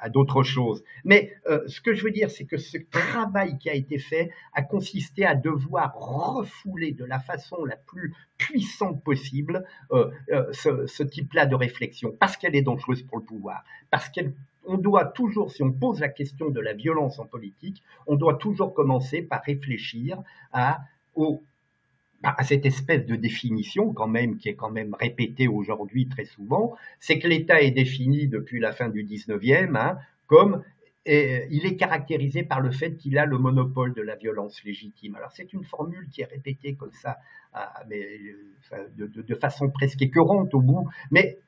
[0.10, 0.84] d'autres choses.
[1.04, 4.32] Mais euh, ce que je veux dire, c'est que ce travail qui a été fait
[4.54, 10.88] a consisté à devoir refouler de la façon la plus puissante possible euh, euh, ce,
[10.88, 14.34] ce type-là de réflexion, parce qu'elle est dangereuse pour le pouvoir, parce qu'elle
[14.66, 18.36] on doit toujours, si on pose la question de la violence en politique, on doit
[18.36, 20.22] toujours commencer par réfléchir
[20.52, 20.82] à,
[21.16, 26.26] bah, à cette espèce de définition quand même qui est quand même répétée aujourd'hui très
[26.26, 30.64] souvent, c'est que l'État est défini depuis la fin du 19e hein, comme
[31.06, 35.16] et il est caractérisé par le fait qu'il a le monopole de la violence légitime.
[35.16, 37.18] Alors c'est une formule qui est répétée comme ça,
[37.90, 38.20] mais
[38.96, 41.40] de, de, façon presque écœurante au bout, mais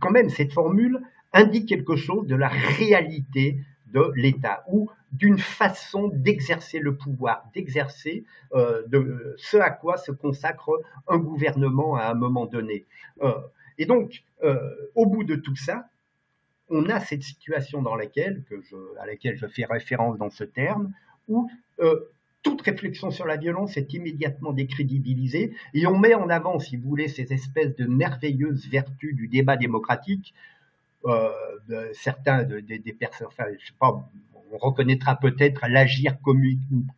[0.00, 1.00] quand même cette formule
[1.32, 3.56] indique quelque chose de la réalité
[3.92, 8.24] de l'État ou d'une façon d'exercer le pouvoir, d'exercer
[8.54, 10.70] euh, de ce à quoi se consacre
[11.06, 12.86] un gouvernement à un moment donné.
[13.22, 13.32] Euh,
[13.78, 14.58] et donc, euh,
[14.94, 15.88] au bout de tout ça,
[16.68, 18.42] on a cette situation dans laquelle,
[18.98, 20.92] à laquelle je fais référence dans ce terme,
[21.28, 21.48] où
[22.42, 26.88] toute réflexion sur la violence est immédiatement décrédibilisée et on met en avant, si vous
[26.88, 30.34] voulez, ces espèces de merveilleuses vertus du débat démocratique
[31.04, 34.08] de certains de, des personnes, enfin, je sais pas,
[34.52, 36.18] on reconnaîtra peut-être l'agir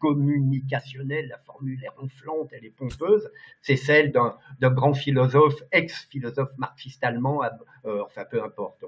[0.01, 3.31] communicationnel, la formule est ronflante, elle est pompeuse,
[3.63, 7.43] c'est celle d'un grand philosophe, ex-philosophe marxiste allemand,
[7.85, 8.85] euh, enfin peu importe,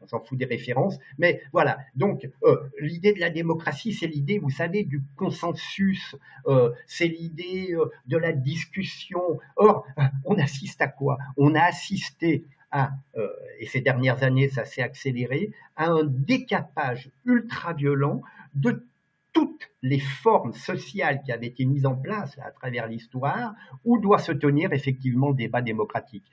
[0.00, 4.38] on s'en fout des références, mais voilà, donc euh, l'idée de la démocratie, c'est l'idée,
[4.38, 6.16] vous savez, du consensus,
[6.46, 9.38] euh, c'est l'idée euh, de la discussion.
[9.56, 9.86] Or,
[10.24, 11.18] on assiste à quoi?
[11.36, 13.28] On a assisté à, euh,
[13.58, 18.22] et ces dernières années ça s'est accéléré, à un décapage ultra-violent
[18.54, 18.84] de
[19.32, 23.54] toutes les formes sociales qui avaient été mises en place à travers l'histoire,
[23.84, 26.24] où doit se tenir effectivement le débat démocratique.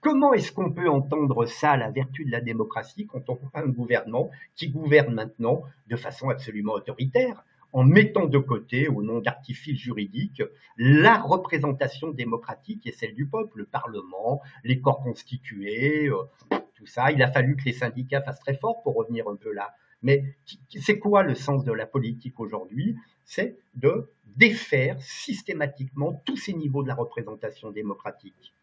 [0.00, 3.66] Comment est-ce qu'on peut entendre ça, la vertu de la démocratie, quand on a un
[3.66, 7.42] gouvernement qui gouverne maintenant de façon absolument autoritaire
[7.76, 10.42] en mettant de côté, au nom d'artifices juridiques,
[10.78, 17.12] la représentation démocratique et celle du peuple, le Parlement, les corps constitués, euh, tout ça.
[17.12, 19.74] Il a fallu que les syndicats fassent très fort pour revenir un peu là.
[20.00, 20.24] Mais
[20.70, 22.96] c'est quoi le sens de la politique aujourd'hui?
[23.26, 28.54] C'est de défaire systématiquement tous ces niveaux de la représentation démocratique.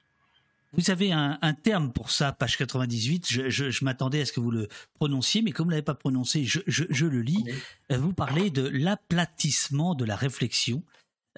[0.74, 3.28] Vous avez un, terme pour ça, page 98.
[3.30, 7.06] Je, m'attendais à ce que vous le prononciez, mais comme vous l'avez pas prononcé, je,
[7.06, 7.44] le lis.
[7.92, 10.84] Euh, vous parlez de l'aplatissement de la réflexion.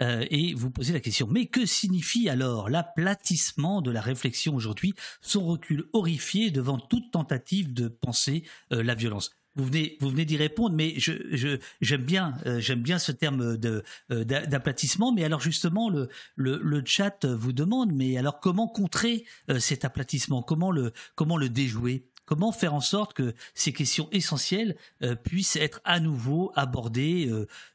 [0.01, 4.93] Euh, et vous posez la question, mais que signifie alors l'aplatissement de la réflexion aujourd'hui,
[5.21, 8.43] son recul horrifié devant toute tentative de penser
[8.73, 9.31] euh, la violence?
[9.55, 13.57] Vous venez, vous venez d'y répondre, mais je, j'aime bien, euh, j'aime bien ce terme
[13.57, 15.13] de, euh, d'aplatissement.
[15.13, 20.41] Mais alors justement, le, le, chat vous demande, mais alors comment contrer euh, cet aplatissement?
[20.41, 22.03] Comment le, comment le déjouer?
[22.25, 24.75] Comment faire en sorte que ces questions essentielles
[25.23, 27.29] puissent être à nouveau abordées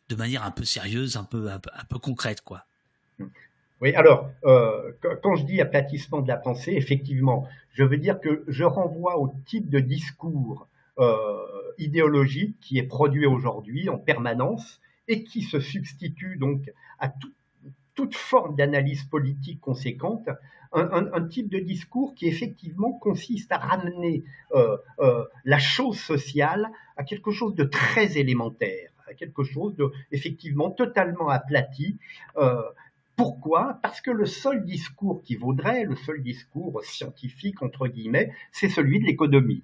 [0.08, 2.64] de manière un peu sérieuse, un peu, un concrète, quoi?
[3.80, 8.64] Oui, alors, quand je dis aplatissement de la pensée, effectivement, je veux dire que je
[8.64, 10.66] renvoie au type de discours
[11.78, 17.12] idéologique qui est produit aujourd'hui en permanence et qui se substitue donc à
[17.94, 20.28] toute forme d'analyse politique conséquente,
[20.72, 24.22] un, type de discours qui effectivement consiste à ramener
[24.54, 29.92] euh, euh, la chose sociale à quelque chose de très élémentaire, à quelque chose de
[30.76, 31.98] totalement aplati.
[33.20, 33.78] Pourquoi?
[33.82, 38.98] Parce que le seul discours qui vaudrait, le seul discours scientifique, entre guillemets, c'est celui
[38.98, 39.62] de l'économie.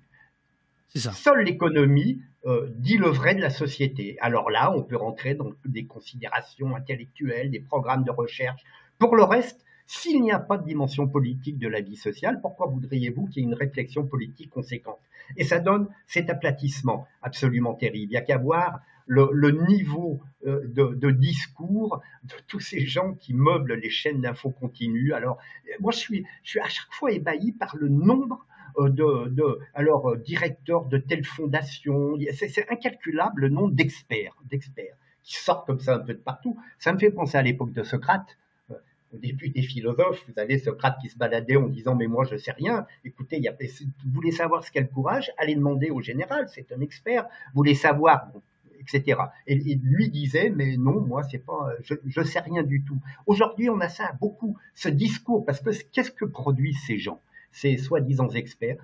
[0.94, 4.16] Seule l'économie euh, dit le vrai de la société.
[4.20, 8.62] Alors là, on peut rentrer dans des considérations intellectuelles, des programmes de recherche.
[8.98, 12.66] Pour le reste, s'il n'y a pas de dimension politique de la vie sociale, pourquoi
[12.66, 15.00] voudriez-vous qu'il y ait une réflexion politique conséquente?
[15.36, 18.04] Et ça donne cet aplatissement absolument terrible.
[18.04, 23.34] Il n'y a qu'à voir le, niveau euh, de, discours de tous ces gens qui
[23.34, 25.12] meublent les chaînes d'infos continues.
[25.12, 25.38] Alors,
[25.80, 29.58] moi, je suis, je suis à chaque fois ébahi par le nombre euh, de, de,
[29.74, 32.16] alors euh, directeur de telle fondation.
[32.32, 36.56] C'est incalculable le nombre d'experts, d'experts qui sortent comme ça un peu de partout.
[36.78, 38.38] Ça me fait penser à l'époque de Socrate.
[38.70, 38.74] Euh,
[39.12, 42.36] au début des philosophes, vous avez Socrate qui se baladait en disant mais moi je
[42.36, 42.86] sais rien.
[43.04, 46.80] Écoutez, a, vous voulez savoir ce qu'est le courage, allez demander au général, c'est un
[46.80, 47.24] expert.
[47.24, 48.30] Vous voulez savoir,
[48.78, 49.20] etc.
[49.46, 52.98] Et, lui disait mais non, moi c'est pas, je, je sais rien du tout.
[53.26, 57.20] Aujourd'hui on a ça beaucoup, ce discours parce que qu'est-ce que produisent ces gens?
[57.52, 58.82] Ces soi-disant experts,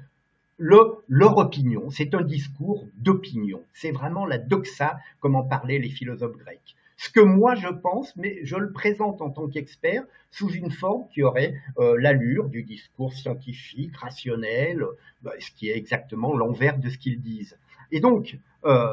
[0.58, 3.62] leur opinion, c'est un discours d'opinion.
[3.72, 6.76] C'est vraiment la doxa, comme en parlaient les philosophes grecs.
[6.96, 11.08] Ce que moi je pense, mais je le présente en tant qu'expert sous une forme
[11.08, 14.84] qui aurait euh, l'allure du discours scientifique, rationnel,
[15.22, 17.58] bah, ce qui est exactement l'envers de ce qu'ils disent.
[17.90, 18.86] Et donc, euh,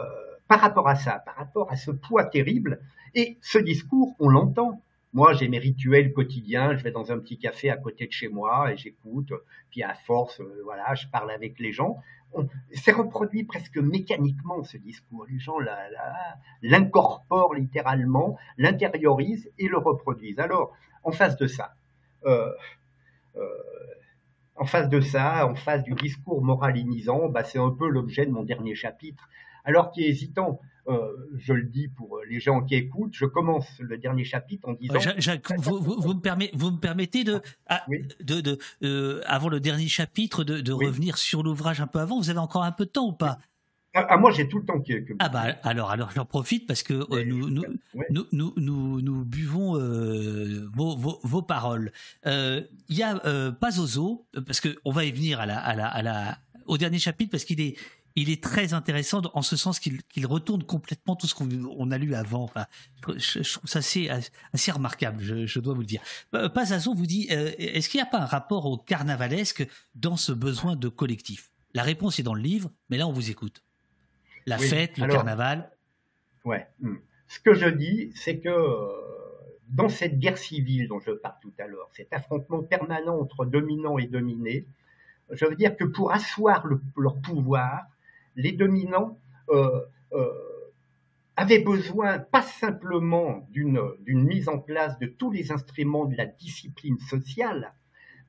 [0.48, 2.80] par rapport à ça, par rapport à ce poids terrible,
[3.14, 4.82] et ce discours, on l'entend,
[5.14, 6.78] moi, j'ai mes rituels quotidiens.
[6.78, 9.34] Je vais dans un petit café à côté de chez moi et j'écoute.
[9.72, 11.98] Puis à force, euh, voilà, je parle avec les gens.
[12.74, 15.26] C'est reproduit presque mécaniquement ce discours.
[15.28, 15.58] Les gens
[16.62, 20.40] l'incorporent littéralement, l'intériorisent et le reproduisent.
[20.40, 21.74] Alors, en face de ça,
[22.26, 22.52] euh,
[23.36, 23.42] euh,
[24.56, 28.32] en face de ça, en face du discours moralinisant, bah, c'est un peu l'objet de
[28.32, 29.28] mon dernier chapitre.
[29.64, 30.60] Alors qui est hésitant,
[30.90, 34.74] euh, je le dis pour les gens qui écoutent, je commence le dernier chapitre en
[34.74, 35.00] disant.
[35.58, 37.86] vous, me permettez de, ah,
[38.22, 42.20] de, euh, avant le dernier chapitre, de, revenir sur l'ouvrage un peu avant.
[42.20, 43.38] Vous avez encore un peu de temps ou pas?
[43.94, 44.94] Ah, ah, moi j'ai tout le temps que.
[45.18, 47.64] Ah bah alors alors j'en profite parce que euh, nous, nous,
[48.32, 49.74] nous, nous, nous, buvons
[50.76, 51.92] vos, vos, paroles.
[52.26, 55.88] Il y a pas Zozo parce que on va y venir à la, à la,
[55.88, 56.38] à la
[56.70, 57.76] au dernier chapitre parce qu'il est
[58.16, 62.16] il est très intéressant en ce sens qu'il retourne complètement tout ce qu'on a lu
[62.16, 62.44] avant.
[62.44, 62.66] Enfin,
[63.18, 64.10] je, trouve ça assez,
[64.54, 66.02] assez remarquable, je, dois vous le dire.
[66.34, 70.18] Euh, Pazazo vous dit, euh, est-ce qu'il n'y a pas un rapport au carnavalesque dans
[70.18, 71.52] ce besoin de collectif?
[71.74, 73.64] La réponse est dans le livre, mais là on vous écoute.
[74.46, 75.72] La fête, le carnaval.
[76.44, 76.68] Ouais.
[76.80, 76.96] Hmm.
[77.28, 78.88] Ce que je dis, c'est que euh,
[79.70, 84.00] dans cette guerre civile dont je parle tout à l'heure, cet affrontement permanent entre dominants
[84.00, 84.66] et dominés,
[85.32, 86.66] je veux dire que pour asseoir
[86.98, 87.86] leur pouvoir,
[88.40, 89.82] les dominants euh,
[90.14, 90.30] euh,
[91.36, 96.98] avaient besoin pas simplement d'une mise en place de tous les instruments de la discipline
[97.00, 97.74] sociale,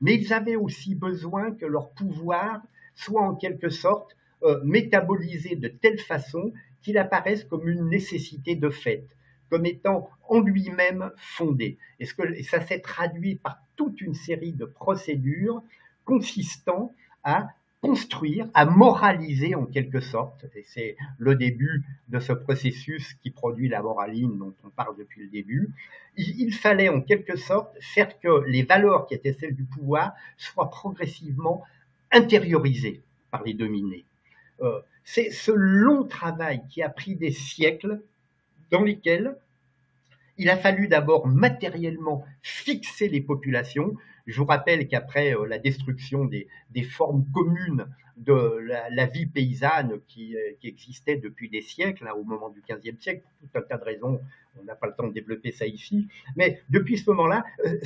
[0.01, 2.61] mais ils avaient aussi besoin que leur pouvoir
[2.93, 6.51] soit en quelque sorte euh, métabolisé de telle façon
[6.81, 9.07] qu'il apparaisse comme une nécessité de fait,
[9.49, 11.77] comme étant en lui-même fondé.
[11.99, 15.63] Et, ce ça s'est traduit par toute une série de procédures
[16.03, 16.93] consistant
[17.23, 17.47] à
[17.81, 23.69] construire, à moraliser en quelque sorte, et c'est le début de ce processus qui produit
[23.69, 25.69] la moraline dont on parle depuis le début,
[26.15, 30.69] il, fallait en quelque sorte faire que les valeurs qui étaient celles du pouvoir soient
[30.69, 31.63] progressivement
[32.11, 33.01] intériorisées
[33.31, 34.05] par les dominés.
[34.61, 38.01] Euh, c'est ce long travail qui a pris des siècles
[38.69, 39.35] dans lesquels
[40.37, 43.95] Il a fallu d'abord matériellement fixer les populations.
[44.27, 46.47] Je vous rappelle qu'après euh, la destruction des,
[46.83, 47.85] formes communes
[48.17, 48.59] de
[48.91, 53.23] la, vie paysanne qui, euh, existait depuis des siècles, hein, au moment du XVe siècle,
[53.39, 54.21] pour tout un tas de raisons,
[54.59, 57.79] on n'a pas le temps de développer ça ici, mais depuis ce moment-là, euh,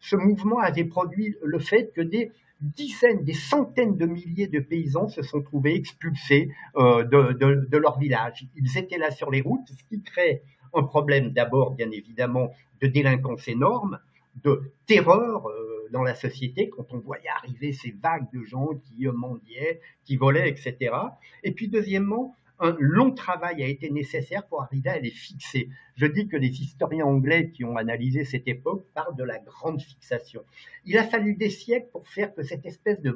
[0.00, 2.30] ce, mouvement avait produit le fait que des
[2.60, 8.46] dizaines, des centaines de milliers de paysans se sont trouvés expulsés de, leur village.
[8.54, 10.42] Ils étaient là sur les routes, ce qui crée
[10.74, 12.52] un problème d'abord, bien évidemment,
[12.82, 13.98] de délinquance énorme,
[14.44, 15.46] de terreur
[15.90, 20.48] dans la société quand on voyait arriver ces vagues de gens qui mendiaient, qui volaient,
[20.48, 20.94] etc.
[21.42, 25.70] Et puis deuxièmement, un long travail a été nécessaire pour arriver à les fixer.
[25.96, 29.80] Je dis que les historiens anglais qui ont analysé cette époque parlent de la grande
[29.80, 30.44] fixation.
[30.84, 33.14] Il a fallu des siècles pour faire que cette espèce de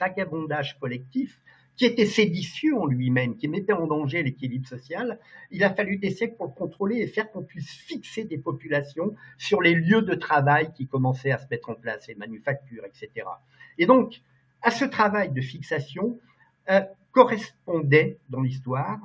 [0.00, 1.42] vagabondage collectif
[1.82, 5.18] qui était séditieux en lui-même, qui mettait en danger l'équilibre social,
[5.50, 9.16] il a fallu des siècles pour le contrôler et faire qu'on puisse fixer des populations
[9.36, 13.26] sur les lieux de travail qui commençaient à se mettre en place, les manufactures, etc.
[13.78, 14.20] Et donc,
[14.62, 16.20] à ce travail de fixation
[16.70, 19.00] euh, correspondait dans l'histoire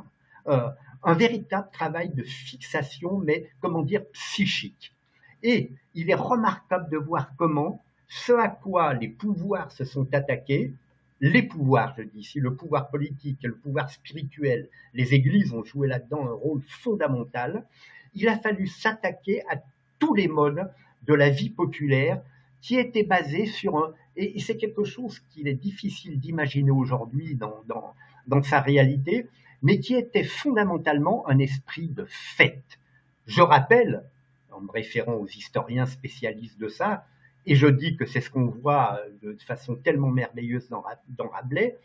[0.45, 0.69] euh,
[1.01, 4.93] un véritable travail de fixation, mais comment dire, psychique.
[5.41, 10.75] Et il est remarquable de voir comment ce à quoi les pouvoirs se sont attaqués,
[11.19, 15.63] les pouvoirs, je dis ici, le pouvoir politique et le pouvoir spirituel, les églises ont
[15.63, 17.65] joué là-dedans un rôle fondamental.
[18.13, 19.61] Il a fallu s'attaquer à
[19.99, 20.71] tous les modes
[21.03, 22.21] de la vie populaire
[22.61, 27.63] qui étaient basés sur un, et c'est quelque chose qu'il est difficile d'imaginer aujourd'hui dans,
[27.67, 27.93] dans,
[28.27, 29.27] dans sa réalité,
[29.61, 32.79] mais qui était fondamentalement un esprit de fête.
[33.25, 34.03] Je rappelle,
[34.51, 37.05] en me référant aux historiens spécialistes de ça,
[37.47, 40.83] et je dis que c'est ce qu'on voit euh, de façon tellement merveilleuse dans,
[41.17, 41.77] Rabelais,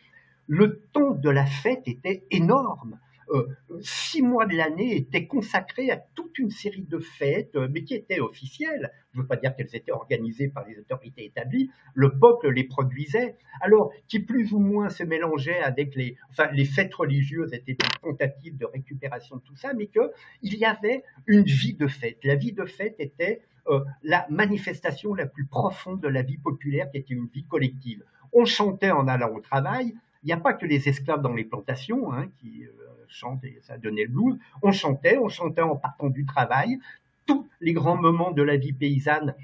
[0.48, 2.98] le ton de la fête était énorme.
[3.32, 3.48] Euh,
[3.80, 7.94] six mois de l'année étaient consacrés à toute une série de fêtes, euh, mais qui
[7.94, 8.92] étaient officielles.
[9.12, 11.70] Je ne veux pas dire qu'elles étaient organisées par les autorités établies.
[11.94, 13.36] Le peuple les produisait.
[13.60, 18.10] Alors, qui plus ou moins se mélangeait avec les, enfin, les fêtes religieuses étaient une
[18.10, 22.18] tentative de récupération de tout ça, mais qu'il y avait une vie de fête.
[22.24, 26.90] La vie de fête était euh, la manifestation la plus profonde de la vie populaire
[26.90, 28.02] qui était une vie collective.
[28.32, 29.94] On chantait en allant au travail.
[30.22, 32.70] Il n'y a pas que les esclaves dans les plantations hein, qui euh,
[33.08, 34.38] chantent et ça donnait le blues.
[34.62, 36.78] On chantait, on chantait en partant du travail.
[37.26, 39.34] Tous les grands moments de la vie paysanne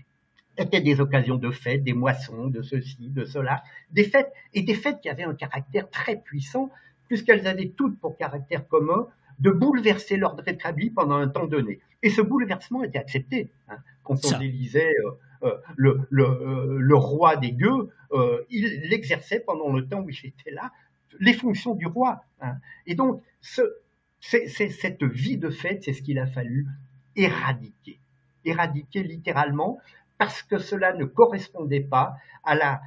[0.56, 4.74] étaient des occasions de fêtes, des moissons, de ceci, de cela, des fêtes et des
[4.74, 6.70] fêtes qui avaient un caractère très puissant
[7.06, 11.80] puisqu'elles avaient toutes pour caractère commun de bouleverser l'ordre établi pendant un temps donné.
[12.02, 13.50] Et ce bouleversement était accepté.
[13.68, 13.78] Hein.
[14.04, 15.12] Quand on élisait euh, euh,
[15.76, 17.90] le, le, euh, le, roi des gueux,
[18.50, 20.72] il l'exerçait pendant le temps où il était là,
[21.20, 22.22] les fonctions du roi.
[22.40, 22.56] Hein.
[22.86, 23.62] Et donc, ce,
[24.20, 26.66] c'est, cette vie de fête, c'est ce qu'il a fallu
[27.16, 28.00] éradiquer.
[28.44, 29.78] Éradiquer littéralement,
[30.18, 32.80] parce que cela ne correspondait pas à la,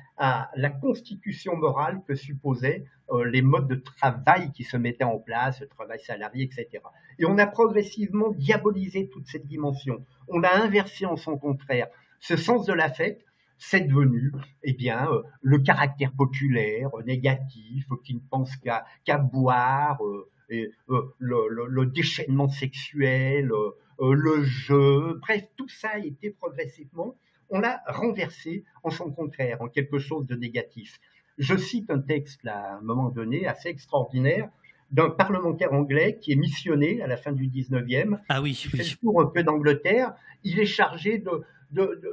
[0.55, 5.59] la constitution morale que supposaient euh, les modes de travail qui se mettaient en place,
[5.59, 6.83] le travail salarié, etc.
[7.19, 10.05] Et on a progressivement diabolisé toute cette dimension.
[10.29, 11.87] On a inversé en son contraire
[12.21, 13.25] ce sens de la fête,
[13.57, 14.31] c'est devenu
[14.63, 21.67] eh bien euh, le caractère populaire négatif qui ne pense qu'à boire euh, et, le,
[21.67, 23.51] le, déchaînement sexuel
[23.99, 27.15] le jeu bref tout ça a été progressivement
[27.51, 30.99] on l'a renversé en son contraire, en quelque chose de négatif.
[31.37, 34.49] Je cite un texte à un moment donné assez extraordinaire
[34.91, 38.19] d'un parlementaire anglais qui est missionné à la fin du 19e.
[38.29, 40.13] Ah oui, il fait le tour un peu d'Angleterre.
[40.43, 41.17] Il est chargé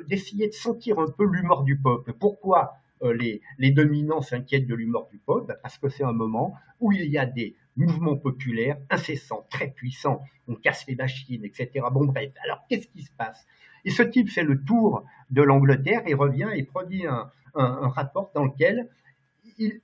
[0.09, 2.13] d'essayer de, sentir un peu l'humeur du peuple.
[2.13, 3.13] Pourquoi euh,
[3.59, 5.59] les, dominants s'inquiètent de l'humeur du peuple?
[5.63, 10.23] Parce que c'est un moment où il y a des mouvements populaires incessants, très puissants.
[10.49, 11.87] On casse les machines, etc.
[11.93, 13.47] Bon bref, alors qu'est-ce qui se passe?
[13.85, 18.45] Et ce type fait le tour de l'Angleterre et revient et produit un, rapport dans
[18.45, 18.89] lequel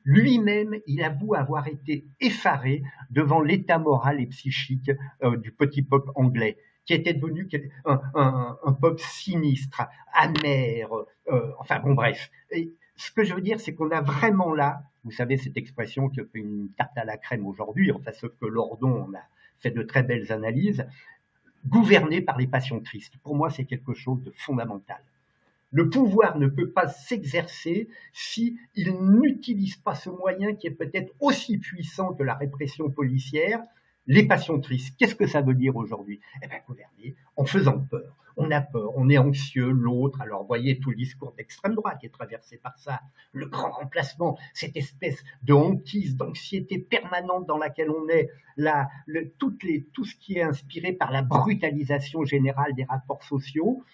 [0.04, 4.90] lui-même, il avoue avoir été effaré devant l'état moral et psychique
[5.22, 7.48] euh, du petit peuple anglais, qui était devenu
[7.84, 9.82] un, peuple sinistre,
[10.12, 10.88] amer,
[11.30, 12.30] euh, enfin bon bref.
[12.50, 16.08] Et ce que je veux dire, c'est qu'on a vraiment là, vous savez cette expression
[16.08, 19.22] qui fait une tarte à la crème aujourd'hui, enfin ce que Lordon a
[19.60, 20.86] fait de très belles analyses,
[21.66, 23.16] gouverné par les passions tristes.
[23.22, 25.00] Pour moi, c'est quelque chose de fondamental.
[25.70, 31.12] Le pouvoir ne peut pas s'exercer si il n'utilise pas ce moyen qui est peut-être
[31.18, 33.60] aussi puissant que la répression policière,
[34.06, 34.96] les passions tristes.
[34.98, 36.20] Qu'est-ce que ça veut dire aujourd'hui?
[36.42, 38.16] Eh bien, gouverner en faisant peur.
[38.36, 40.20] on a peur, on est anxieux, l'autre.
[40.20, 43.00] Alors, voyez tout le discours d'extrême droite qui est traversé par ça.
[43.32, 49.62] Le grand remplacement, cette espèce de hantise, d'anxiété permanente dans laquelle on est, le, toutes
[49.62, 53.84] les, tout ce qui est inspiré par la brutalisation générale des rapports sociaux.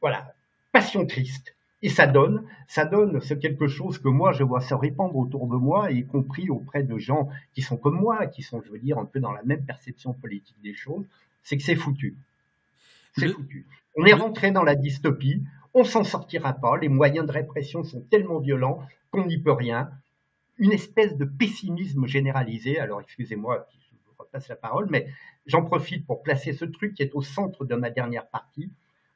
[0.00, 0.34] Voilà,
[0.72, 1.54] passion triste.
[1.82, 5.46] Et ça donne, ça donne ce quelque chose que moi je vois se répandre autour
[5.46, 8.78] de moi, y compris auprès de gens qui sont comme moi, qui sont, je veux
[8.78, 11.04] dire, un peu dans la même perception politique des choses,
[11.42, 12.16] c'est que c'est foutu.
[13.16, 13.66] C'est foutu.
[13.94, 15.42] On est rentré dans la dystopie,
[15.74, 19.90] on s'en sortira pas, les moyens de répression sont tellement violents qu'on n'y peut rien.
[20.58, 22.78] Une espèce de pessimisme généralisé.
[22.78, 25.06] Alors excusez-moi, je vous repasse la parole, mais
[25.44, 28.70] j'en profite pour placer ce truc qui est au centre de ma dernière partie.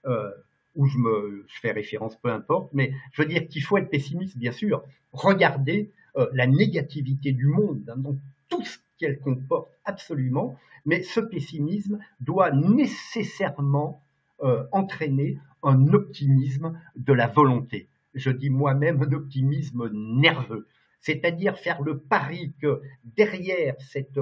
[0.04, 0.30] Euh,
[0.74, 4.38] où je me fais référence, peu importe, mais je veux dire qu'il faut être pessimiste,
[4.38, 4.82] bien sûr.
[5.12, 8.16] Regardez euh, la négativité du monde dans
[8.48, 10.56] tout ce qu'elle comporte absolument,
[10.86, 14.02] mais ce pessimisme doit nécessairement
[14.42, 17.88] euh, entraîner un optimisme de la volonté.
[18.14, 20.66] Je dis moi-même un optimisme nerveux,
[21.00, 24.18] c'est-à-dire faire le pari que derrière cette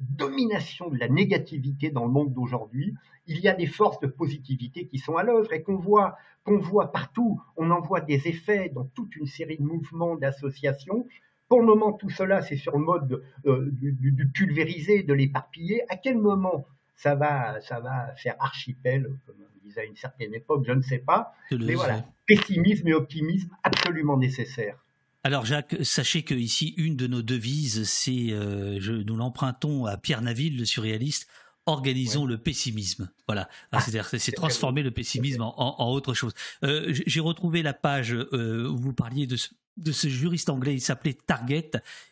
[0.00, 2.94] domination de la négativité dans le monde d'aujourd'hui,
[3.26, 6.58] il y a des forces de positivité qui sont à l'œuvre et qu'on voit, qu'on
[6.58, 7.40] voit partout.
[7.56, 11.06] On en voit des effets dans toute une série de mouvements, d'associations.
[11.48, 15.82] Pour le moment, tout cela, c'est sur le mode euh, du, pulvériser, de l'éparpiller.
[15.88, 16.66] À quel moment
[16.96, 20.82] ça va, ça va faire archipel, comme on disait à une certaine époque, je ne
[20.82, 21.34] sais pas.
[21.50, 24.78] Mais voilà, pessimisme et optimisme absolument nécessaires.
[25.26, 30.20] Alors Jacques, sachez que ici une de nos devises, c'est euh, nous l'empruntons à Pierre
[30.20, 31.26] Naville, le surréaliste.
[31.66, 33.08] Organisons le pessimisme.
[33.26, 36.34] Voilà, ah, c'est-à-dire c'est transformer le pessimisme en, autre chose.
[36.62, 39.48] Euh, j'ai retrouvé la page euh, où vous parliez de ce,
[39.78, 41.70] de ce juriste anglais, il s'appelait Target,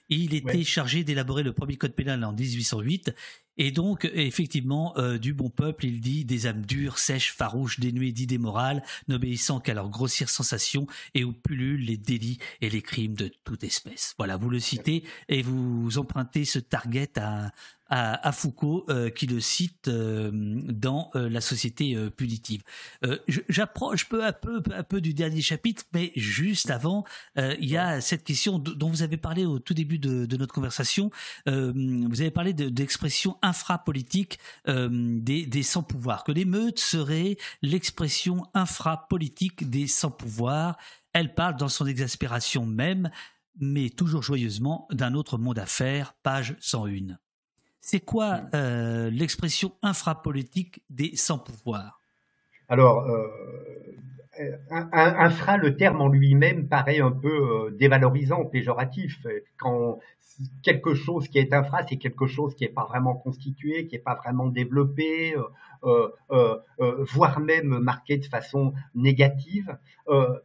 [0.08, 3.14] et il était chargé d'élaborer le premier code pénal en 1808.
[3.58, 8.12] Et donc, effectivement, euh, du bon peuple, il dit des âmes dures, sèches, farouches, dénuées
[8.12, 13.14] d'idées morales, n'obéissant qu'à leurs grossières sensations, et où pullulent les délits et les crimes
[13.14, 14.14] de toute espèce.
[14.16, 17.50] Voilà, vous le citez, et vous empruntez ce target à,
[17.94, 22.62] à, Foucault euh, qui le cite euh, dans la société punitive.
[23.28, 27.04] J'approche peu à peu, peu à peu du dernier chapitre, mais juste avant,
[27.36, 31.10] il y a cette question dont vous avez parlé au tout début de, notre conversation.
[31.46, 40.76] vous avez parlé d'expression infrapolitique des, des sans-pouvoirs, que l'émeute serait l'expression infrapolitique des sans-pouvoirs.
[41.12, 43.10] Elle parle dans son exaspération même
[43.60, 47.18] mais toujours joyeusement, d'un autre monde à faire, page 101.
[47.80, 52.00] C'est quoi euh, l'expression infrapolitique des sans-pouvoirs?
[52.68, 53.26] Alors, euh,
[54.92, 59.26] infra, le terme en lui-même paraît un peu euh, dévalorisant, péjoratif.
[59.58, 59.98] Quand
[60.62, 64.02] quelque chose qui est infra, c'est quelque chose qui n'est pas vraiment constitué, qui n'est
[64.02, 65.34] pas vraiment développé,
[67.12, 69.76] voire même marqué de façon négative.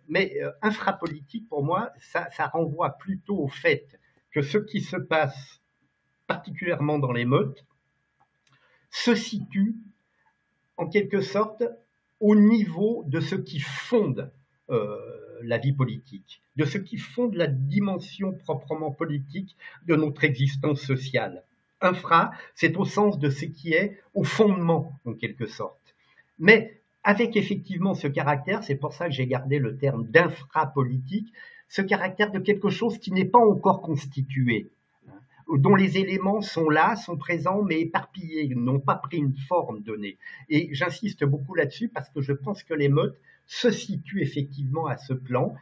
[0.10, 3.88] mais infrapolitique, pour moi, ça renvoie plutôt au fait
[4.32, 5.62] que ce qui se passe
[6.28, 7.66] particulièrement dans les meutes,
[8.92, 9.76] se situe
[10.76, 11.64] en quelque sorte
[12.19, 14.31] au niveau de ce qui fonde
[14.69, 14.98] euh,
[15.44, 21.44] la vie politique, de ce qui fonde la dimension proprement politique de notre existence sociale.
[21.80, 25.95] Infra, c'est au sens de ce qui est au fondement, en quelque sorte.
[26.39, 31.31] Mais avec effectivement ce caractère, c'est pour ça que j'ai gardé le terme d'infrapolitique,
[31.69, 34.72] ce caractère de quelque chose qui n'est pas encore constitué,
[35.56, 40.18] dont les éléments sont là, sont présents, mais éparpillés, n'ont pas pris une forme donnée.
[40.49, 45.14] Et j'insiste beaucoup là-dessus parce que je pense que l'émeute se situe effectivement à ce
[45.14, 45.56] plan.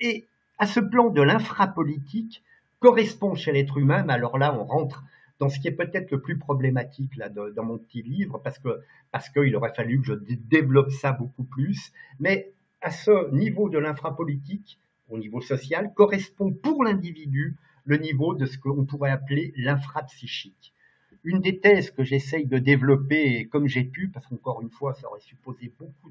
[0.00, 0.26] Et
[0.58, 2.42] à ce plan de l'infrapolitique
[2.80, 5.04] correspond chez l'être humain, mais alors là, on rentre
[5.38, 8.80] dans ce qui est peut-être le plus problématique là dans mon petit livre, parce que
[9.12, 11.92] parce qu'il aurait fallu que je développe ça beaucoup plus.
[12.18, 12.50] Mais
[12.80, 14.78] à ce niveau de l'infrapolitique,
[15.08, 17.56] au niveau social, correspond pour l'individu
[17.88, 20.74] le niveau de ce qu'on pourrait appeler l'infrapsychique.
[21.24, 25.08] Une des thèses que j'essaye de développer comme j'ai pu, parce qu'encore une fois, ça
[25.08, 26.10] aurait supposé beaucoup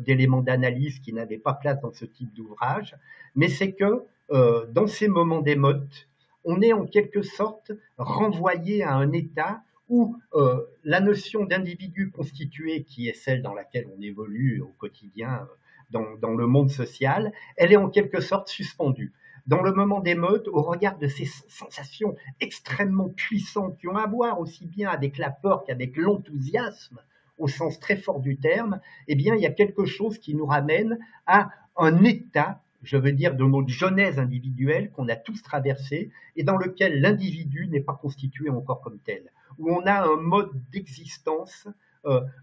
[0.00, 2.96] d'éléments d'analyse qui n'avaient pas place dans ce type d'ouvrage,
[3.36, 4.02] mais c'est que
[4.32, 6.08] euh, dans ces moments d'émote,
[6.44, 12.82] on est en quelque sorte renvoyé à un état où euh, la notion d'individu constitué,
[12.82, 15.46] qui est celle dans laquelle on évolue au quotidien
[15.90, 19.12] dans, dans, le monde social, elle est en quelque sorte suspendue
[19.46, 24.40] dans le moment d'émeute, au regard de ces sensations extrêmement puissantes qui ont à voir
[24.40, 26.98] aussi bien avec la peur qu'avec l'enthousiasme,
[27.36, 30.46] au sens très fort du terme, eh bien, il y a quelque chose qui nous
[30.46, 36.10] ramène à un état, je veux dire, de notre genèse individuelle qu'on a tous traversé
[36.36, 40.52] et dans lequel l'individu n'est pas constitué encore comme tel, où on a un mode
[40.72, 41.68] d'existence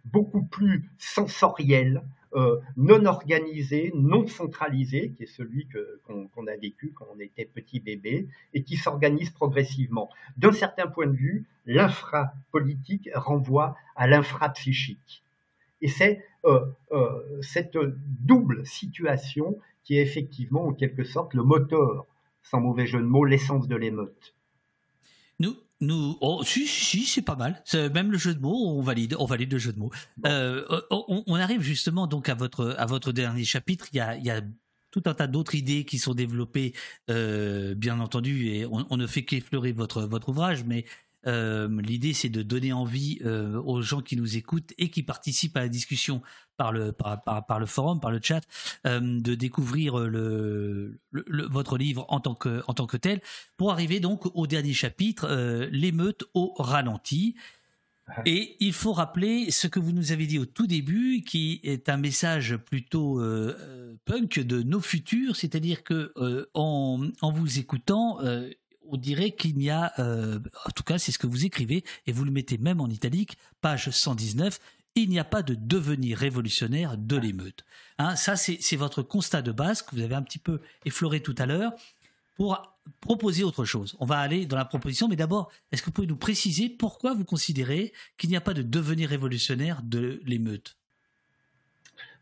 [0.05, 2.03] beaucoup plus sensoriel,
[2.77, 5.67] non organisé, non centralisé, qui est celui
[6.05, 10.09] qu'on a vécu quand on était petit bébé, et qui s'organise progressivement.
[10.37, 15.23] D'un certain point de vue, l'infrapolitique renvoie à l'infrapsychique.
[15.81, 16.23] Et c'est
[17.41, 22.05] cette double situation qui est effectivement en quelque sorte le moteur,
[22.43, 24.35] sans mauvais jeu de mots, l'essence de l'émeute.
[25.39, 27.63] Nous, nous, oh, si, si, c'est pas mal.
[27.73, 29.91] Même le jeu de mots, on valide, on valide le jeu de mots.
[30.25, 33.87] Euh, on, arrive justement donc à votre, à votre dernier chapitre.
[33.91, 34.41] Il y a, il y a
[34.91, 36.73] tout un tas d'autres idées qui sont développées,
[37.09, 40.85] euh, bien entendu, et on, on ne fait qu'effleurer votre, votre ouvrage, mais
[41.27, 45.57] euh, l'idée, c'est de donner envie euh, aux gens qui nous écoutent et qui participent
[45.57, 46.21] à la discussion
[46.57, 48.41] par le, par, le forum, par le chat,
[48.85, 53.21] euh, de découvrir le, votre livre en tant, que, en tant que tel,
[53.57, 57.35] pour arriver donc au dernier chapitre, l'émeute au ralenti.
[58.25, 61.87] Et il faut rappeler ce que vous nous avez dit au tout début, qui est
[61.87, 63.23] un message plutôt
[64.05, 66.11] punk de nos futurs, c'est-à-dire que
[66.53, 68.19] en, en, vous écoutant,
[68.91, 72.11] on dirait qu'il n'y a, euh, en tout cas c'est ce que vous écrivez, et
[72.11, 74.59] vous le mettez même en italique, page 119,
[74.95, 77.63] il n'y a pas de devenir révolutionnaire de l'émeute.
[77.97, 81.35] Hein, ça, c'est votre constat de base que vous avez un petit peu effleuré tout
[81.37, 81.71] à l'heure
[82.35, 83.95] pour proposer autre chose.
[83.99, 87.13] On va aller dans la proposition, mais d'abord, est-ce que vous pouvez nous préciser pourquoi
[87.13, 90.75] vous considérez qu'il n'y a pas de devenir révolutionnaire de l'émeute?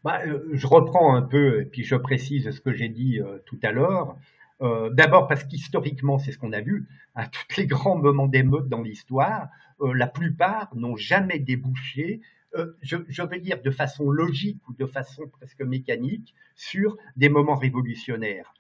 [0.04, 3.40] Bah, euh, Je reprends un peu, et puis je précise ce que j'ai dit euh,
[3.46, 4.16] tout à l'heure.
[4.62, 8.68] Euh, d'abord parce qu'historiquement, c'est ce qu'on a vu, à tous les grands moments d'émeute
[8.68, 9.50] dans l'histoire,
[9.82, 12.22] euh, la plupart n'ont jamais débouché,
[12.56, 17.30] euh, je, je, veux dire de façon logique ou de façon presque mécanique, sur des
[17.30, 18.54] moments révolutionnaires.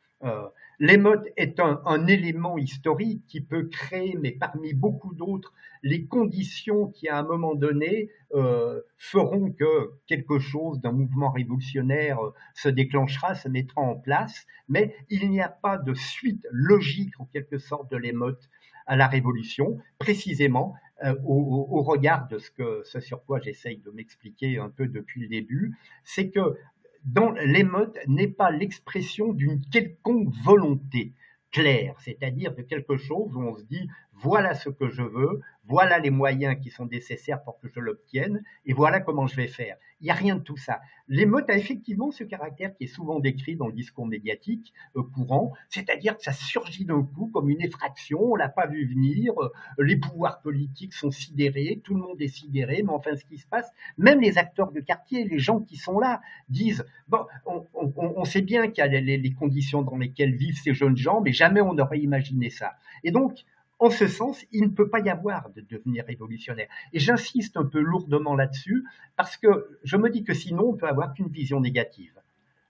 [0.81, 5.53] L'émeute est un, élément historique qui peut créer, mais parmi beaucoup d'autres,
[5.83, 12.23] les conditions qui, à un moment donné, euh, feront que quelque chose d'un mouvement révolutionnaire
[12.23, 17.19] euh, se déclenchera, se mettra en place, mais il n'y a pas de suite logique,
[17.19, 18.49] en quelque sorte, de l'émeute
[18.85, 23.77] à la révolution, précisément euh, au, au, regard de ce, que, ce sur quoi j'essaye
[23.77, 26.57] de m'expliquer un peu depuis le début, c'est que
[27.05, 31.13] dont l'émeute n'est pas l'expression d'une quelconque volonté
[31.51, 33.89] claire, c'est-à-dire de quelque chose où on se dit
[34.21, 38.43] voilà ce que je veux, voilà les moyens qui sont nécessaires pour que je l'obtienne,
[38.65, 39.77] et voilà comment je vais faire.
[40.01, 40.79] Il n'y a rien de tout ça.
[41.07, 45.53] L'émeute a effectivement ce caractère qui est souvent décrit dans le discours médiatique euh, courant,
[45.69, 49.49] c'est-à-dire que ça surgit d'un coup comme une effraction, on l'a pas vu venir, euh,
[49.77, 53.47] les pouvoirs politiques sont sidérés, tout le monde est sidéré, mais enfin ce qui se
[53.47, 58.41] passe, même les acteurs de quartier, les gens qui sont là, disent, bon, on, sait
[58.41, 61.61] bien qu'il y a les, les conditions dans lesquelles vivent ces jeunes gens, mais jamais
[61.61, 62.73] on n'aurait imaginé ça.
[63.03, 63.45] Et donc,
[63.79, 66.67] en ce sens, il ne peut pas y avoir de devenir révolutionnaire.
[66.91, 68.83] Et j'insiste un peu lourdement là-dessus,
[69.15, 72.13] parce que je me dis que sinon, on peut avoir qu'une vision négative.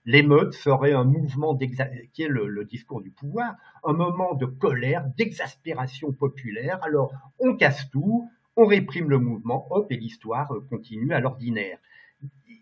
[0.06, 6.12] L'émeute serait un mouvement qui est le, discours du pouvoir, un moment de colère, d'exaspération
[6.12, 6.78] populaire.
[6.82, 11.78] Alors, on casse tout, on réprime le mouvement, hop, et l'histoire continue à l'ordinaire.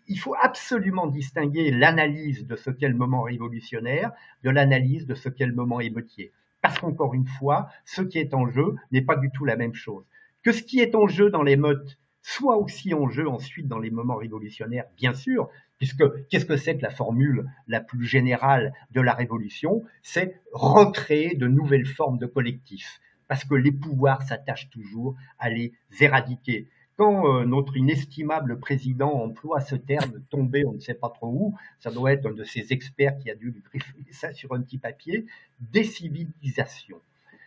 [0.07, 4.11] Il faut absolument distinguer l'analyse de ce qu'est le moment révolutionnaire
[4.43, 6.31] de l'analyse de ce qu'est le moment émeutier.
[6.61, 9.73] Parce qu'encore une fois, ce qui est en jeu n'est pas du tout la même
[9.73, 10.05] chose.
[10.43, 13.79] Que ce qui est en jeu dans les meutes soit aussi en jeu ensuite dans
[13.79, 18.73] les moments révolutionnaires, bien sûr, puisque qu'est-ce que c'est que la formule la plus générale
[18.91, 19.83] de la révolution?
[20.03, 25.73] C'est recréer de nouvelles formes de collectifs, parce que les pouvoirs s'attachent toujours à les
[26.01, 26.67] éradiquer
[26.99, 31.55] quand euh, notre inestimable président emploie ce terme tombé, on ne sait pas trop où,
[31.79, 34.59] ça doit être un de ces experts qui a dû lui griffer ça sur un
[34.59, 35.25] petit papier,
[35.61, 36.97] décivilisation.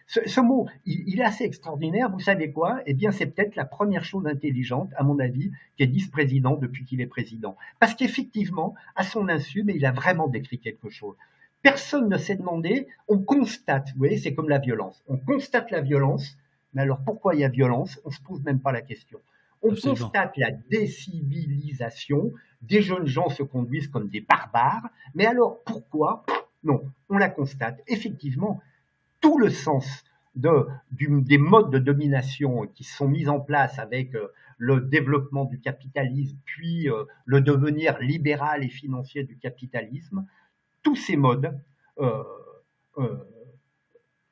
[0.06, 2.10] Ce, mot, il, est assez extraordinaire.
[2.10, 2.80] Vous savez quoi?
[2.86, 6.56] Eh bien, c'est peut-être la première chose intelligente, à mon avis, qu'est dit ce président
[6.56, 7.58] depuis qu'il est président.
[7.78, 11.16] Parce qu'effectivement, à son insu, mais il a vraiment décrit quelque chose.
[11.60, 15.02] Personne ne s'est demandé, on constate, vous voyez, c'est comme la violence.
[15.08, 16.38] On constate la violence,
[16.72, 18.00] mais alors pourquoi il y a violence?
[18.06, 19.20] On se pose même pas la question.
[19.62, 22.32] On constate la décivilisation,
[22.62, 26.24] des jeunes gens se conduisent comme des barbares, mais alors pourquoi?
[26.64, 27.80] Non, on la constate.
[27.86, 28.60] Effectivement,
[29.20, 34.28] tout le sens de, des modes de domination qui sont mis en place avec euh,
[34.58, 40.26] le développement du capitalisme, puis euh, le devenir libéral et financier du capitalisme,
[40.82, 41.60] tous ces modes
[41.98, 42.22] euh,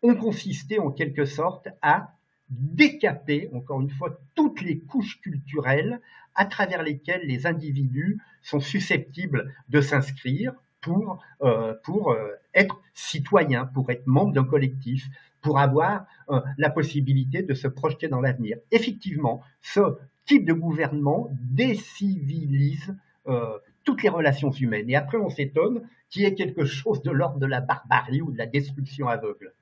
[0.02, 2.14] ont consisté en quelque sorte à
[2.50, 6.00] décaper, encore une fois, toutes les couches culturelles
[6.34, 13.66] à travers lesquelles les individus sont susceptibles de s'inscrire pour, euh, pour euh, être citoyens,
[13.66, 15.06] pour être membres d'un collectif,
[15.42, 18.58] pour avoir euh, la possibilité de se projeter dans l'avenir.
[18.70, 19.80] Effectivement, ce
[20.26, 22.94] type de gouvernement décivilise
[23.26, 24.88] euh, toutes les relations humaines.
[24.90, 28.30] Et après, on s'étonne qu'il y ait quelque chose de l'ordre de la barbarie ou
[28.32, 29.52] de la destruction aveugle.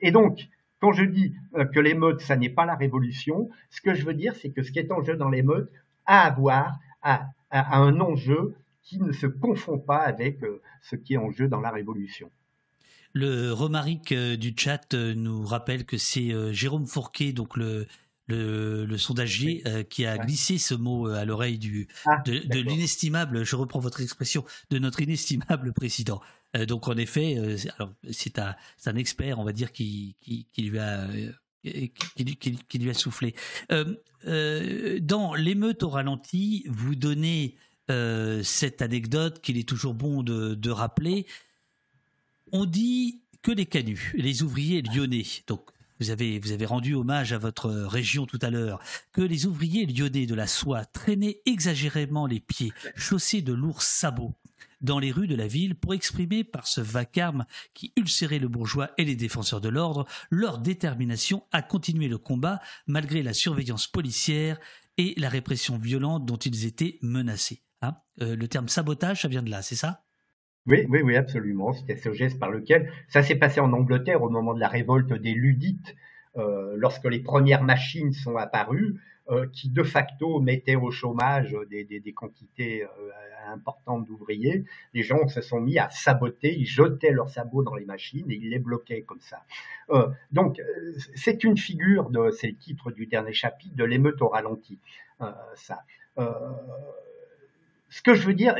[0.00, 0.48] Et donc,
[0.86, 4.14] quand je dis euh, que l'émeute, ça n'est pas la révolution, ce que je veux
[4.14, 5.68] dire, c'est que ce qui est en jeu dans l'émeute
[6.06, 8.54] a à voir à, un enjeu
[8.84, 12.30] qui ne se confond pas avec euh, ce qui est en jeu dans la révolution.
[13.14, 17.86] Le Romaric du chat nous rappelle que c'est Jérôme Fourquet, donc le,
[18.28, 23.56] le, sondagier qui a glissé ce mot à l'oreille du ah, de, de l'inestimable, je
[23.56, 26.20] reprends votre expression, de notre inestimable président.
[26.54, 27.56] Euh, donc en effet, euh,
[28.10, 30.16] c'est un, expert, on va dire, qui,
[30.58, 31.08] lui a
[31.64, 33.34] euh, soufflé.
[33.70, 37.56] dans l'émeute au ralenti, vous donnez
[38.42, 41.26] cette anecdote qu'il est toujours bon de, rappeler.
[42.52, 47.32] On dit que les canuts, les ouvriers lyonnais, donc vous avez, vous avez rendu hommage
[47.32, 48.80] à votre région tout à l'heure,
[49.12, 54.34] que les ouvriers lyonnais de la soie traînaient exagérément les pieds, chaussés de lourds sabots,
[54.80, 58.90] dans les rues de la ville pour exprimer par ce vacarme qui ulcérait le bourgeois
[58.98, 64.58] et les défenseurs de l'ordre leur détermination à continuer le combat malgré la surveillance policière
[64.98, 67.62] et la répression violente dont ils étaient menacés.
[67.82, 70.02] Hein euh, le terme sabotage, ça vient de là, c'est ça?
[70.66, 71.72] Oui, oui, oui, absolument.
[71.72, 75.12] C'était ce geste par lequel ça s'est passé en Angleterre au moment de la révolte
[75.12, 75.94] des Ludites,
[76.36, 79.00] lorsque les premières machines sont apparues.
[79.28, 82.88] Euh, qui de facto mettaient au chômage des, des, quantités euh,
[83.48, 84.62] importantes d'ouvriers,
[84.94, 88.36] les gens se sont mis à saboter, ils jetaient leurs sabots dans les machines et
[88.36, 89.42] ils les bloquaient comme ça.
[89.90, 90.62] Euh, donc
[91.16, 92.08] c'est une figure
[92.38, 94.78] c'est le titre du dernier chapitre, de l'émeute au ralenti.
[95.56, 95.82] ça.
[97.88, 98.54] ce que je veux dire,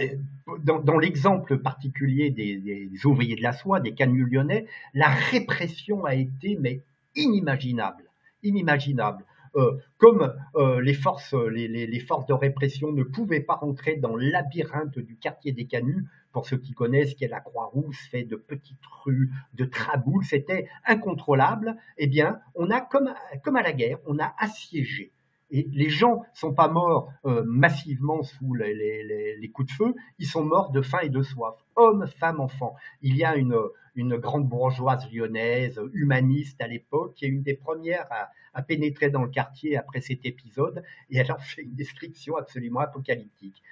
[0.65, 6.17] dans, l'exemple particulier des, des, ouvriers de la soie, des canuts lyonnais, la répression a
[6.17, 6.81] été mais
[7.17, 8.05] inimaginable,
[8.43, 9.25] inimaginable.
[9.57, 14.29] Euh, comme euh, les forces, les, forces de répression ne pouvaient pas rentrer dans le
[14.29, 18.37] labyrinthe du quartier des Canuts, pour ceux qui connaissent, qui est la Croix-Rousse, fait de
[18.37, 21.77] petites rues, de traboules, c'était incontrôlable.
[21.97, 25.13] Eh bien, on a comme, comme à la guerre, on a assiégé
[25.51, 30.27] et les gens sont pas morts euh, massivement sous les, les, coups de feu, ils
[30.27, 31.55] sont morts de faim et de soif.
[31.77, 32.75] Hommes, femmes, enfants.
[33.03, 33.57] Il y a une,
[33.95, 39.11] une grande bourgeoise lyonnaise, humaniste à l'époque, qui est une des premières à, à, pénétrer
[39.11, 43.63] dans le quartier après cet épisode, et elle en fait une description absolument apocalyptique.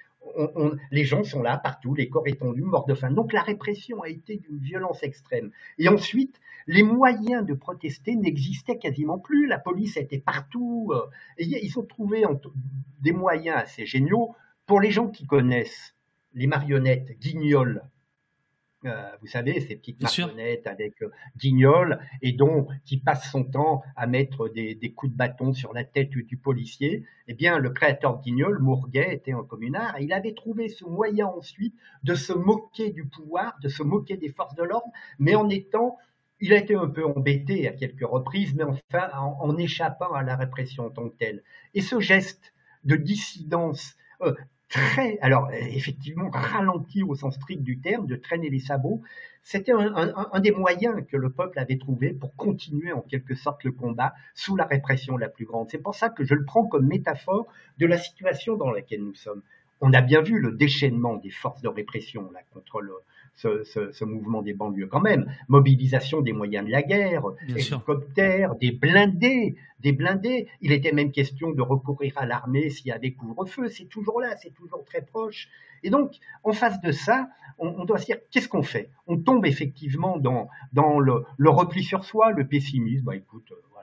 [0.91, 3.11] Les gens sont là partout, les corps étendus, morts de faim.
[3.11, 5.51] Donc la répression a été d'une violence extrême.
[5.77, 9.47] Et ensuite, les moyens de protester n'existaient quasiment plus.
[9.47, 10.91] La police était partout.
[10.91, 11.05] Euh,
[11.37, 12.23] et ils ont trouvé
[13.01, 14.35] des moyens assez géniaux
[14.65, 15.95] pour les gens qui connaissent
[16.33, 17.83] les marionnettes guignols.
[18.85, 23.81] Euh, vous savez, ces petites marionnettes avec euh, guignol et dont qui passe son temps
[23.95, 27.03] à mettre des, coups de bâton sur la tête du, policier.
[27.27, 30.85] Eh bien, le créateur de guignol, Mourguet, était un communard et il avait trouvé ce
[30.85, 35.35] moyen ensuite de se moquer du pouvoir, de se moquer des forces de l'ordre, mais
[35.35, 35.97] en étant
[36.41, 40.35] il a été un peu embêté à quelques reprises, mais enfin en, échappant à la
[40.35, 41.43] répression en tant que telle.
[41.73, 42.53] Et ce geste
[42.83, 44.35] de dissidence euh,
[44.69, 49.01] très, alors effectivement ralenti au sens strict du terme, de traîner les sabots,
[49.43, 53.71] c'était un, des moyens que le peuple avait trouvé pour continuer en quelque sorte le
[53.71, 55.69] combat sous la répression la plus grande.
[55.69, 57.47] C'est pour ça que je le prends comme métaphore
[57.77, 59.43] de la situation dans laquelle nous sommes.
[59.81, 62.93] On a bien vu le déchaînement des forces de répression là, contre le,
[63.35, 65.25] ce, mouvement des banlieues quand même.
[65.47, 70.47] Mobilisation des moyens de la guerre, hélicoptères, des blindés, des blindés.
[70.61, 73.69] Il était même question de recourir à l'armée s'il y avait couvre-feu.
[73.69, 75.49] C'est toujours là, c'est toujours très proche.
[75.83, 78.89] Et donc, en face de ça, on, doit se dire qu'est-ce qu'on fait?
[79.07, 83.05] On tombe effectivement dans, dans le, repli sur soi, le pessimisme.
[83.05, 83.74] Bah, écoute, euh,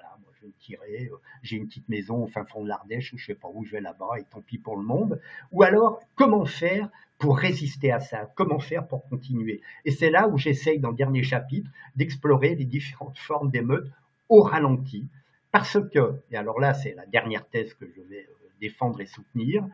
[0.59, 1.09] tirer.
[1.12, 3.73] Euh, j'ai une petite maison au fin fond de l'Ardèche, je sais pas où je
[3.73, 5.20] vais là-bas, et tant pis pour le monde.
[5.52, 6.89] Ou alors, comment faire
[7.19, 8.31] pour résister à ça?
[8.35, 9.60] Comment faire pour continuer?
[9.85, 13.90] Et c'est là où j'essaye, dans le dernier chapitre, d'explorer les différentes formes d'émeutes
[14.28, 15.06] au ralenti.
[15.51, 19.06] Parce que, et alors là, c'est la dernière thèse que je vais euh, défendre et
[19.06, 19.64] soutenir,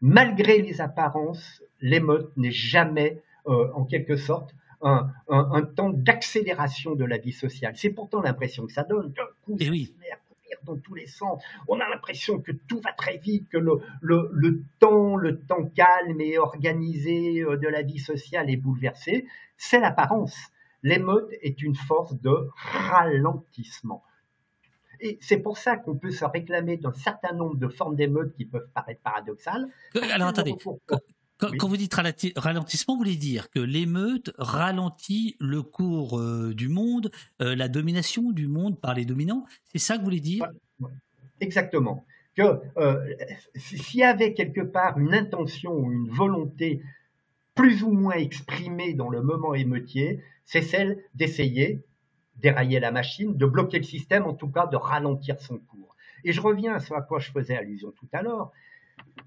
[0.00, 7.18] malgré les apparences, l'émeute n'est jamais, euh, en quelque sorte, un, temps d'accélération de la
[7.18, 7.74] vie sociale.
[7.76, 9.12] C'est pourtant l'impression que ça donne.
[9.44, 9.94] coup, et oui
[10.64, 11.42] dans tous les sens.
[11.68, 16.20] On a l'impression que tout va très vite, que le, le, temps, le temps calme
[16.20, 19.26] et organisé euh, de la vie sociale est bouleversé.
[19.56, 20.36] C'est l'apparence.
[20.82, 24.02] L'émeute est une force de ralentissement.
[25.00, 28.44] Et c'est pour ça qu'on peut se réclamer d'un certain nombre de formes d'émeute qui
[28.44, 29.68] peuvent paraître paradoxales.
[30.12, 30.54] Alors attendez,
[31.58, 31.94] quand, vous dites
[32.36, 37.10] ralentissement, vous voulez dire que l'émeute ralentit le cours euh, du monde,
[37.40, 39.44] euh, la domination du monde par les dominants?
[39.64, 40.46] C'est ça que vous voulez dire?
[41.40, 42.04] Exactement.
[42.36, 43.14] que euh,
[43.56, 46.80] s'il y avait quelque part une intention ou une volonté
[47.54, 51.82] plus ou moins exprimée dans le moment émeutier, c'est celle d'essayer
[52.36, 55.96] dérailler la machine, de bloquer le système, en tout cas de ralentir son cours.
[56.24, 58.52] Et je reviens à ce à quoi je faisais allusion tout à l'heure.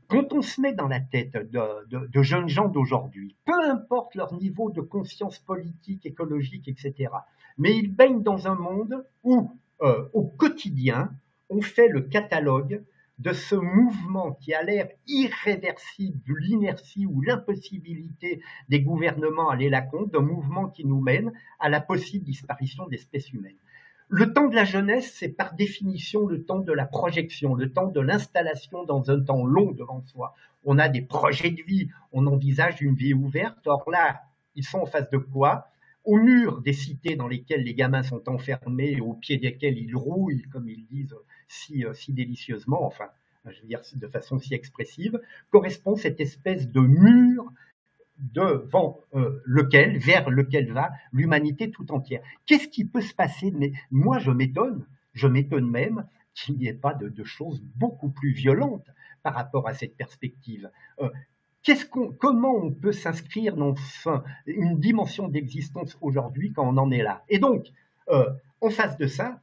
[0.07, 4.69] Quand on se met dans la tête de, jeunes gens d'aujourd'hui, peu importe leur niveau
[4.69, 7.11] de conscience politique, écologique, etc.,
[7.57, 11.11] mais ils baignent dans un monde où, euh, au quotidien,
[11.49, 12.83] on fait le catalogue
[13.17, 19.69] de ce mouvement qui a l'air irréversible de l'inertie ou l'impossibilité des gouvernements à aller
[19.69, 23.55] la compte, d'un mouvement qui nous mène à la possible disparition de l'espèce humaine.
[24.07, 27.87] Le temps de la jeunesse, c'est par définition le temps de la projection, le temps
[27.87, 30.35] de l'installation dans un temps long devant soi.
[30.63, 33.65] On a des projets de vie, on envisage une vie ouverte.
[33.65, 34.21] Or là,
[34.55, 35.69] ils sont en face de quoi?
[36.03, 40.43] Au mur des cités dans lesquelles les gamins sont enfermés, au pied desquels ils rouillent,
[40.51, 41.15] comme ils disent
[41.47, 43.09] si, euh, si délicieusement, enfin,
[43.49, 45.19] je veux dire de façon si expressive,
[45.49, 47.51] correspond cette espèce de mur
[48.17, 52.21] devant euh, lequel, vers lequel va l'humanité tout entière.
[52.45, 53.51] Qu'est-ce qui peut se passer?
[53.51, 58.31] Mais moi, je m'étonne, je m'étonne même qu'il n'y ait pas de, choses beaucoup plus
[58.31, 58.89] violentes
[59.23, 60.69] par rapport à cette perspective.
[60.99, 61.09] Euh,
[62.19, 63.73] comment on peut s'inscrire dans
[64.45, 67.23] une dimension d'existence aujourd'hui quand on en est là?
[67.29, 67.67] Et donc,
[68.09, 68.29] euh,
[68.61, 69.39] en face de ça,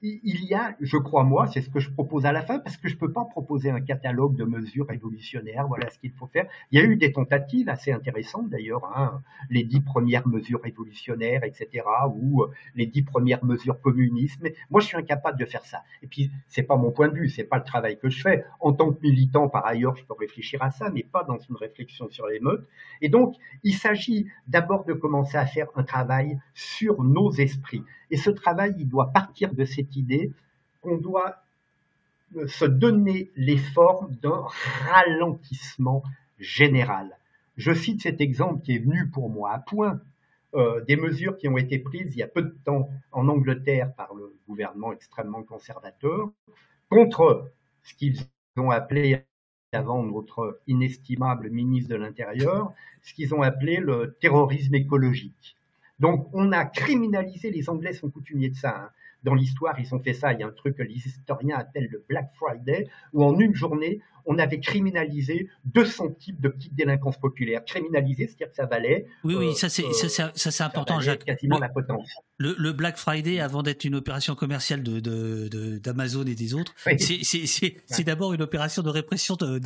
[0.00, 2.76] il y a, je crois moi, c'est ce que je propose à la fin, parce
[2.76, 6.28] que je ne peux pas proposer un catalogue de mesures révolutionnaires, voilà ce qu'il faut
[6.28, 6.46] faire.
[6.70, 11.42] Il y a eu des tentatives assez intéressantes d'ailleurs, hein, les dix premières mesures révolutionnaires,
[11.42, 11.84] etc.,
[12.14, 15.82] ou euh, les dix premières mesures communistes, mais moi je suis incapable de faire ça.
[16.02, 18.44] Et puis, c'est pas mon point de vue, c'est pas le travail que je fais.
[18.60, 21.56] En tant que militant, par ailleurs, je peux réfléchir à ça, mais pas dans une
[21.56, 22.64] réflexion sur l'émeute.
[23.00, 23.34] Et donc,
[23.64, 27.82] il s'agit d'abord de commencer à faire un travail sur nos esprits.
[28.10, 30.32] Et ce travail, il doit partir de cette idée
[30.82, 31.36] qu'on doit
[32.36, 34.44] euh, se donner les formes d'un
[34.90, 36.02] ralentissement
[36.38, 37.16] général.
[37.56, 40.00] Je cite cet exemple qui est venu pour moi à point
[40.54, 43.92] euh, des mesures qui ont été prises il y a peu de temps en Angleterre
[43.94, 46.30] par le gouvernement extrêmement conservateur
[46.88, 47.50] contre
[47.82, 48.18] ce qu'ils
[48.56, 49.24] ont appelé
[49.72, 52.72] avant notre inestimable ministre de l'Intérieur,
[53.02, 55.57] ce qu'ils ont appelé le terrorisme écologique.
[55.98, 58.74] Donc on a criminalisé, les Anglais sont coutumiers de ça.
[58.76, 58.90] Hein.
[59.24, 60.32] Dans l'histoire, ils ont fait ça.
[60.32, 63.52] Il y a un truc que les historiens appellent le Black Friday, où en une
[63.54, 67.64] journée, on avait criminalisé 200 types de petites délinquances populaires.
[67.64, 69.06] Criminalisé, c'est-à-dire que ça valait.
[69.24, 71.24] Oui, oui, ça c'est euh, ça, important, Jacques.
[71.24, 72.08] Quasiment la potence.
[72.38, 78.34] Le, Black Friday, avant d'être une opération commerciale de d'Amazon et des autres, c'est d'abord
[78.34, 79.60] une opération de répression de.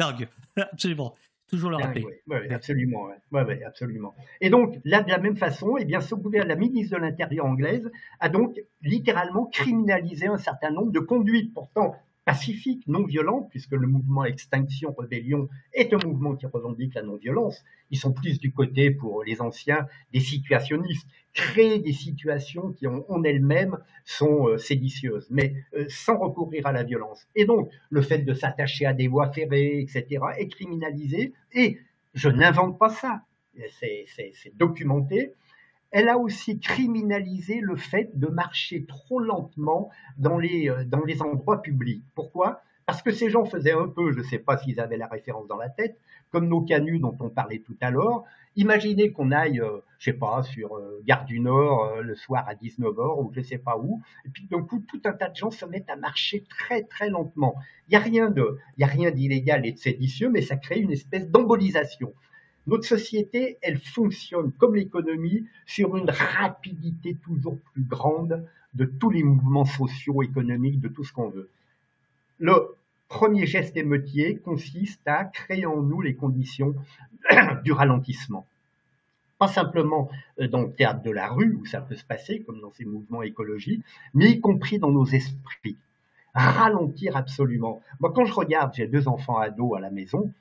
[0.56, 1.14] Absolument.
[1.52, 2.22] Toujours le rappeler.
[2.26, 3.62] Oui, absolument, ouais.
[3.62, 4.14] absolument.
[4.40, 7.44] Et donc, là, de la même façon, eh bien, ce gouvernement, la ministre de l'Intérieur
[7.44, 13.72] anglaise a donc littéralement criminalisé un certain nombre de conduites pourtant pacifique, non violent, puisque
[13.72, 17.64] le mouvement Extinction Rebellion est un mouvement qui revendique la non-violence.
[17.90, 23.24] Ils sont plus du côté, pour les anciens, des situationnistes, créer des situations qui en,
[23.24, 27.26] elles-mêmes sont euh, séditieuses, mais euh, sans recourir à la violence.
[27.34, 31.78] Et donc, le fait de s'attacher à des voies ferrées, etc., est criminalisé, et
[32.14, 33.22] je n'invente pas ça,
[33.80, 35.32] c'est documenté,
[35.92, 41.20] elle a aussi criminalisé le fait de marcher trop lentement dans les, euh, dans les
[41.22, 42.02] endroits publics.
[42.14, 42.62] Pourquoi?
[42.86, 45.46] Parce que ces gens faisaient un peu, je ne sais pas s'ils avaient la référence
[45.46, 45.98] dans la tête,
[46.30, 48.24] comme nos canuts dont on parlait tout à l'heure.
[48.56, 52.44] Imaginez qu'on aille, je euh, je sais pas, sur euh, Gare du Nord le soir
[52.48, 55.28] à 19h ou je ne sais pas où, et puis d'un coup, tout un tas
[55.28, 57.54] de gens se mettent à marcher très très lentement.
[57.88, 60.56] Il n'y a rien de, il y a rien d'illégal et de séditieux, mais ça
[60.56, 62.12] crée une espèce d'embolisation.
[62.66, 69.22] Notre société, elle fonctionne comme l'économie sur une rapidité toujours plus grande de tous les
[69.22, 71.50] mouvements sociaux, économiques, de tout ce qu'on veut.
[72.38, 72.74] Le
[73.08, 76.74] premier geste émeutier consiste à créer en nous les conditions
[77.64, 78.46] du ralentissement.
[79.38, 80.08] Pas simplement
[80.40, 82.84] euh, dans le théâtre de la rue, où ça peut se passer, comme dans ces
[82.84, 83.84] mouvements écologiques,
[84.14, 85.76] mais y compris dans nos esprits.
[86.34, 87.82] Ralentir absolument.
[88.00, 90.32] Moi, quand je regarde, j'ai deux enfants ados à la maison,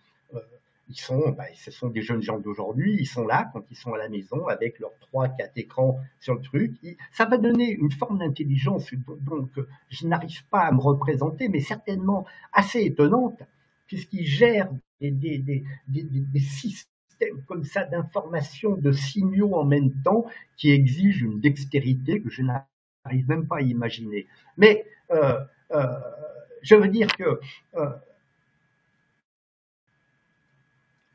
[0.91, 3.93] ils sont, bah, ce sont des jeunes gens d'aujourd'hui, ils sont là quand ils sont
[3.93, 6.75] à la maison avec leurs trois, quatre écrans sur le truc.
[7.11, 8.91] ça va donner une forme d'intelligence
[9.21, 9.51] donc
[9.89, 13.41] je n'arrive pas à me représenter, mais certainement assez étonnante,
[13.87, 20.25] puisqu'ils gèrent des, des, des, systèmes comme ça d'information, de signaux en même temps,
[20.57, 24.27] qui exigent une dextérité que je n'arrive même pas à imaginer.
[24.57, 25.39] Mais euh,
[25.71, 25.85] euh,
[26.61, 27.39] je veux dire que
[27.75, 27.89] euh,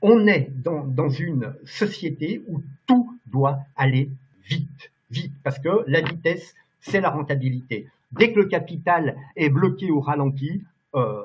[0.03, 4.11] on est dans, une société où tout doit aller
[4.45, 7.89] vite, vite, parce que la vitesse, c'est la rentabilité.
[8.13, 10.63] Dès que le capital est bloqué au ralenti,
[10.95, 11.23] euh,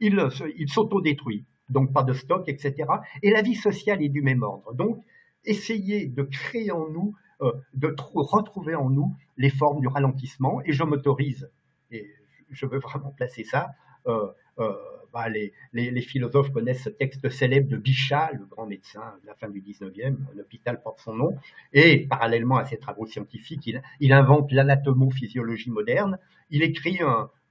[0.00, 0.20] il,
[0.56, 1.44] il s'autodétruit.
[1.70, 2.74] Donc pas de stock, etc.
[3.22, 4.74] Et la vie sociale est du même ordre.
[4.74, 5.02] Donc
[5.44, 10.60] essayer de créer en nous, euh, de retrouver en nous les formes du ralentissement.
[10.64, 11.48] Et je m'autorise,
[11.90, 12.10] et
[12.50, 13.70] je veux vraiment placer ça,
[14.06, 19.34] euh, bah, les, philosophes connaissent ce texte célèbre de Bichat, le grand médecin de la
[19.34, 21.38] fin du 19e, un hôpital porte son nom,
[21.72, 23.70] et parallèlement à ses travaux scientifiques,
[24.00, 26.18] il, invente l'anatomophysiologie moderne.
[26.50, 26.98] Il écrit,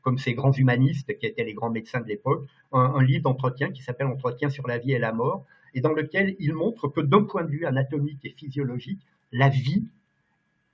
[0.02, 3.72] comme ces grands humanistes qui étaient les grands médecins de l'époque, un, un livre d'entretien
[3.72, 7.02] qui s'appelle Entretien sur la vie et la mort, et dans lequel il montre que
[7.02, 9.00] d'un point de vue anatomique et physiologique,
[9.32, 9.86] la vie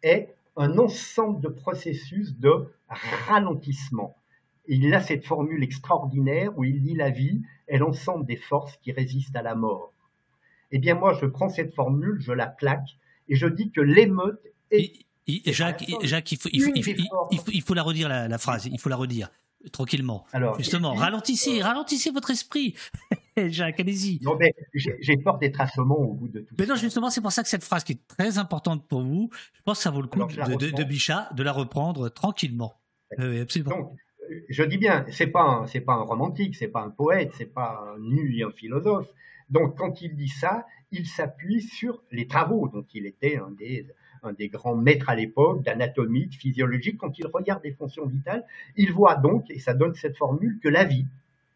[0.03, 4.15] est un ensemble de processus de ralentissement.
[4.71, 8.91] Il a cette formule extraordinaire où il dit la vie est l'ensemble des forces qui
[8.91, 9.91] résistent à la mort.
[10.71, 12.97] Eh bien moi, je prends cette formule, je la plaque
[13.27, 14.39] et je dis que l'émeute
[14.69, 14.93] est...
[15.47, 19.29] Jacques, Jacques, il faut, il faut, la redire la, phrase, il faut la redire
[19.71, 20.25] tranquillement.
[20.33, 22.75] Alors, Justement, ralentissez, ralentissez votre esprit.
[23.37, 24.19] Jacques, allez-y.
[24.23, 27.31] Non, mais j'ai peur d'être assommant au bout de tout Mais non, justement, c'est pour
[27.31, 30.01] ça que cette phrase qui est très importante pour vous, je pense que ça vaut
[30.01, 32.79] le coup de, de, Bichat de la reprendre tranquillement.
[33.17, 33.75] absolument.
[33.75, 33.97] Donc,
[34.49, 37.93] je dis bien, c'est pas c'est pas un romantique, c'est pas un poète, c'est pas
[37.95, 39.07] un nu et un philosophe.
[39.49, 43.87] Donc, quand il dit ça, il s'appuie sur les travaux dont il était un des
[44.23, 48.45] un des grands maîtres à l'époque d'anatomie, de physiologie, quand il regarde les fonctions vitales,
[48.75, 51.05] il voit donc, et ça donne cette formule, que la vie,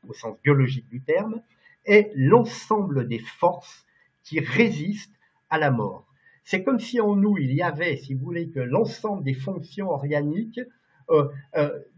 [0.08, 1.41] au sens biologique du terme,
[1.86, 3.86] est l'ensemble des forces
[4.24, 5.20] qui résistent
[5.50, 6.08] à la mort.
[6.45, 9.90] C'est comme si en nous, il y avait, si vous voulez, que l'ensemble des fonctions
[9.90, 10.60] organiques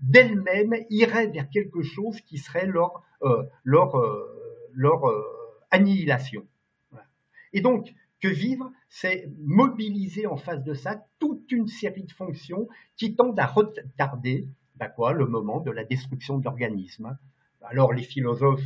[0.02, 3.96] d'elles-mêmes iraient vers quelque chose qui serait leur, euh, leur,
[4.74, 5.04] leur
[5.72, 6.46] annihilation.
[7.54, 12.68] Et donc, que vivre, c'est mobiliser en face de ça toute une série de fonctions
[12.98, 17.18] qui tendent à retarder bah quoi, le moment de la destruction de l'organisme.
[17.62, 18.66] Alors les philosophes,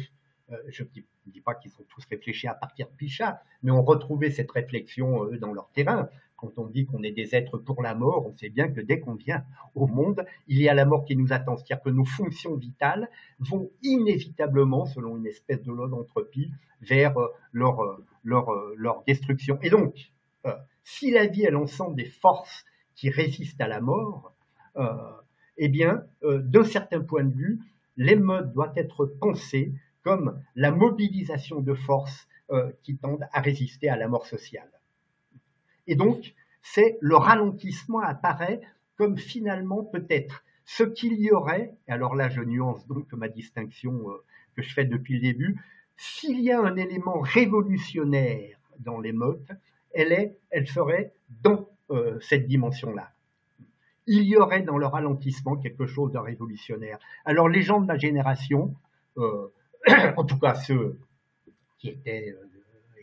[0.52, 0.88] euh, je ne
[1.28, 5.26] dis, pas qu'ils ont tous réfléchi à partir de Pichat, mais ont retrouvé cette réflexion
[5.26, 6.10] euh, dans leur terrain.
[6.40, 9.00] Quand on dit qu'on est des êtres pour la mort, on sait bien que dès
[9.00, 9.44] qu'on vient
[9.76, 11.58] au monde, il y a la mort qui nous attend.
[11.58, 13.10] C'est-à-dire que nos fonctions vitales
[13.40, 16.52] vont inévitablement, selon une espèce de loi d'entropie,
[16.82, 19.60] vers euh, leur, euh, euh, leur destruction.
[19.62, 20.12] Et donc,
[20.84, 24.34] si la vie est l'ensemble des forces qui résistent à la mort,
[25.58, 27.60] eh bien, d'un certain point de vue,
[27.98, 32.28] l'émeute doit être pensée comme la mobilisation de forces
[32.82, 34.72] qui tendent à résister à la mort sociale.
[35.90, 38.62] Et donc, c'est le ralentissement apparaît
[38.96, 44.06] comme finalement peut-être ce qu'il y aurait, et alors là je nuance donc ma distinction
[44.56, 45.60] que je fais depuis le début,
[45.98, 49.50] s'il y a un élément révolutionnaire dans l'émeute,
[49.94, 51.12] elle, elle serait
[51.42, 53.12] dans euh, cette dimension-là.
[54.06, 57.00] Il y aurait dans le ralentissement quelque chose de révolutionnaire.
[57.26, 58.76] Alors les gens de ma génération,
[59.18, 59.48] euh,
[60.18, 61.00] en tout cas ceux
[61.80, 62.36] qui étaient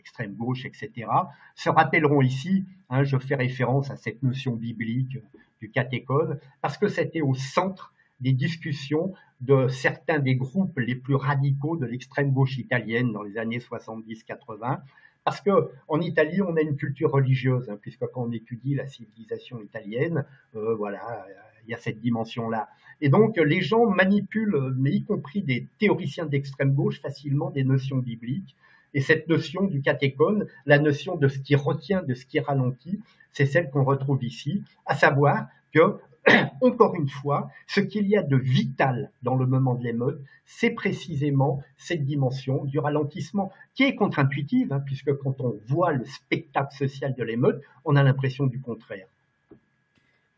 [0.07, 1.09] extrême gauche, etc.,
[1.55, 5.17] se rappelleront ici, hein, je fais référence à cette notion biblique
[5.59, 11.15] du catéchone, parce que c'était au centre des discussions de certains des groupes les plus
[11.15, 14.79] radicaux de l'extrême gauche italienne dans les années 70-80.
[15.25, 15.51] Parce que
[15.89, 20.25] en Italie, on a une culture religieuse, hein, puisque quand on étudie la civilisation italienne,
[20.55, 21.25] euh, voilà,
[21.67, 22.69] il y a cette dimension-là.
[23.01, 27.97] Et donc, les gens manipulent, mais y compris des théoriciens d'extrême gauche, facilement des notions
[27.97, 28.55] bibliques.
[28.93, 32.99] Et cette notion du catéchone, la notion de ce qui retient, de ce qui ralentit,
[33.31, 35.99] c'est celle qu'on retrouve ici, à savoir que
[36.61, 40.71] encore une fois, ce qu'il y a de vital dans le moment de l'émeute, c'est
[40.71, 46.75] précisément cette dimension du ralentissement, qui est contre-intuitive, hein, puisque quand on voit le spectacle
[46.75, 49.07] social de l'émeute, on a l'impression du contraire.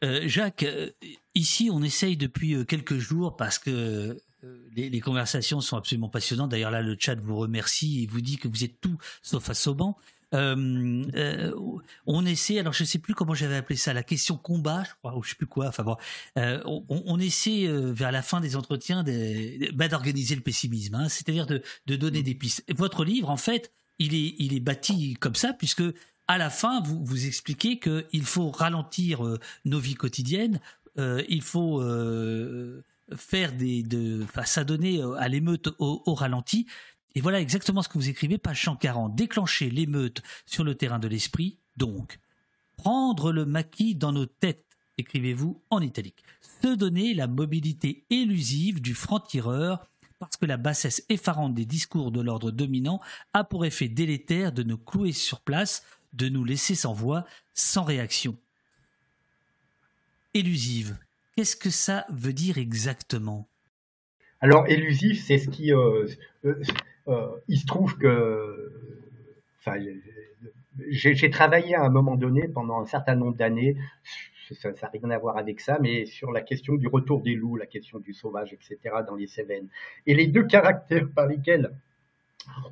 [0.04, 0.90] Euh, Jacques, euh,
[1.36, 4.18] ici on essaye depuis euh, quelques jours parce que
[4.76, 6.52] les, les, conversations sont absolument passionnantes.
[6.52, 9.98] D'ailleurs là, le chat vous remercie et vous dit que vous êtes tout sauf assommant.
[10.34, 11.52] Euh, euh,
[12.06, 15.18] on essaie, alors je sais plus comment j'avais appelé ça, la question combat, je crois,
[15.18, 15.68] ou je sais plus quoi.
[15.68, 15.98] Enfin bon,
[16.38, 19.04] euh, on, essaie vers la fin des entretiens
[19.74, 21.62] bah, d'organiser le pessimisme, hein, c'est-à-dire de,
[21.96, 22.64] donner des pistes.
[22.76, 25.84] Votre livre, en fait, il est, il est bâti comme ça, puisque
[26.28, 29.24] à la fin, vous, vous expliquez qu'il faut ralentir
[29.66, 30.60] nos vies quotidiennes,
[30.98, 31.82] il faut
[33.16, 36.68] faire des, de, enfin, s'adonner à l'émeute au, au, ralenti,
[37.16, 39.16] et voilà exactement ce que vous écrivez, page 140.
[39.16, 42.20] Déclencher l'émeute sur le terrain de l'esprit, donc.
[42.78, 44.66] Prendre le maquis dans nos têtes,
[44.98, 46.24] écrivez-vous en italique.
[46.62, 49.86] Se donner la mobilité élusive du franc-tireur,
[50.20, 53.02] parce que la bassesse effarante des discours de l'ordre dominant
[53.34, 55.84] a pour effet délétère de nous clouer sur place,
[56.14, 58.38] de nous laisser sans voix, sans réaction.
[60.34, 60.98] Élusive,
[61.40, 63.48] qu'est-ce que ça veut dire exactement?
[64.42, 65.72] Alors, élusif, c'est ce qui.
[65.74, 66.06] Euh,
[67.48, 68.74] il se trouve que.
[70.90, 73.78] J'ai travaillé à un moment donné pendant un certain nombre d'années
[74.54, 77.56] ça n'a rien à voir avec ça, mais sur la question du retour des loups,
[77.56, 79.68] la question du sauvage, etc., dans les Cévennes.
[80.08, 81.72] Et les deux caractères par lesquels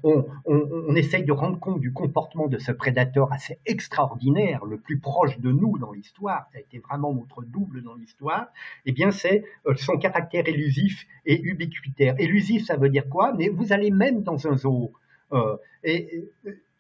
[0.04, 5.40] on, essaye de rendre compte du comportement de ce prédateur assez extraordinaire, le plus proche
[5.40, 8.48] de nous dans l'histoire, ça a été vraiment notre double dans l'histoire,
[8.86, 12.16] eh bien c'est euh, son caractère élusif et ubiquitaire.
[12.18, 13.34] Élusif, ça veut dire quoi?
[13.34, 14.94] Mais vous allez même dans un zoo,
[15.34, 16.26] euh, et,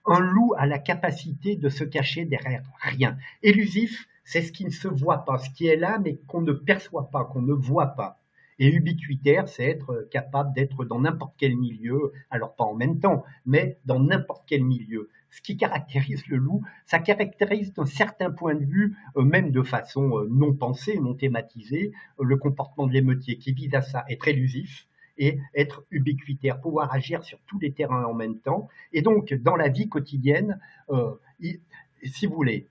[0.08, 3.18] un loup a la capacité de se cacher derrière rien.
[3.44, 6.54] Élusif, c'est ce qui ne se voit pas, ce qui est là, mais qu'on ne
[6.54, 8.20] perçoit pas, qu'on ne voit pas.
[8.60, 13.24] Et ubiquitaire, c'est être capable d'être dans n'importe quel milieu, alors pas en même temps,
[13.46, 15.10] mais dans n'importe quel milieu.
[15.30, 19.62] Ce qui caractérise le loup, ça caractérise d'un certain point de vue, euh, même de
[19.62, 24.06] façon euh, non pensée, non thématisée, euh, le comportement de l'émeutier qui vise à ça,
[24.10, 24.88] être élusif
[25.20, 28.70] et être ubiquitaire, pouvoir agir sur tous les terrains en même temps.
[28.94, 30.60] Et donc, dans la vie quotidienne,
[32.04, 32.68] si vous voulez,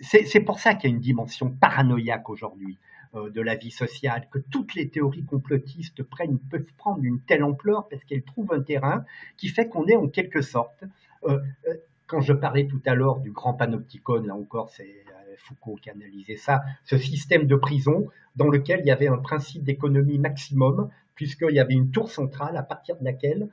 [0.00, 4.28] c'est pour ça qu'il y a une dimension paranoïaque aujourd'hui euh, de la vie sociale,
[4.30, 8.60] que toutes les théories complotistes prennent, peuvent prendre une telle ampleur parce qu'elles trouvent un
[8.60, 9.04] terrain
[9.36, 10.84] qui fait qu'on est en quelque sorte,
[11.24, 11.74] euh, euh,
[12.06, 15.04] quand je parlais tout à l'heure du grand panopticon, là encore c'est
[15.38, 19.62] Foucault qui analysait ça, ce système de prison dans lequel il y avait un principe
[19.62, 23.48] d'économie maximum, puisqu'il y avait une tour centrale à partir de laquelle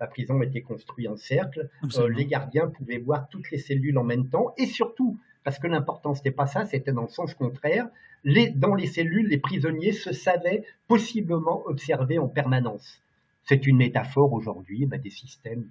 [0.00, 1.68] la prison était construite en cercle,
[2.08, 6.12] les gardiens pouvaient voir toutes les cellules en même temps, et surtout, parce que l'important,
[6.12, 7.88] n'était pas ça, c'était dans le sens contraire.
[8.56, 13.00] Dans les cellules, les prisonniers se savaient possiblement observés en permanence.
[13.44, 15.68] C'est une métaphore aujourd'hui bah, des systèmes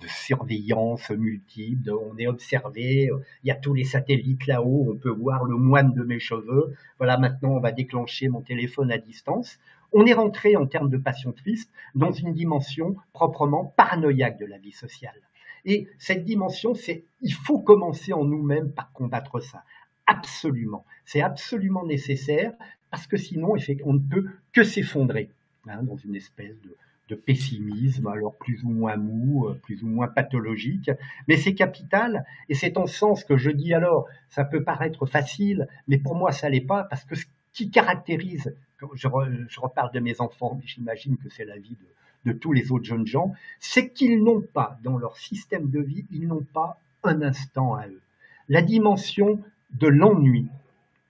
[0.00, 1.90] de, surveillance multiples.
[1.90, 3.08] on est observé,
[3.42, 6.74] il y a tous les satellites là-haut, on peut voir le moine de mes cheveux.
[6.98, 9.58] Voilà, maintenant on va déclencher mon téléphone à distance.
[9.92, 14.58] On est rentré en termes de passion triste dans une dimension proprement paranoïaque de la
[14.58, 15.20] vie sociale.
[15.64, 19.62] Et cette dimension, c'est il faut commencer en nous-mêmes par combattre ça.
[20.10, 20.84] Absolument.
[21.04, 22.52] C'est absolument nécessaire
[22.90, 23.54] parce que sinon,
[23.84, 25.30] on ne peut que s'effondrer
[25.68, 30.06] hein, dans une espèce de, pessimisme, alors plus ou moins mou, euh, plus ou moins
[30.06, 30.92] pathologique,
[31.26, 35.66] mais c'est capital et c'est en sens que je dis alors, ça peut paraître facile,
[35.88, 38.54] mais pour moi ça l'est pas parce que ce qui caractérise,
[38.94, 39.08] je,
[39.48, 41.76] je reparle de mes enfants, mais j'imagine que c'est la vie
[42.24, 45.80] de, de tous les autres jeunes gens, c'est qu'ils n'ont pas, dans leur système de
[45.80, 48.00] vie, ils n'ont pas un instant à eux.
[48.48, 49.42] La dimension
[49.72, 50.48] de l'ennui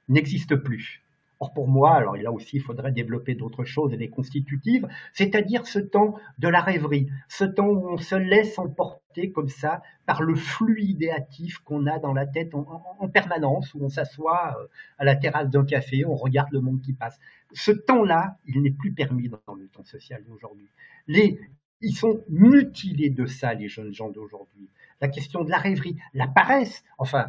[0.08, 1.02] n'existe plus.
[1.42, 5.66] Or pour moi, alors là aussi, il faudrait développer d'autres choses et des constitutives, c'est-à-dire
[5.66, 10.22] ce temps de la rêverie, ce temps où on se laisse emporter comme ça par
[10.22, 14.66] le flux idéatif qu'on a dans la tête en, permanence, où on s'assoit euh,
[14.98, 17.18] à la terrasse d'un café, on regarde le monde qui passe.
[17.52, 20.68] Ce temps-là, il n'est plus permis dans le temps social d'aujourd'hui.
[21.08, 21.40] Les,
[21.80, 24.68] ils sont mutilés de ça, les jeunes gens d'aujourd'hui.
[25.00, 27.28] La question de la rêverie, la paresse, enfin,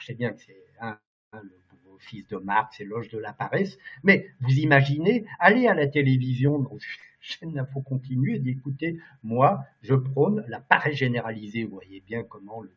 [0.00, 1.62] je sais bien que c'est le
[2.02, 3.78] fils de Marx, éloge de la paresse.
[4.02, 6.80] Mais vous imaginez, aller à la télévision dans une
[7.20, 11.64] chaîne d'info continue et d'écouter, moi, je prône la paresse généralisée.
[11.64, 12.70] Vous voyez bien comment le,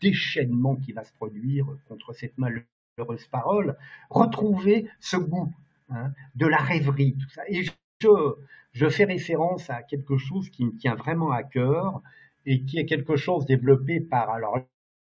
[0.00, 3.76] déchaînement qui va se produire contre cette malheureuse parole,
[4.08, 5.52] retrouver ce goût
[5.90, 7.42] hein, de la rêverie, tout ça.
[7.48, 7.64] Et
[8.72, 12.00] je, fais référence à quelque chose qui me tient vraiment à cœur
[12.46, 14.30] et qui est quelque chose développé par,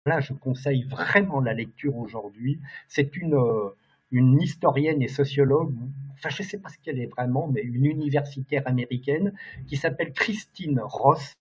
[0.06, 2.60] là, je conseille vraiment la lecture aujourd'hui.
[2.88, 3.70] C'est une, euh,
[4.10, 5.74] une historienne et sociologue,
[6.12, 9.32] enfin je ne sais pas ce qu'elle est vraiment, mais une universitaire américaine
[9.66, 11.32] qui s'appelle Christine Ross,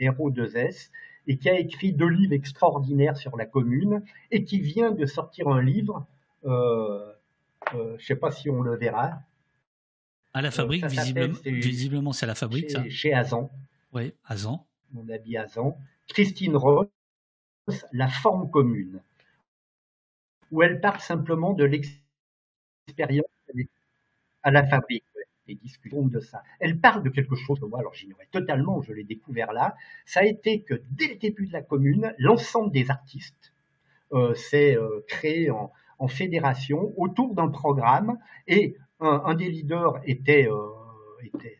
[0.00, 0.90] RO2S,
[1.26, 5.48] et qui a écrit deux livres extraordinaires sur la commune, et qui vient de sortir
[5.48, 6.06] un livre,
[6.44, 7.12] euh,
[7.74, 9.20] euh, je ne sais pas si on le verra.
[10.32, 12.88] À la fabrique, visiblement, visiblement c'est à la fabrique, chez, ça?
[12.88, 13.50] Chez Azan.
[13.92, 14.66] Oui, Azan.
[14.92, 15.76] Mon ami Azan.
[16.08, 16.88] Christine Ross,
[17.92, 19.00] la forme commune,
[20.50, 23.26] où elle parle simplement de l'expérience
[24.42, 25.04] à la fabrique,
[25.46, 26.42] les discussions de ça.
[26.60, 29.74] Elle parle de quelque chose que moi, alors j'ignorais totalement, je l'ai découvert là,
[30.06, 33.52] ça a été que dès le début de la commune, l'ensemble des artistes
[34.12, 35.72] euh, s'est euh, créé en,
[36.08, 40.70] fédération autour d'un programme et un, des leaders était, euh,
[41.22, 41.58] était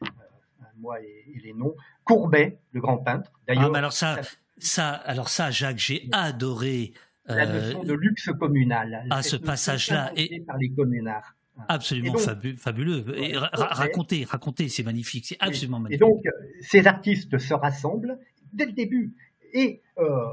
[0.78, 1.74] moi et, les noms,
[2.04, 3.30] Courbet, le grand peintre.
[3.46, 4.18] D'ailleurs, ah, alors ça,
[4.60, 6.92] ça, alors ça, Jacques, j'ai adoré.
[7.26, 9.06] La euh, notion de luxe communal.
[9.10, 10.12] Ah, ce passage-là
[10.46, 11.36] par les communards.
[11.68, 12.16] Absolument
[12.56, 13.04] fabuleux.
[13.16, 16.02] Et racontez, racontez, c'est magnifique, c'est absolument magnifique.
[16.02, 16.22] Et donc,
[16.62, 18.18] ces artistes se rassemblent
[18.52, 19.14] dès le début
[19.52, 20.24] et euh,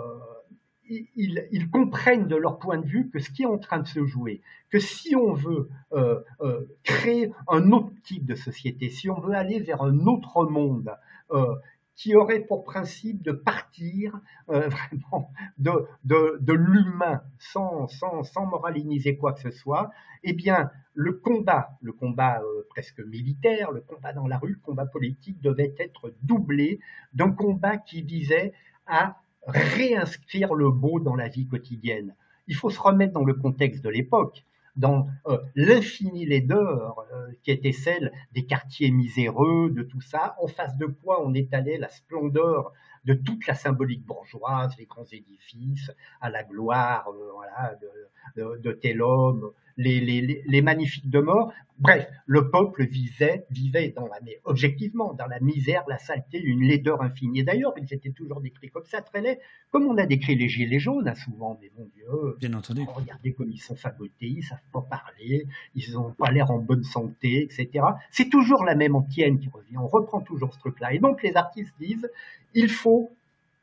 [0.89, 4.05] ils, comprennent de leur point de vue que ce qui est en train de se
[4.05, 9.19] jouer, que si on veut euh, euh, créer un autre type de société, si on
[9.19, 10.95] veut aller vers un autre monde,
[11.31, 11.55] euh,
[11.97, 14.17] qui aurait pour principe de partir
[14.47, 19.89] vraiment de, de, l'humain sans, sans, sans moraliniser quoi que ce soit,
[20.23, 24.85] eh bien, le combat, le combat presque militaire, le combat dans la rue, le combat
[24.85, 26.79] politique devait être doublé
[27.13, 28.53] d'un combat qui visait
[28.85, 32.15] à réinscrire le beau dans la vie quotidienne.
[32.47, 34.45] Il faut se remettre dans le contexte de l'époque,
[34.77, 40.47] dans euh, l'infini laideur euh, qui était celle des quartiers miséreux, de tout ça, en
[40.47, 42.71] face de quoi on étalait la splendeur
[43.07, 47.73] de toute la symbolique bourgeoise, les grands édifices, à la gloire euh, voilà,
[48.35, 51.53] de, de, tel homme, les, les, les magnifiques demeures.
[51.79, 57.03] Bref, le peuple vivait, vivait dans la, objectivement dans la misère, la saleté, une laideur
[57.03, 57.43] infinie.
[57.43, 59.39] d'ailleurs, ils étaient toujours décrits comme ça, très laids,
[59.71, 62.81] comme on a décrit les gilets jaunes, hein, souvent, mais mon Dieu, Bien entendu.
[62.93, 66.83] regardez comme ils sont fagotés, ils savent pas parler, ils n'ont pas l'air en bonne
[66.83, 67.85] santé, etc.
[68.09, 70.93] C'est toujours la même antienne qui revient, on reprend toujours ce truc-là.
[70.93, 72.09] Et donc, les artistes disent,
[72.57, 73.15] il faut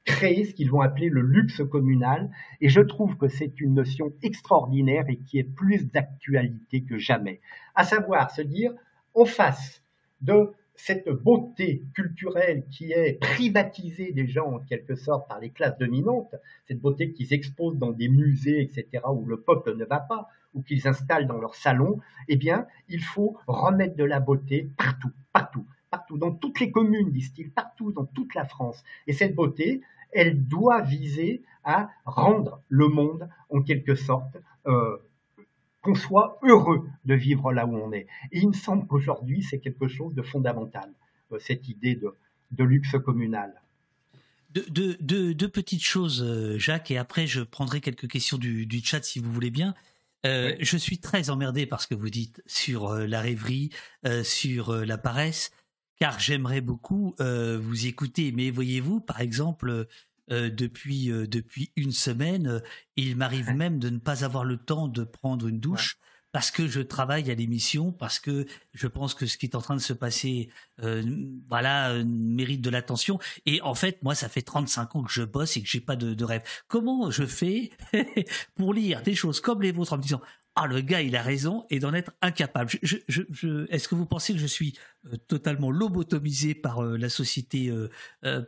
[0.05, 2.31] créer ce qu'ils vont appeler le luxe communal.
[2.61, 7.41] Et je trouve que c'est une notion extraordinaire et qui est plus d'actualité que jamais.
[7.75, 8.73] À savoir se dire,
[9.15, 9.83] en face
[10.21, 16.35] de cette beauté culturelle qui est privatisée déjà en quelque sorte par les classes dominantes,
[16.69, 20.63] cette beauté qu'ils exposent dans des musées, etc., où le peuple ne va pas, ou
[20.63, 21.99] qu'ils installent dans leur salon,
[22.29, 27.13] eh bien, il faut remettre de la beauté partout, partout, partout, dans toutes les communes,
[27.13, 28.83] disent-ils, partout, dans toute la France.
[29.07, 29.81] Et cette beauté,
[30.11, 34.97] elle doit viser à rendre le monde, en quelque sorte, euh,
[35.83, 38.09] qu'on soit heureux de vivre là où on est.
[38.33, 40.91] Et il me semble qu'aujourd'hui, c'est quelque chose de fondamental,
[41.31, 43.53] euh, cette idée de, luxe communal.
[44.51, 49.33] Deux, petites choses, euh, Jacques, et après je prendrai quelques questions du, chat si vous
[49.33, 49.75] voulez bien.
[50.25, 53.71] Je suis très emmerdé par ce que vous dites sur la rêverie,
[54.23, 55.51] sur la paresse
[56.05, 58.31] car j'aimerais beaucoup euh, vous écouter.
[58.31, 59.87] Mais voyez-vous, par exemple,
[60.31, 62.61] euh, depuis, euh, depuis une semaine,
[62.97, 65.97] il m'arrive même de ne pas avoir le temps de prendre une douche.
[66.31, 68.45] Parce que je travaille à l'émission, parce que
[68.75, 70.51] je pense que ce qui est en train de se passer,
[71.49, 73.19] voilà, mérite de l'attention.
[73.47, 75.95] Et en fait, moi, ça fait 35 ans que je bosse et que j'ai pas
[75.97, 76.43] de, de rêve.
[76.67, 77.71] Comment je fais
[78.57, 80.21] pour lire des choses comme les vôtres en me disant
[80.57, 82.71] ah le gars il a raison et d'en être incapable.
[82.83, 87.09] Je, je, Est-ce que vous pensez que je suis euh, totalement lobotomisé par euh, la
[87.09, 88.43] société, euh,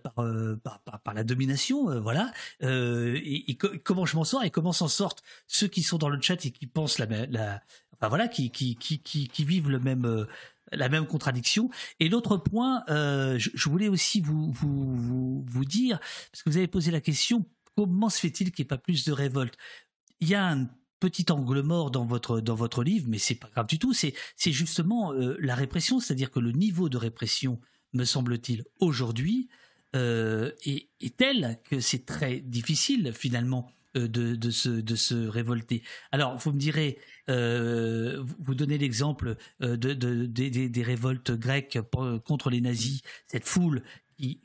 [0.63, 2.33] par, par, la domination, voilà.
[2.61, 6.45] et, comment je m'en sors et comment s'en sortent ceux qui sont dans le chat
[6.45, 7.63] et qui pensent la, la
[7.95, 10.27] enfin voilà, qui qui, qui, qui, vivent le même
[10.73, 11.71] la même contradiction.
[12.01, 15.99] Et l'autre point, je, voulais aussi vous, vous, vous, vous dire,
[16.31, 17.47] parce que vous avez posé la question,
[17.77, 19.57] comment se fait-il qu'il n'y ait pas plus de révolte?
[20.21, 20.69] Il y a un
[21.07, 23.93] petit angle mort dans votre dans votre livre, mais c'est pas grave du tout.
[23.93, 24.13] C'est
[24.53, 27.61] justement euh, la répression, c'est-à-dire que le niveau de répression,
[27.93, 29.49] me semble-t-il, aujourd'hui
[29.95, 35.85] euh, est, tel que c'est très difficile finalement euh, de, de, se, de se révolter.
[36.11, 41.79] Alors, vous me direz, vous donnez l'exemple de, de, des révoltes grecques
[42.25, 43.85] contre les nazis, cette foule
[44.17, 44.41] qui,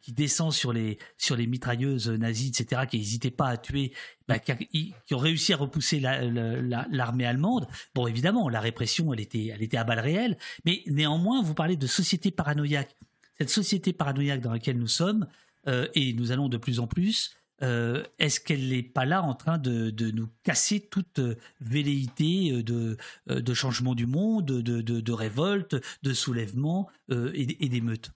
[0.00, 3.92] qui, descend sur les, sur les mitrailleuses nazies, etc., qui n'hésitaient pas à tuer,
[4.28, 7.66] bah, qui, ont réussi à repousser l'armée allemande.
[7.94, 11.76] Bon, évidemment, la répression, elle était, elle était à balles réelles, mais néanmoins, vous parlez
[11.76, 12.96] de société paranoïaque.
[13.38, 15.26] Cette société paranoïaque dans laquelle nous sommes,
[15.66, 19.34] euh, et nous allons de plus en plus, euh, est-ce qu'elle n'est pas là en
[19.34, 22.96] train de, nous casser toute euh, velléité de,
[23.26, 28.10] de changement du monde, de, de révolte, de soulèvement et d'émeute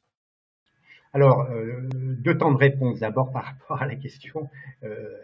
[1.15, 3.01] alors, euh, deux temps de réponse.
[3.01, 4.51] D'abord par rapport à la question
[4.85, 5.17] euh,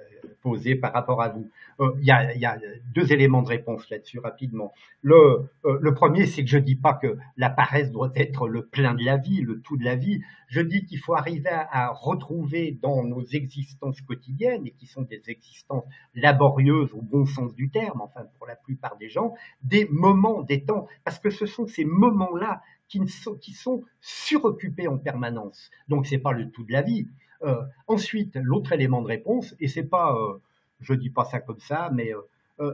[0.42, 1.50] posée par rapport à vous.
[1.80, 2.58] Euh, il y, a,
[2.94, 4.72] deux éléments de réponse là-dessus rapidement.
[5.02, 8.94] Le, le premier, c'est que je dis pas que la paresse doit être le plein
[8.94, 10.22] de la vie, le tout de la vie.
[10.48, 15.22] Je dis qu'il faut arriver à, retrouver dans nos existences quotidiennes, et qui sont des
[15.26, 15.84] existences
[16.14, 20.64] laborieuses au bon sens du terme, enfin pour la plupart des gens, des moments, des
[20.64, 25.70] temps, parce que ce sont ces moments-là qui sont, qui sont suroccupés en permanence.
[25.88, 27.06] Donc c'est pas le tout de la vie.
[27.42, 30.38] Euh, ensuite, l'autre élément de réponse, et c'est pas, euh,
[30.80, 32.12] je dis pas ça comme ça, mais
[32.60, 32.72] euh,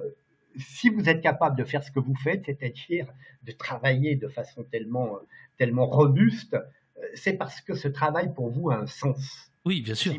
[0.56, 3.06] si vous êtes capable de faire ce que vous faites, c'est-à-dire
[3.42, 5.18] de travailler de façon tellement,
[5.58, 6.56] tellement robuste,
[7.14, 9.50] c'est parce que ce travail pour vous a un sens.
[9.64, 10.14] Oui, bien sûr.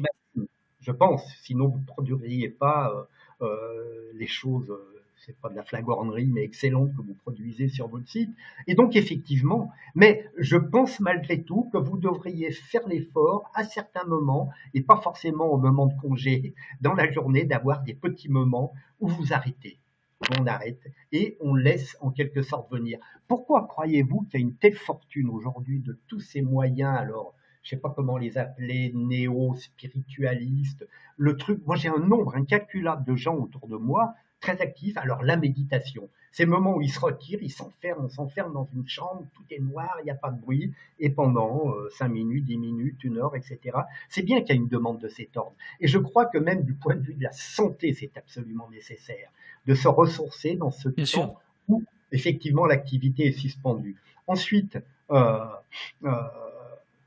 [0.80, 3.08] Je pense, sinon vous ne produiriez pas
[4.16, 4.74] les choses
[5.26, 8.32] c'est pas de la flagornerie, mais excellente que vous produisez sur votre site.
[8.68, 14.04] Et donc, effectivement, mais je pense malgré tout que vous devriez faire l'effort à certains
[14.06, 18.74] moments, et pas forcément au moment de congé, dans la journée, d'avoir des petits moments
[19.00, 19.78] où vous arrêtez.
[20.40, 20.82] On arrête
[21.12, 23.00] et on laisse en quelque sorte venir.
[23.28, 27.34] Pourquoi croyez-vous qu'il y a une telle fortune aujourd'hui de tous ces moyens alors
[27.64, 30.88] je sais pas comment les appeler, néo-spiritualistes,
[31.18, 34.98] le truc, moi j'ai un nombre incalculable de gens autour de moi très actifs.
[34.98, 38.88] Alors la méditation, ces moments où ils se retirent, ils s'enferment, on s'enferme dans une
[38.88, 42.46] chambre, tout est noir, il n'y a pas de bruit, et pendant euh, 5 minutes,
[42.46, 43.60] 10 minutes, une heure, etc.
[44.10, 45.56] C'est bien qu'il y a une demande de cet ordre.
[45.80, 49.30] Et je crois que même du point de vue de la santé, c'est absolument nécessaire
[49.66, 51.42] de se ressourcer dans ce Bien temps sûr.
[51.68, 53.98] où effectivement l'activité est suspendue.
[54.28, 54.78] Ensuite,
[55.12, 55.46] euh,
[56.06, 56.10] euh,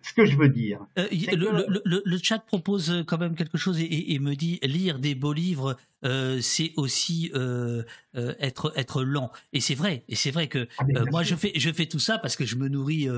[0.06, 3.18] ce que je veux dire, Euh, le, que- le- le- le chat propose euh, quand
[3.18, 7.30] même quelque chose et, et- et me dit lire des beaux livres, euh, c'est aussi
[7.34, 7.82] euh,
[8.14, 9.30] être être lent.
[9.54, 10.04] Et c'est vrai.
[10.08, 12.56] Et c'est vrai que Ah, moi je fais je fais tout ça parce que je
[12.56, 13.08] me nourris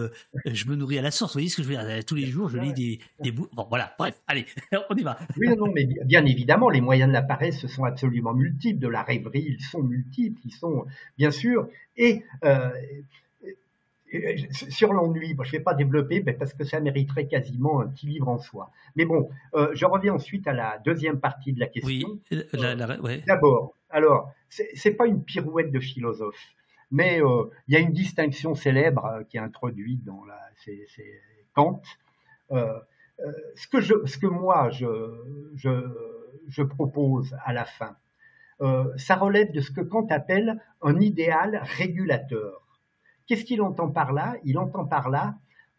[0.44, 1.32] je me nourris à la source.
[1.32, 2.04] Vous voyez ce que je veux dire?
[2.04, 3.48] Tous les jours je lis des des bouts.
[3.52, 3.94] Bon voilà.
[3.98, 4.46] Bref, allez,
[4.90, 5.18] on y va.
[5.36, 8.78] Oui, non, mais bi- bien évidemment, les moyens de la paresse ce sont absolument multiples.
[8.78, 10.86] De la rêverie, ils sont multiples, ils sont
[11.18, 11.68] bien sûr.
[11.96, 12.22] Et
[14.52, 18.06] sur l'ennui, bon, je ne vais pas développer parce que ça mériterait quasiment un petit
[18.06, 18.70] livre en soi.
[18.94, 22.08] Mais bon, euh, je reviens ensuite à la deuxième partie de la question.
[22.30, 22.44] Oui.
[22.54, 23.22] euh, ouais.
[23.26, 26.40] D'abord, alors, c'est pas une pirouette de philosophe,
[26.90, 30.86] mais euh, il y a une distinction célèbre euh, qui est introduite dans la, c'est,
[31.54, 31.82] Kant.
[32.52, 32.78] Euh,
[33.18, 34.86] euh, ce que je, ce que moi je,
[35.54, 35.70] je,
[36.48, 37.96] je propose à la fin,
[38.60, 42.65] euh, ça relève de ce que Kant appelle un idéal régulateur.
[43.26, 44.36] Qu'est-ce qu'il entend par là?
[44.44, 45.36] Il entend par là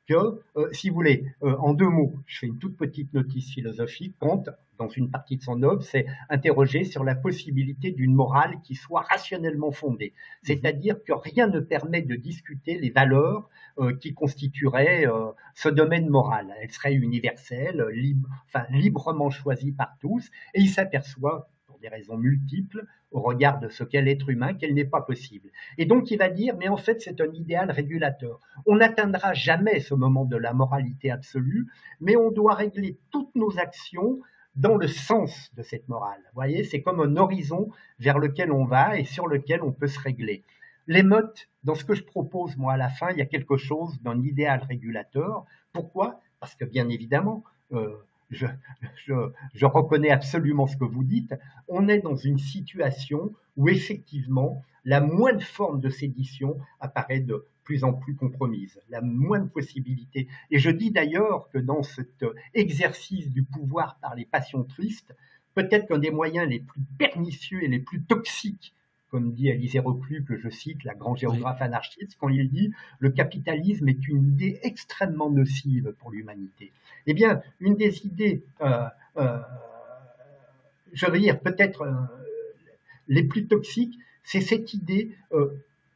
[0.08, 3.52] que, euh, si vous voulez, euh, en deux mots, je fais une toute petite notice
[3.52, 4.44] philosophique, Kant,
[4.78, 9.02] dans une partie de son œuvre, c'est interroger sur la possibilité d'une morale qui soit
[9.02, 10.14] rationnellement fondée.
[10.44, 13.50] C'est-à-dire que rien ne permet de discuter les valeurs
[13.80, 16.54] euh, qui constitueraient euh, ce domaine moral.
[16.62, 21.50] Elle serait universelle, libre, enfin, librement choisie par tous, et il s'aperçoit,
[21.82, 25.50] des raisons multiples, au regard de ce qu'est l'être humain, qu'elle n'est pas possible.
[25.78, 28.40] Et donc il va dire, mais en fait c'est un idéal régulateur.
[28.66, 31.68] On n'atteindra jamais ce moment de la moralité absolue,
[32.02, 34.20] mais on doit régler toutes nos actions
[34.56, 36.20] dans le sens de cette morale.
[36.26, 39.88] Vous voyez, c'est comme un horizon vers lequel on va et sur lequel on peut
[39.88, 40.44] se régler.
[40.88, 44.02] L'émote, dans ce que je propose moi à la fin, il y a quelque chose
[44.02, 45.46] d'un idéal régulateur.
[45.74, 46.20] Pourquoi?
[46.40, 47.44] Parce que bien évidemment,
[47.74, 47.98] euh,
[48.30, 51.34] je, reconnais absolument ce que vous dites,
[51.68, 57.84] on est dans une situation où effectivement la moindre forme de sédition apparaît de plus
[57.84, 60.28] en plus compromise, la moindre possibilité.
[60.52, 65.14] Et je dis d'ailleurs que dans cet exercice du pouvoir par les passions tristes,
[65.54, 68.74] peut-être qu'un des moyens les plus pernicieux et les plus toxiques,
[69.10, 73.10] comme dit Alizé Reclus, que je cite, la grande géographe anarchiste, quand il dit le
[73.10, 76.72] capitalisme est une idée extrêmement nocive pour l'humanité.
[77.06, 78.86] Eh bien, une des idées, euh,
[79.18, 79.40] euh,
[80.94, 81.94] je veux dire, peut-être euh,
[83.08, 85.16] les plus toxiques, c'est cette idée,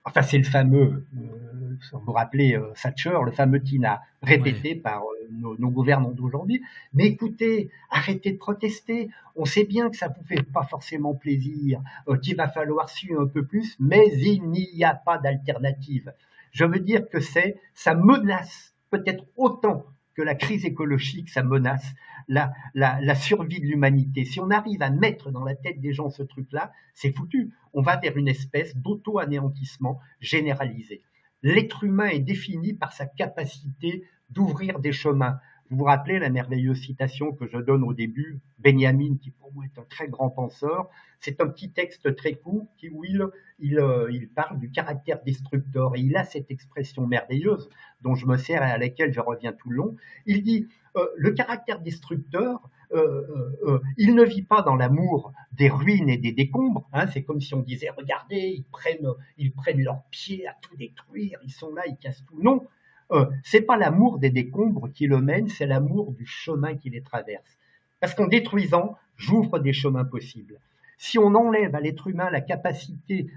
[0.06, 5.04] enfin c'est le fameux, euh, vous vous rappelez euh, Thatcher, le fameux Tina, répété par
[5.04, 6.62] euh, nos, nos, gouvernants d'aujourd'hui,
[6.94, 11.82] mais écoutez, arrêtez de protester, on sait bien que ça vous fait pas forcément plaisir,
[12.22, 16.14] qu'il va falloir suivre un peu plus, mais il n'y a pas d'alternative.
[16.52, 19.86] Je veux dire que c'est, ça menace peut-être autant
[20.24, 21.94] la crise écologique, ça menace
[22.28, 24.26] la survie de l'humanité.
[24.26, 27.52] Si on arrive à mettre dans la tête des gens ce truc-là, c'est foutu.
[27.74, 31.02] On va vers une espèce d'auto-anéantissement généralisé.
[31.44, 35.40] L'être humain est défini par sa capacité d'ouvrir des chemins.
[35.72, 39.64] Vous vous rappelez la merveilleuse citation que je donne au début, Benjamin, qui pour moi
[39.64, 40.90] est un très grand penseur,
[41.22, 46.02] c'est un petit texte très court qui, où il, euh, parle du caractère destructeur et
[46.02, 47.70] il a cette expression merveilleuse
[48.02, 49.96] dont je me sers et à laquelle je reviens tout le long.
[50.26, 50.68] Il dit
[50.98, 56.34] euh, le caractère destructeur, euh, il ne vit pas dans l'amour des ruines et des
[56.34, 56.86] décombres.
[56.92, 59.08] Hein, c'est comme si on disait regardez, ils prennent,
[59.38, 62.44] ils prennent leurs pieds à tout détruire, ils sont là, ils cassent tout.
[62.44, 62.68] Non,
[63.12, 67.02] euh, c'est pas l'amour des décombres qui le mène, c'est l'amour du chemin qui les
[67.02, 67.58] traverse.
[68.00, 70.60] Parce qu'en détruisant, j'ouvre des chemins possibles.
[70.98, 73.28] Si on enlève à l'être humain la capacité,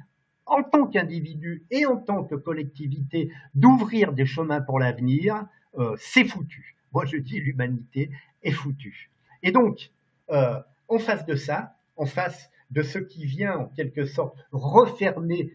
[0.47, 5.47] en tant qu'individu et en tant que collectivité, d'ouvrir des chemins pour l'avenir,
[5.79, 6.77] euh, c'est foutu.
[6.93, 8.11] Moi, je dis l'humanité
[8.43, 9.11] est foutue.
[9.43, 9.91] Et donc,
[10.31, 15.53] euh, en face de ça, en face de ce qui vient en quelque sorte refermer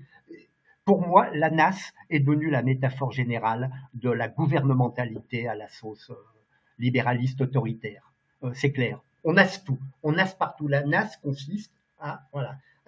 [0.89, 6.09] pour moi, la NAS est devenue la métaphore générale de la gouvernementalité à la sauce
[6.09, 6.15] euh,
[6.79, 8.11] libéraliste autoritaire.
[8.41, 8.99] Euh, c'est clair.
[9.23, 9.77] On nasse tout.
[10.01, 10.67] On nasse partout.
[10.67, 12.27] La NAS consiste à,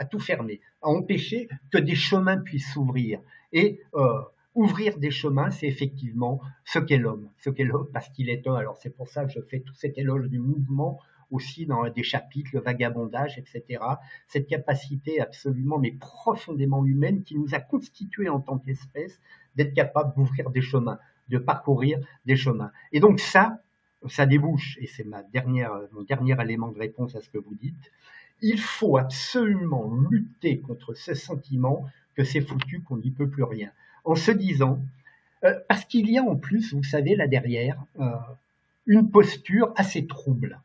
[0.09, 3.19] tout fermer, à empêcher que des chemins puissent s'ouvrir.
[3.53, 4.21] Et euh,
[4.55, 8.55] ouvrir des chemins, c'est effectivement ce qu'est l'homme, ce qu'est l'homme parce qu'il est un.
[8.55, 10.99] Alors c'est pour ça que je fais tout cet éloge du mouvement
[11.31, 13.83] aussi dans des chapitres, le vagabondage, etc.
[14.27, 19.19] Cette capacité absolument mais profondément humaine qui nous a constitués en tant qu'espèce
[19.55, 20.99] d'être capable d'ouvrir des chemins,
[21.29, 22.71] de parcourir des chemins.
[22.91, 23.61] Et donc ça,
[24.07, 27.55] ça débouche, et c'est ma dernière, mon dernier élément de réponse à ce que vous
[27.55, 27.91] dites,
[28.41, 31.85] il faut absolument lutter contre ce sentiment
[32.15, 33.71] que c'est foutu, qu'on n'y peut plus rien.
[34.03, 34.81] En se disant,
[35.43, 38.09] euh, parce qu'il y a en plus, vous savez, là derrière, euh,
[38.87, 40.59] une posture assez trouble.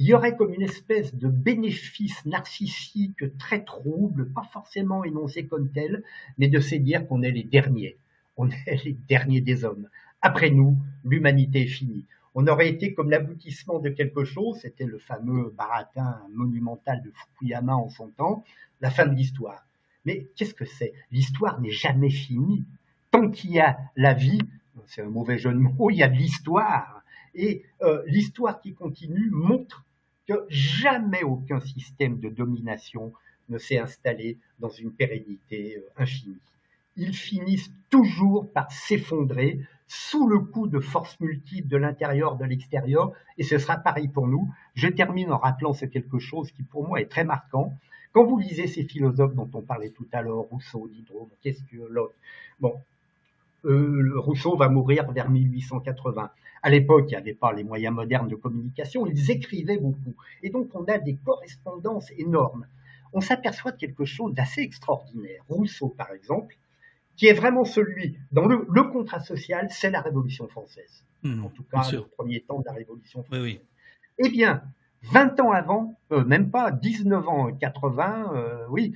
[0.00, 5.70] Il y aurait comme une espèce de bénéfice narcissique très trouble, pas forcément énoncé comme
[5.70, 6.02] tel,
[6.38, 7.96] mais de se dire qu'on est les derniers,
[8.36, 9.88] on est les derniers des hommes.
[10.20, 14.98] Après nous, l'humanité est finie on aurait été comme l'aboutissement de quelque chose, c'était le
[14.98, 18.44] fameux baratin monumental de Fukuyama en son temps,
[18.80, 19.66] la fin de l'histoire.
[20.04, 20.92] Mais qu'est-ce que c'est?
[21.10, 22.64] L'histoire n'est jamais finie.
[23.10, 24.40] Tant qu'il y a la vie,
[24.86, 27.02] c'est un mauvais jeu de mots, il y a de l'histoire.
[27.34, 29.84] Et euh, l'histoire qui continue montre
[30.48, 33.12] jamais aucun système de domination
[33.48, 36.38] ne s'est installé dans une pérennité euh, infinie.
[36.96, 43.12] Ils finissent toujours par s'effondrer sous le coup de forces multiples de l'intérieur, de l'extérieur,
[43.38, 44.48] et ce sera pareil pour nous.
[44.74, 47.74] Je termine en rappelant ce quelque chose qui pour moi est très marquant.
[48.12, 52.14] Quand vous lisez ces philosophes dont on parlait tout à l'heure, Rousseau, Diderot, que l'autre
[52.60, 52.74] Bon,
[53.64, 56.30] euh, Rousseau va mourir vers 1880.
[56.62, 60.14] À l'époque, il n'y avait pas les moyens modernes de communication, ils écrivaient beaucoup.
[60.42, 62.66] Et donc, on a des correspondances énormes.
[63.12, 65.42] On s'aperçoit de quelque chose d'assez extraordinaire.
[65.48, 66.56] Rousseau, par exemple,
[67.16, 71.04] qui est vraiment celui, dans le, contrat social, c'est la Révolution française.
[71.22, 73.60] Hmm, en tout cas, le premier temps de la Révolution française.
[74.18, 74.62] Eh bien,
[75.02, 78.94] 20 ans avant, euh, même pas 19 ans 80, euh, oui,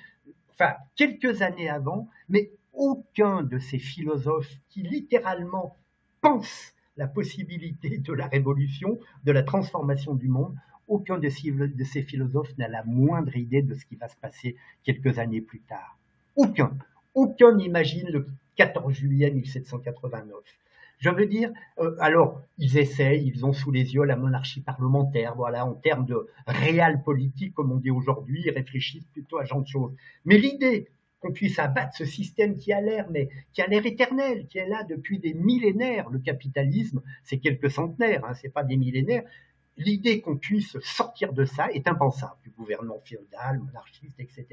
[0.50, 5.76] enfin quelques années avant, mais aucun de ces philosophes qui littéralement
[6.20, 10.54] pensent la possibilité de la révolution, de la transformation du monde,
[10.86, 15.18] aucun de ces, philosophes n'a la moindre idée de ce qui va se passer quelques
[15.18, 15.98] années plus tard.
[16.36, 16.76] Aucun.
[17.14, 18.26] Aucun n'imagine le
[18.56, 20.36] 14 juillet 1789.
[20.98, 21.50] Je veux dire,
[21.80, 26.06] euh, alors, ils essayent, ils ont sous les yeux la monarchie parlementaire, voilà, en termes
[26.06, 29.92] de réel politique, comme on dit aujourd'hui, ils réfléchissent plutôt à genre de choses.
[30.24, 30.88] Mais l'idée
[31.24, 34.68] qu'on puisse abattre ce système qui a l'air, mais qui a l'air éternel, qui est
[34.68, 39.24] là depuis des millénaires, le capitalisme, c'est quelques centenaires, hein, c'est pas des millénaires,
[39.78, 44.46] l'idée qu'on puisse sortir de ça est impensable, du gouvernement féodal, monarchiste, etc.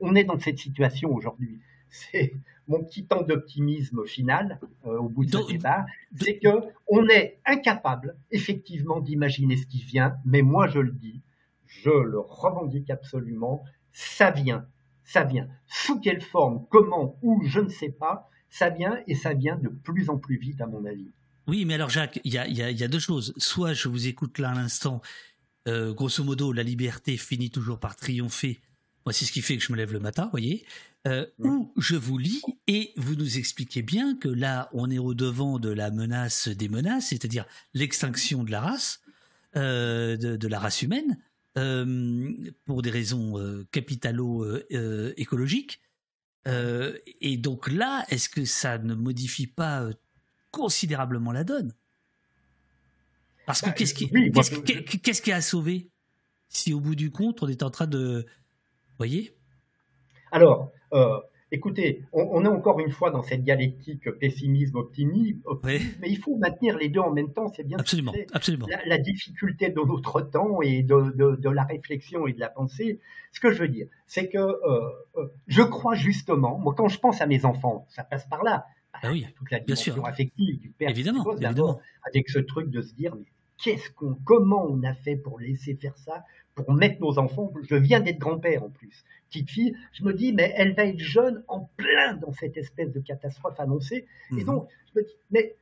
[0.00, 1.60] On est dans cette situation aujourd'hui.
[1.88, 2.32] C'est
[2.66, 5.84] mon petit temps d'optimisme final euh, au bout de ce débat,
[6.18, 11.20] c'est que on est incapable effectivement d'imaginer ce qui vient, mais moi je le dis,
[11.66, 13.62] je le revendique absolument,
[13.92, 14.66] ça vient,
[15.06, 15.48] ça vient.
[15.66, 19.68] Sous quelle forme, comment, où, je ne sais pas, ça vient et ça vient de
[19.68, 21.10] plus en plus vite à mon avis.
[21.46, 23.32] Oui, mais alors Jacques, il y a, deux choses.
[23.36, 25.00] Soit je vous écoute là à l'instant,
[25.68, 28.60] euh, grosso modo, la liberté finit toujours par triompher.
[29.04, 30.66] Moi, c'est ce qui fait que je me lève le matin, vous voyez.
[31.06, 35.14] Euh, où je vous lis et vous nous expliquez bien que là, on est au
[35.14, 39.00] devant de la menace des menaces, c'est-à-dire l'extinction de la race,
[39.54, 41.16] euh, de, la race humaine,
[41.56, 45.80] pour des raisons capitalo-écologiques.
[46.46, 49.88] et donc là, est-ce que ça ne modifie pas
[50.50, 51.72] considérablement la donne?
[53.46, 54.10] Parce que bah, qu'est-ce qui,
[55.00, 55.88] qu'est-ce qui a sauvé?
[56.48, 58.26] Si au bout du compte, on est en train de...
[58.98, 59.36] voyez?
[60.32, 61.18] Alors, euh,
[61.52, 66.88] écoutez, on, est encore une fois dans cette dialectique pessimisme-optimisme, mais il faut maintenir les
[66.88, 68.66] deux en même temps, c'est bien absolument, absolument.
[68.86, 73.00] La, difficulté de notre temps et de, la réflexion et de la pensée.
[73.32, 76.98] Ce que je veux dire, c'est que euh, euh, je crois justement, moi quand je
[76.98, 78.66] pense à mes enfants, ça passe par là,
[79.02, 81.24] ah oui, toute la dimension affective du père, évidemment,
[82.04, 83.26] avec ce truc de se dire, mais
[83.62, 86.24] qu'est-ce qu'on, comment on a fait pour laisser faire ça,
[86.56, 87.52] pour mettre nos enfants.
[87.62, 89.76] Je viens d'être grand-père en plus, petite fille.
[89.92, 93.60] Je me dis, mais elle va être jeune en plein dans cette espèce de catastrophe
[93.60, 94.06] annoncée.
[94.32, 94.44] Et mhm.
[94.44, 95.54] donc, je me dis, mais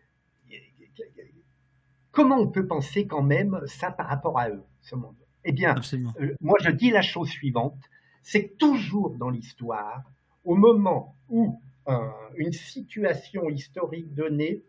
[2.12, 5.16] comment on peut penser quand même ça par rapport à eux, ce monde?
[5.44, 5.74] Eh bien,
[6.20, 7.78] euh, moi je dis la chose suivante,
[8.22, 10.02] c'est toujours dans l'histoire,
[10.44, 11.98] au moment où euh,
[12.36, 14.62] une situation historique donnée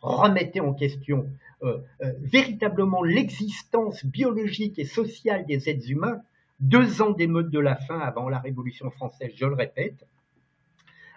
[0.00, 1.28] remettait en question
[1.62, 6.20] euh, euh, véritablement l'existence biologique et sociale des êtres humains,
[6.60, 10.06] deux ans d'émeute de la faim avant la Révolution française, je le répète,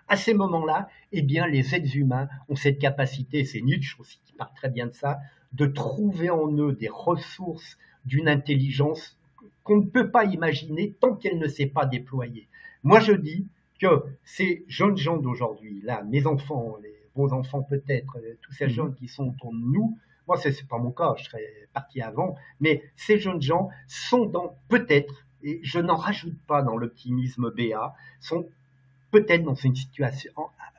[0.08, 4.34] à ces moments-là, eh bien, les êtres humains ont cette capacité, c'est Nietzsche aussi qui
[4.34, 5.20] parle très bien de ça,
[5.54, 9.18] de trouver en eux des ressources d'une intelligence
[9.64, 12.48] qu'on ne peut pas imaginer tant qu'elle ne s'est pas déployée.
[12.84, 13.48] Moi, je dis
[13.80, 18.66] que ces jeunes gens d'aujourd'hui, là, mes enfants, les, vos enfants peut-être, euh, tous ces
[18.66, 18.72] mhm.
[18.72, 22.02] jeunes qui sont autour de nous, moi, c'est n'est pas mon cas, je serais parti
[22.02, 27.52] avant, mais ces jeunes gens sont dans, peut-être, et je n'en rajoute pas dans l'optimisme
[27.52, 28.48] BA, sont
[29.12, 30.32] peut-être dans une situation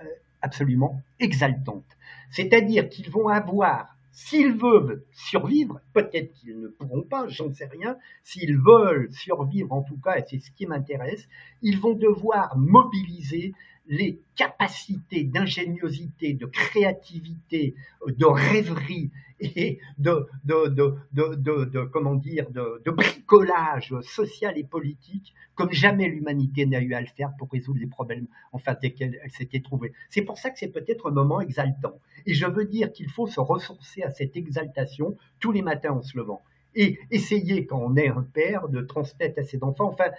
[0.03, 0.07] euh,
[0.41, 1.85] absolument exaltante.
[2.31, 7.99] C'est-à-dire qu'ils vont avoir S'ils veulent survivre, peut-être qu'ils ne pourront pas, j'en sais rien,
[8.23, 11.29] s'ils veulent survivre en tout cas, et c'est ce qui m'intéresse,
[11.63, 13.55] ils vont devoir mobiliser
[13.87, 17.75] les capacités d'ingéniosité, de créativité,
[18.07, 25.73] de rêverie et de, de, de, de, comment dire, de, bricolage social et politique comme
[25.73, 29.31] jamais l'humanité n'a eu à le faire pour résoudre les problèmes en face desquels elle
[29.31, 29.93] s'était trouvée.
[30.11, 31.99] C'est pour ça que c'est peut-être un moment exaltant.
[32.27, 36.03] Et je veux dire qu'il faut se ressourcer à cette exaltation tous les matins en
[36.03, 36.43] se levant
[36.75, 40.11] et essayer, quand on est un père, de transmettre à ses enfants, enfin,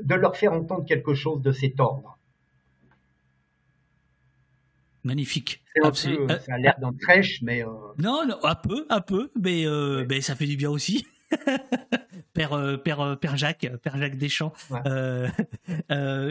[0.00, 2.18] de leur faire entendre quelque chose de cet ordre.
[5.04, 5.62] Magnifique.
[5.82, 7.62] Euh, ça a l'air d'un trèche, mais.
[7.64, 11.06] Euh, non, non, un peu, un peu, mais, euh, mais ça fait du bien aussi.
[12.34, 14.52] père, père, père Jacques, père Jacques Deschamps.
[14.84, 15.30] je,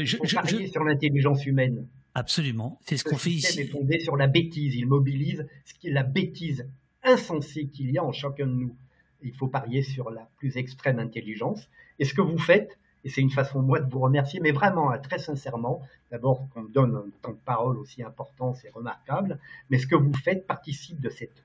[0.03, 1.87] je, sur l'intelligence humaine.
[2.13, 3.61] Absolument, c'est ce qu'on fait ici.
[3.61, 4.75] est fondé sur la bêtise.
[4.75, 6.67] Il mobilise ce qui est la bêtise
[7.03, 8.75] insensée qu'il y a en chacun de nous.
[9.21, 11.69] Il faut parier sur la plus extrême intelligence.
[11.97, 14.91] Et ce que vous faites, et c'est une façon, moi, de vous remercier, mais vraiment,
[14.91, 19.39] hein, très sincèrement, d'abord qu'on me donne un temps de parole aussi important, c'est remarquable,
[19.69, 21.43] mais ce que vous faites participe de cette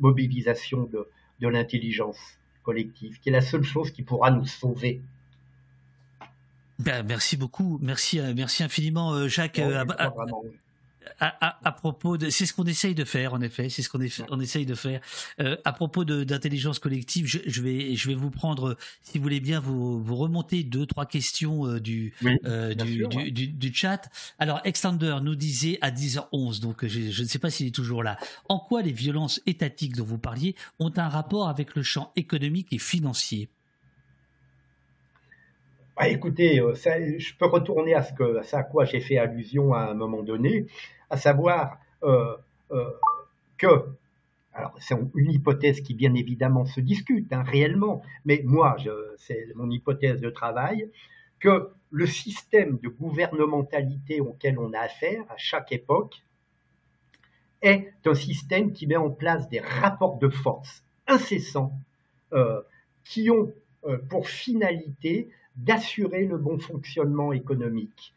[0.00, 1.08] mobilisation de,
[1.40, 2.18] de l'intelligence
[2.62, 5.00] collective, qui est la seule chose qui pourra nous sauver.
[6.78, 9.58] Ben, merci beaucoup, merci, euh, merci infiniment, euh, Jacques.
[9.60, 10.12] Euh, à,
[11.76, 14.66] propos de, c'est ce qu'on essaye de faire en effet, c'est ce qu'on on essaye
[14.66, 15.00] de faire.
[15.40, 19.60] Euh, à propos d'intelligence collective, je, vais, je vais vous prendre, si vous voulez bien,
[19.60, 22.12] vous, vous remonter deux, trois questions euh, du,
[22.44, 24.10] euh, du, du, du, chat.
[24.38, 28.02] Alors, Extender nous disait à 10h11, donc je, je ne sais pas s'il est toujours
[28.02, 28.16] là.
[28.48, 32.72] En quoi les violences étatiques dont vous parliez ont un rapport avec le champ économique
[32.72, 33.48] et financier?
[35.96, 39.84] Bah, écoutez, je peux retourner à ce que, à, à quoi j'ai fait allusion à
[39.90, 40.66] un moment donné
[41.10, 42.36] à savoir euh,
[42.72, 42.90] euh,
[43.58, 43.88] que,
[44.52, 48.76] alors c'est une hypothèse qui bien évidemment se discute hein, réellement, mais moi,
[49.18, 50.90] c'est mon hypothèse de travail,
[51.38, 56.22] que le système de gouvernementalité auquel on a affaire à chaque époque
[57.62, 61.72] est un système qui met en place des rapports de force incessants
[62.32, 62.60] euh,
[63.04, 63.52] qui ont
[64.08, 68.12] pour finalité d'assurer le bon fonctionnement économique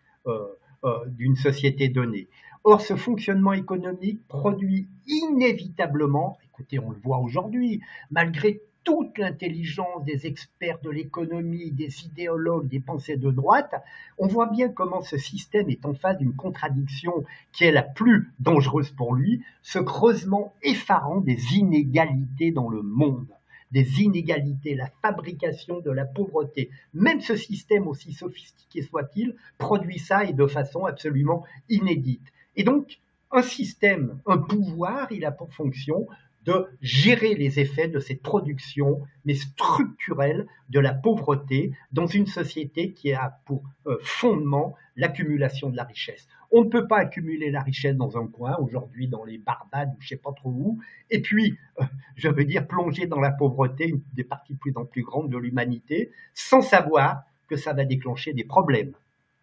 [1.05, 2.27] d'une société donnée.
[2.63, 7.81] Or, ce fonctionnement économique produit inévitablement, écoutez, on le voit aujourd'hui,
[8.11, 13.75] malgré toute l'intelligence des experts de l'économie, des idéologues, des pensées de droite,
[14.17, 17.23] on voit bien comment ce système est en face d'une contradiction
[17.53, 23.27] qui est la plus dangereuse pour lui, ce creusement effarant des inégalités dans le monde
[23.71, 26.71] des inégalités, la fabrication de la pauvreté.
[26.93, 32.25] Même ce système, aussi sophistiqué soit-il, produit ça et de façon absolument inédite.
[32.59, 32.99] Et donc,
[33.31, 36.09] un système, un pouvoir, il a pour fonction
[36.43, 42.91] de gérer les effets de cette production, mais structurelle, de la pauvreté dans une société
[42.91, 46.27] qui a pour euh, fondement l'accumulation de la richesse.
[46.51, 50.01] On ne peut pas accumuler la richesse dans un coin, aujourd'hui dans les Barbades ou
[50.01, 50.79] je sais pas trop où,
[51.09, 51.85] et puis, euh,
[52.17, 55.37] je veux dire, plonger dans la pauvreté, des parties de plus en plus grandes de
[55.37, 58.91] l'humanité, sans savoir que ça va déclencher des problèmes,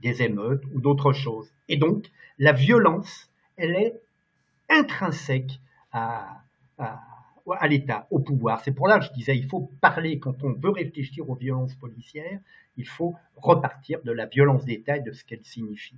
[0.00, 1.48] des émeutes ou d'autres choses.
[1.68, 3.94] Et donc, la violence, elle est
[4.68, 5.60] intrinsèque
[5.92, 6.42] à,
[7.68, 8.62] l'État, au pouvoir.
[8.64, 11.74] C'est pour là que je disais, il faut parler, quand on veut réfléchir aux violences
[11.74, 12.40] policières,
[12.76, 15.96] il faut repartir de la violence d'État et de ce qu'elle signifie.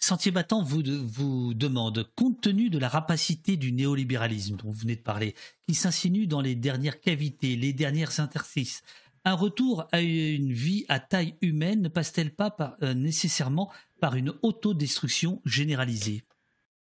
[0.00, 4.94] Sentier battant vous, vous demande, compte tenu de la rapacité du néolibéralisme dont vous venez
[4.94, 5.34] de parler,
[5.66, 8.82] qui s'insinue dans les dernières cavités, les dernières interstices,
[9.28, 14.32] un retour à une vie à taille humaine ne passe-t-elle pas euh, nécessairement par une
[14.42, 16.22] autodestruction généralisée?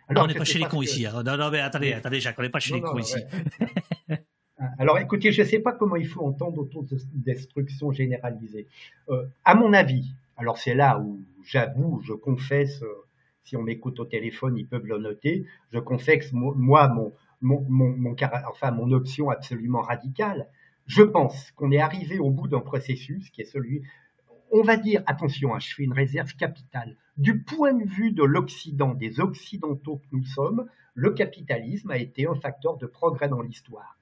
[0.07, 1.05] Alors, on n'est pas chez les cons ici.
[1.05, 1.23] Hein.
[1.23, 3.19] Non, non, mais attendez, attendez, Jacques, on n'est pas chez les cons ici.
[4.77, 8.67] Alors écoutez, je ne sais pas comment il faut entendre autodestruction généralisée.
[9.09, 13.07] Euh, à mon avis, alors c'est là où j'avoue, je confesse, euh,
[13.43, 18.15] si on m'écoute au téléphone, ils peuvent le noter, je confesse moi mon, mon, mon,
[18.47, 20.47] enfin, mon option absolument radicale.
[20.93, 23.81] Je pense qu'on est arrivé au bout d'un processus qui est celui,
[24.51, 26.97] on va dire, attention, hein, je fais une réserve capitale.
[27.15, 32.27] Du point de vue de l'Occident, des Occidentaux que nous sommes, le capitalisme a été
[32.27, 33.97] un facteur de progrès dans l'histoire.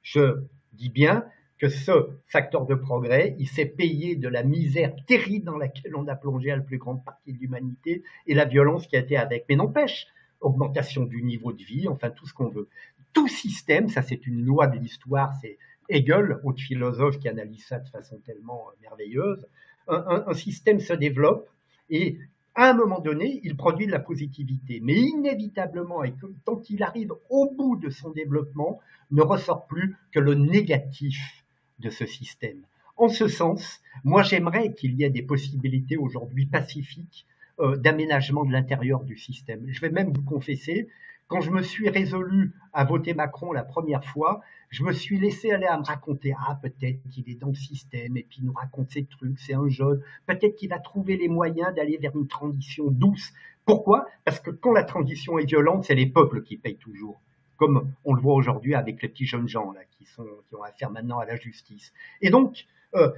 [0.00, 1.26] Je dis bien
[1.58, 6.08] que ce facteur de progrès, il s'est payé de la misère terrible dans laquelle on
[6.08, 9.44] a plongé la plus grande partie de l'humanité et la violence qui a été avec.
[9.50, 10.06] Mais n'empêche,
[10.40, 12.70] augmentation du niveau de vie, enfin tout ce qu'on veut.
[13.12, 15.58] Tout système, ça c'est une loi de l'histoire, c'est
[15.90, 19.46] Hegel, autre philosophe qui analyse ça de façon tellement euh, merveilleuse,
[19.88, 21.48] un, système se développe
[21.88, 22.16] et
[22.54, 24.80] à un moment donné, il produit de la positivité.
[24.82, 30.20] Mais inévitablement, et tant qu'il arrive au bout de son développement, ne ressort plus que
[30.20, 31.44] le négatif
[31.78, 32.60] de ce système.
[32.96, 37.26] En ce sens, moi j'aimerais qu'il y ait des possibilités aujourd'hui pacifiques
[37.60, 39.64] euh, d'aménagement de l'intérieur du système.
[39.68, 40.88] Je vais même vous confesser,
[41.30, 45.52] quand je me suis résolu à voter Macron la première fois, je me suis laissé
[45.52, 48.52] aller à me raconter, ah, peut-être qu'il est dans le système et puis il nous
[48.52, 52.26] raconte ces trucs, c'est un jeune, peut-être qu'il a trouvé les moyens d'aller vers une
[52.26, 53.32] transition douce.
[53.64, 54.08] Pourquoi?
[54.24, 57.20] Parce que quand la transition est violente, c'est les peuples qui payent toujours
[57.56, 60.62] comme on le voit aujourd'hui avec les petits jeunes gens là, qui, sont, qui ont
[60.62, 61.92] affaire maintenant à la justice.
[62.22, 63.10] Et donc, euh,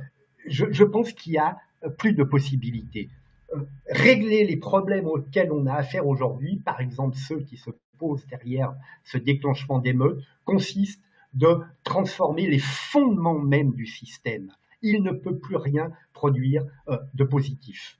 [0.46, 1.58] je, pense qu'il y a
[1.96, 3.08] plus de possibilités.
[3.54, 7.70] Euh, régler les problèmes auxquels on a affaire aujourd'hui, par exemple ceux qui se
[8.28, 8.74] derrière
[9.04, 11.02] ce déclenchement d'émeutes, consiste
[11.34, 14.52] de transformer les fondements même du système.
[14.82, 17.98] Il ne peut plus rien produire euh, de positif.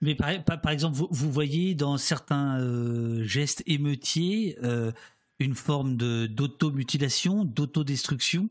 [0.00, 4.92] Mais par, exemple, vous, voyez dans certains euh, gestes émeutiers euh,
[5.38, 8.50] une forme d'automutilation, d'autodestruction?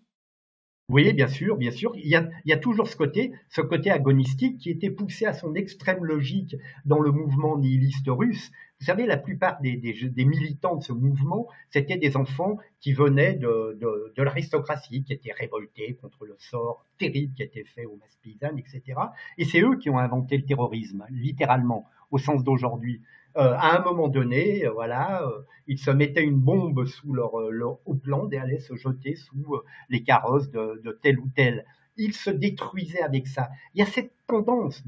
[0.89, 1.93] Oui, bien sûr, bien sûr.
[1.95, 5.25] Il y, a, il y, a, toujours ce côté, ce côté agonistique qui était poussé
[5.25, 6.55] à son extrême logique
[6.85, 8.51] dans le mouvement nihiliste russe.
[8.83, 9.77] Vous savez, la plupart des,
[10.25, 16.25] militants de ce mouvement, c'était des enfants qui venaient de, l'aristocratie, qui étaient révoltés contre
[16.25, 18.99] le sort terrible qui était fait aux masses paysannes, etc.
[19.37, 23.01] Et c'est eux qui ont inventé le terrorisme, littéralement, au sens d'aujourd'hui.
[23.37, 27.39] Euh, à un moment donné, euh, voilà, euh, ils se mettaient une bombe sous leur,
[27.51, 27.79] leur
[28.33, 31.63] et allaient se jeter sous les carrosses de, tel ou tel.
[31.95, 33.47] Ils se détruisaient avec ça.
[33.75, 34.83] Il y a cette tendance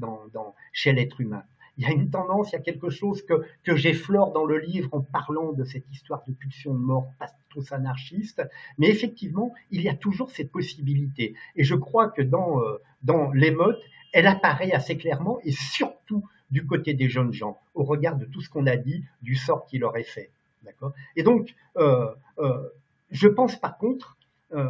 [0.74, 1.44] chez l'être humain.
[1.78, 4.58] Il y a une tendance, il y a quelque chose que, que j'effleure dans le
[4.58, 7.08] livre en parlant de cette histoire de pulsion de mort
[7.50, 8.42] tous anarchiste.
[8.78, 11.34] Mais effectivement, il y a toujours cette possibilité.
[11.54, 12.60] Et je crois que dans,
[13.02, 13.78] dans l'émeute,
[14.12, 18.40] elle apparaît assez clairement et surtout du côté des jeunes gens, au regard de tout
[18.40, 20.30] ce qu'on a dit, du sort qu'il aurait fait.
[20.62, 20.92] D'accord?
[21.16, 22.68] Et donc, euh, euh,
[23.10, 24.16] je pense par contre,
[24.52, 24.68] euh,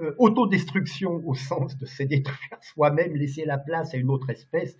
[0.00, 4.76] euh autodestruction au sens de se détruire soi-même, laisser la place à une autre espèce,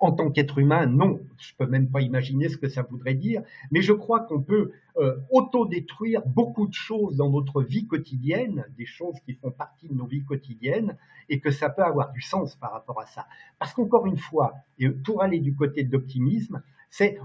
[0.00, 3.42] en tant qu'être humain, non, je peux même pas imaginer ce que ça voudrait dire,
[3.70, 8.86] mais je crois qu'on peut euh, autodétruire beaucoup de choses dans notre vie quotidienne, des
[8.86, 10.96] choses qui font partie de nos vies quotidiennes,
[11.28, 13.26] et que ça peut avoir du sens par rapport à ça.
[13.58, 16.62] Parce qu'encore une fois, et pour aller du côté de l'optimisme,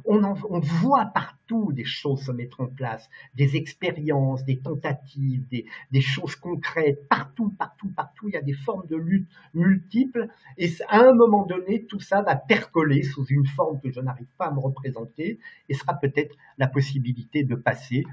[0.05, 6.35] on, voit partout des choses se mettre en place, des expériences, des tentatives, des, choses
[6.35, 8.29] concrètes, partout, partout, partout.
[8.29, 10.27] Il y a des formes de lutte multiples,
[10.57, 14.27] et à un moment donné, tout ça va percoler sous une forme que je n'arrive
[14.37, 18.03] pas à me représenter, et sera peut-être la possibilité de passer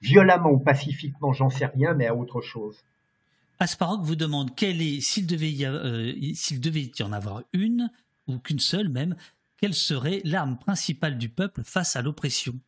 [0.00, 2.84] violemment ou pacifiquement, j'en sais rien, mais à autre chose.
[3.60, 7.90] Asparok vous demande quelle est, s'il devait, y euh, s'il devait y en avoir une,
[8.28, 9.16] ou qu'une seule même,
[9.58, 12.58] quelle serait l'arme principale du peuple face à l'oppression?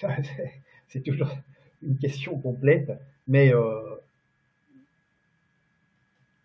[0.88, 1.30] C'est toujours
[1.82, 2.90] une question complète,
[3.26, 3.96] mais euh,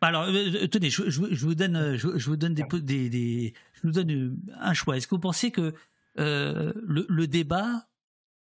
[0.01, 4.73] alors, euh, tenez, je, vous donne, je, vous donne des, des, je vous donne un
[4.73, 4.95] choix.
[4.97, 5.73] Est-ce que vous pensez que
[6.17, 7.87] euh, le, le, débat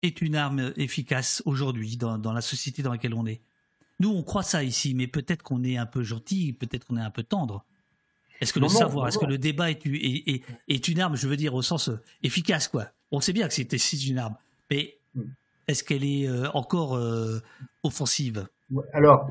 [0.02, 3.40] est une arme efficace aujourd'hui dans, dans, la société dans laquelle on est?
[3.98, 7.02] Nous, on croit ça ici, mais peut-être qu'on est un peu gentil, peut-être qu'on est
[7.02, 7.64] un peu tendre.
[8.40, 11.36] Est-ce que le savoir, est-ce que le débat est, est, est, une arme, je veux
[11.36, 12.86] dire, au sens euh, efficace, quoi.
[13.12, 14.36] On sait bien que c'est une arme,
[14.70, 15.22] mais mm.
[15.68, 17.42] est-ce qu'elle est, euh, encore euh,
[17.82, 18.46] offensive?
[18.92, 19.30] Alors,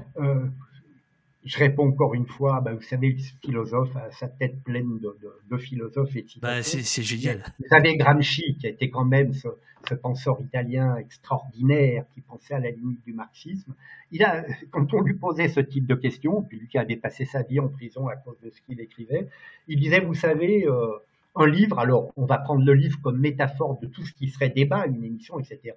[1.50, 5.18] je réponds encore une fois, bah, vous savez, le philosophe a sa tête pleine de,
[5.20, 7.44] de, de philosophes et bah, c'est génial.
[7.58, 9.48] Vous savez, Gramsci, qui a été quand même ce,
[9.88, 13.74] ce, penseur italien extraordinaire, qui pensait à la limite du marxisme,
[14.12, 17.26] il a, quand on lui posait ce type de questions, puis lui qui avait passé
[17.26, 19.28] sa vie en prison à cause de ce qu'il écrivait,
[19.68, 21.00] il disait, vous savez, euh,
[21.36, 24.50] un livre, alors on va prendre le livre comme métaphore de tout ce qui serait
[24.50, 25.74] débat, une émission, etc.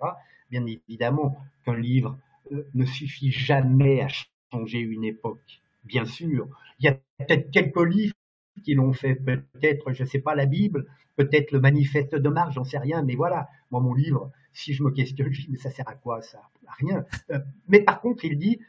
[0.51, 2.19] Bien évidemment qu'un livre
[2.53, 4.09] euh, ne suffit jamais à
[4.53, 6.49] changer une époque, bien sûr.
[6.79, 8.15] Il y a peut-être quelques livres
[8.63, 10.87] qui l'ont fait, peut-être, je ne sais pas, la Bible,
[11.17, 14.83] peut-être le manifeste de Marx, j'en sais rien, mais voilà, moi mon livre, si je
[14.83, 16.43] me questionne, je dis, mais ça sert à quoi ça?
[16.67, 17.05] À rien.
[17.31, 17.39] Euh,
[17.69, 18.61] mais par contre, il dit,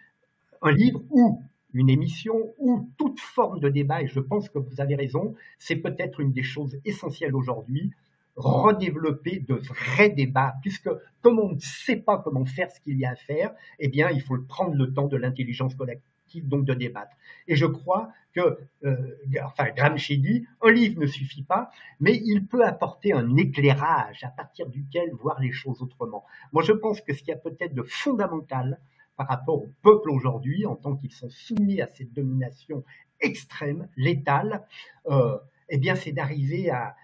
[0.62, 1.44] un livre ou
[1.74, 5.76] une émission ou toute forme de débat, et je pense que vous avez raison, c'est
[5.76, 7.92] peut-être une des choses essentielles aujourd'hui,
[8.36, 10.90] redévelopper de vrais débats, puisque
[11.22, 14.10] comme on ne sait pas comment faire ce qu'il y a à faire, eh bien,
[14.10, 17.16] il faut prendre le temps de l'intelligence collective, donc de débattre.
[17.48, 22.46] Et je crois que, euh, enfin, Gramsci dit, un livre ne suffit pas, mais il
[22.46, 26.24] peut apporter un éclairage à partir duquel voir les choses autrement.
[26.52, 28.80] Moi, je pense que ce qu'il y a peut-être de fondamental
[29.16, 32.84] par rapport au peuple aujourd'hui, en tant qu'ils sont soumis à cette domination
[33.20, 34.66] extrême, létale,
[35.08, 35.38] euh,
[35.70, 36.96] eh bien, c'est d'arriver à,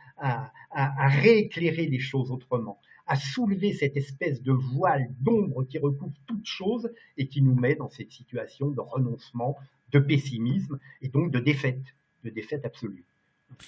[0.98, 6.90] rééclairer les choses autrement, à soulever cette espèce de voile d'ombre qui recouvre toute chose
[7.18, 9.58] et qui nous met dans cette situation de renoncement,
[9.92, 11.82] de pessimisme et donc de défaite,
[12.24, 13.04] de défaite absolue.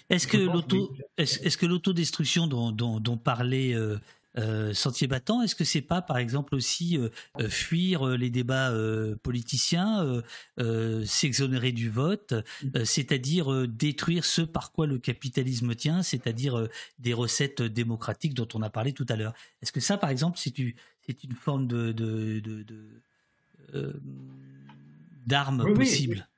[0.10, 3.98] Est-ce que, l'autodestruction dont, dont, dont parlait euh,
[4.38, 8.72] euh, sentier battant, est-ce que c'est pas, par exemple, aussi euh, euh, fuir les débats
[9.24, 10.22] politiciens,
[11.06, 12.86] s'exonérer du vote, mmh.
[12.86, 16.68] c'est-à-dire détruire ce par quoi le capitalisme tient, c'est-à-dire
[17.00, 19.34] des recettes démocratiques dont on a parlé tout à l'heure.
[19.62, 21.94] Est-ce que ça, par exemple, c'est une forme de,
[25.26, 26.31] d'arme possible oui,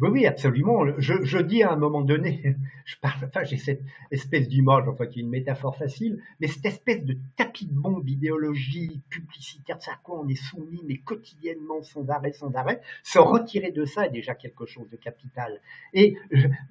[0.00, 0.84] oui, absolument.
[0.98, 5.20] Je, dis à un moment donné, je parle, enfin, j'ai cette espèce d'image, enfin, qui
[5.20, 10.20] est une métaphore facile, mais cette espèce de tapis de bombe idéologie publicitaire, ça quoi
[10.20, 14.34] on est soumis, mais quotidiennement, sans arrêt, sans arrêt, se retirer de ça est déjà
[14.34, 15.62] quelque chose de capital.
[15.94, 16.16] Et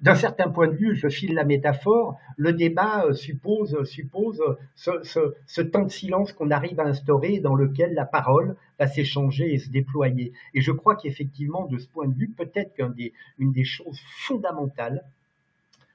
[0.02, 4.40] d'un certain point de vue, je file la métaphore, le débat euh, suppose, suppose
[4.76, 8.86] ce, ce, ce temps de silence qu'on arrive à instaurer dans lequel la parole va
[8.86, 10.32] s'échanger et se déployer.
[10.54, 15.04] Et je crois qu'effectivement, de ce point de vue, peut-être qu'une des, des choses fondamentales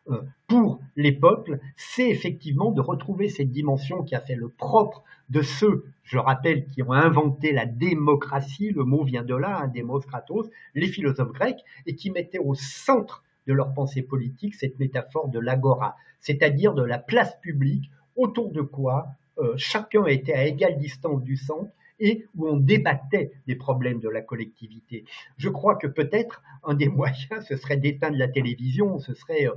[0.09, 5.03] euh, pour les peuples, c'est effectivement de retrouver cette dimension qui a fait le propre
[5.29, 9.67] de ceux, je rappelle, qui ont inventé la démocratie, le mot vient de là, un
[9.67, 14.79] démos kratos, les philosophes grecs, et qui mettaient au centre de leur pensée politique cette
[14.79, 20.45] métaphore de l'agora, c'est-à-dire de la place publique autour de quoi euh, chacun était à
[20.45, 25.05] égale distance du centre et où on débattait des problèmes de la collectivité.
[25.37, 29.53] Je crois que peut-être un des moyens, ce serait d'éteindre la télévision, ce serait, euh,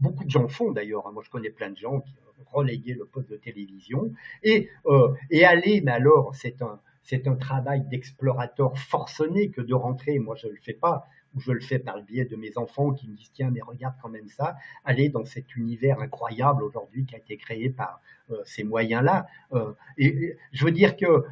[0.00, 1.12] beaucoup de gens font d'ailleurs, hein.
[1.12, 2.14] moi je connais plein de gens qui
[2.52, 7.36] ont le poste de télévision, et, euh, et aller, mais alors c'est un, c'est un
[7.36, 11.06] travail d'explorateur forcené que de rentrer, moi je ne le fais pas,
[11.36, 13.60] ou je le fais par le biais de mes enfants qui me disent tiens mais
[13.60, 18.00] regarde quand même ça, aller dans cet univers incroyable aujourd'hui qui a été créé par
[18.30, 19.28] euh, ces moyens-là.
[19.52, 21.24] Euh, et, je veux dire que,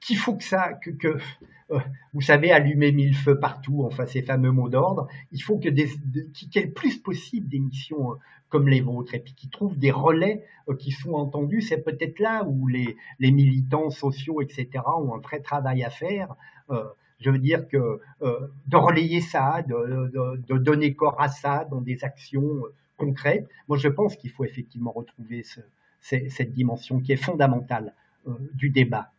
[0.00, 1.18] qu'il faut que ça, que,
[1.70, 1.78] euh,
[2.12, 5.88] vous savez, allumer mille feux partout, enfin ces fameux mots d'ordre, il faut que des,
[6.34, 8.16] qu'il y ait le plus possible d'émissions
[8.48, 10.44] comme les vôtres et puis qui trouvent des relais
[10.78, 11.62] qui sont entendus.
[11.62, 16.34] C'est peut-être là où les, les militants sociaux, etc., ont un vrai travail à faire.
[17.22, 22.04] Je veux dire que euh, de relayer ça, de, donner corps à ça dans des
[22.04, 25.44] actions euh, concrètes, moi je pense qu'il faut effectivement retrouver
[26.00, 27.94] cette dimension qui est fondamentale
[28.26, 29.10] euh, du débat.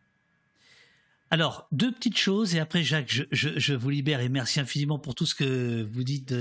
[1.30, 5.26] Alors, deux petites choses, et après Jacques, je, vous libère et merci infiniment pour tout
[5.26, 6.32] ce que vous dites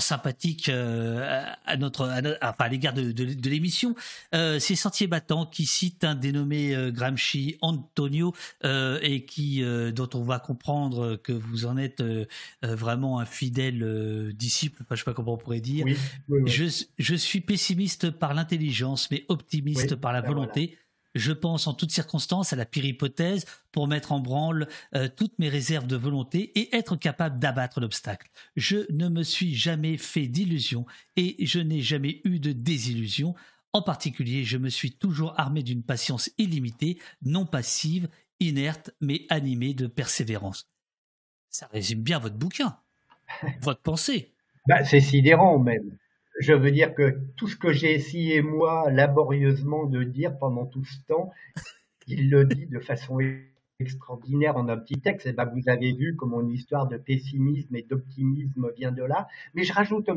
[0.00, 2.08] sympathique euh, à notre,
[2.42, 3.94] enfin à l'égard de, de, l'émission.
[4.34, 9.62] Euh, c'est Sentier Battant qui cite un dénommé euh, Gramsci Antonio et qui
[9.92, 12.02] dont on va comprendre que vous en êtes
[12.62, 14.82] vraiment un fidèle disciple.
[14.82, 15.86] Enfin, je sais pas comment on pourrait dire.
[16.46, 20.78] Je, je, suis pessimiste par l'intelligence, mais optimiste par la ben volonté
[21.14, 25.38] je pense en toutes circonstances à la pire hypothèse pour mettre en branle euh, toutes
[25.38, 28.30] mes réserves de volonté et être capable d'abattre l'obstacle.
[28.56, 33.34] Je ne me suis jamais fait d'illusions et je n'ai jamais eu de désillusions.
[33.72, 38.08] En particulier, je me suis toujours armé d'une patience illimitée, non passive,
[38.40, 40.70] inerte, mais animée de persévérance.
[41.48, 42.78] Ça résume bien votre bouquin,
[43.60, 44.34] votre pensée.
[44.66, 45.96] Bah, c'est sidérant même
[46.38, 50.84] je veux dire que tout ce que j'ai essayé, moi, laborieusement de dire pendant tout
[50.84, 51.30] ce temps,
[52.06, 53.18] il le dit de façon
[53.78, 55.26] extraordinaire en un petit texte.
[55.26, 59.02] Et eh ben, vous avez vu comment une histoire de pessimisme et d'optimisme vient de
[59.02, 59.28] là.
[59.54, 60.08] Mais je rajoute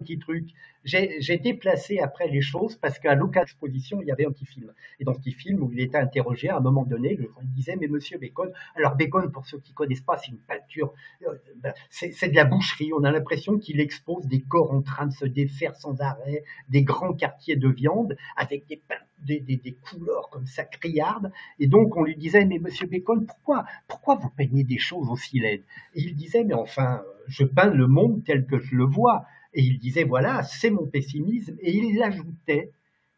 [0.00, 0.48] petit truc.
[0.84, 4.72] J'ai déplacé après les choses parce qu'à l'occasion exposition, il y avait un petit film.
[4.98, 7.50] Et dans ce petit film, où il était interrogé, à un moment donné, le il
[7.52, 10.92] disait, mais monsieur Bacon, alors Bacon, pour ceux qui connaissent pas, c'est une peinture,
[11.26, 12.92] euh, ben, c'est de la boucherie.
[12.92, 16.82] On a l'impression qu'il expose des corps en train de se défaire sans arrêt, des
[16.82, 18.80] grands quartiers de viande avec des,
[19.24, 21.30] des, des, des couleurs comme ça criardes.
[21.58, 25.40] Et donc, on lui disait, mais monsieur Bacon, pourquoi, pourquoi vous peignez des choses aussi
[25.40, 25.64] laides?
[25.94, 29.24] Et il disait, mais enfin, je peins le monde tel que je le vois.
[29.52, 31.56] Et il disait, voilà, c'est mon pessimisme.
[31.60, 32.72] Et il ajoutait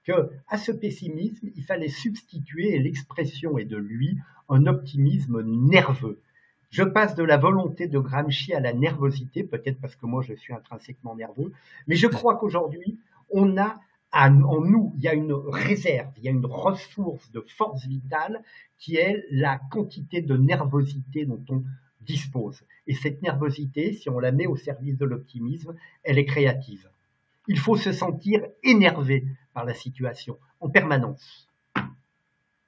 [0.04, 6.20] que à ce pessimisme, il fallait substituer, et l'expression est de lui, un optimisme nerveux.
[6.70, 10.32] Je passe de la volonté de Gramsci à la nervosité, peut-être parce que moi je
[10.32, 11.52] suis intrinsèquement nerveux,
[11.86, 12.98] mais je crois qu'aujourd'hui,
[13.30, 13.78] on a
[14.12, 18.42] en nous, il y a une réserve, il y a une ressource de force vitale
[18.78, 21.62] qui est la quantité de nervosité dont on
[22.04, 22.62] dispose.
[22.86, 26.88] Et cette nervosité, si on la met au service de l'optimisme, elle est créative.
[27.48, 29.24] Il faut se sentir énervé
[29.54, 31.48] par la situation en permanence.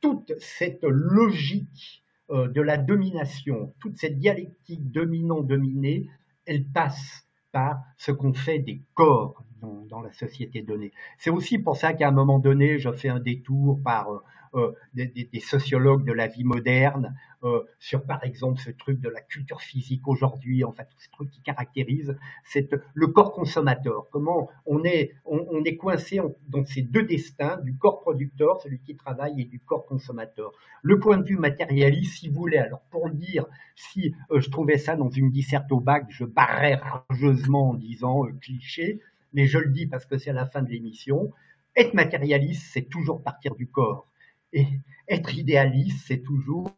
[0.00, 6.08] toute cette logique euh, de la domination, toute cette dialectique dominant-dominé,
[6.46, 10.92] elle passe par ce qu'on fait des corps dans, la société donnée.
[11.18, 14.22] C'est aussi pour ça qu'à un moment donné, je fais un détour par
[14.54, 19.08] euh, euh, des, sociologues de la vie moderne euh, sur, par exemple, ce truc de
[19.08, 22.16] la culture physique aujourd'hui, en fait, tout ce truc qui caractérise
[22.94, 24.08] le corps consommateur.
[24.10, 28.96] Comment on est, on, est coincé dans ces deux destins, du corps producteur, celui qui
[28.96, 30.52] travaille, et du corps consommateur.
[30.82, 33.46] Le point de vue matérialiste, si vous voulez, alors pour dire
[33.76, 39.00] si je trouvais ça dans une disserte au bac, je barrais rageusement en disant cliché,
[39.32, 41.32] mais je le dis parce que c'est à la fin de l'émission.
[41.76, 44.08] Être matérialiste, c'est toujours partir du corps.
[44.52, 44.66] Et
[45.08, 46.70] être idéaliste, c'est toujours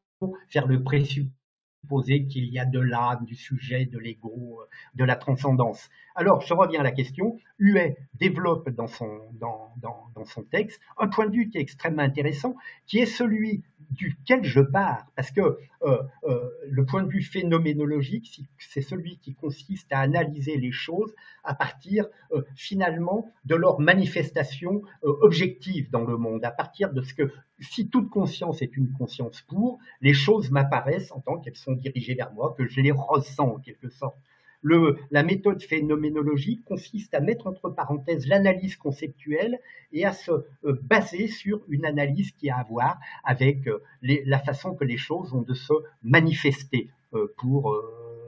[0.48, 4.60] faire le présupposé qu'il y a de l'âme, du sujet, de l'ego,
[4.94, 5.88] de la transcendance.
[6.14, 7.38] Alors, je reviens à la question.
[7.58, 11.62] Huet développe dans son, dans, dans, dans son texte un point de vue qui est
[11.62, 17.08] extrêmement intéressant, qui est celui duquel je pars, parce que euh, euh, le point de
[17.08, 23.54] vue phénoménologique, c'est celui qui consiste à analyser les choses à partir euh, finalement de
[23.54, 28.76] leur manifestation objective dans le monde, à partir de ce que si toute conscience est
[28.76, 32.80] une conscience pour, les choses m'apparaissent en tant qu'elles sont dirigées vers moi, que je
[32.80, 34.16] les ressens en quelque sorte
[34.62, 39.58] la méthode phénoménologique consiste à mettre entre parenthèses l'analyse conceptuelle
[39.92, 44.38] et à se euh, baser sur une analyse qui a à voir avec euh, la
[44.38, 45.72] façon que les choses ont de se
[46.02, 47.74] manifester euh, pour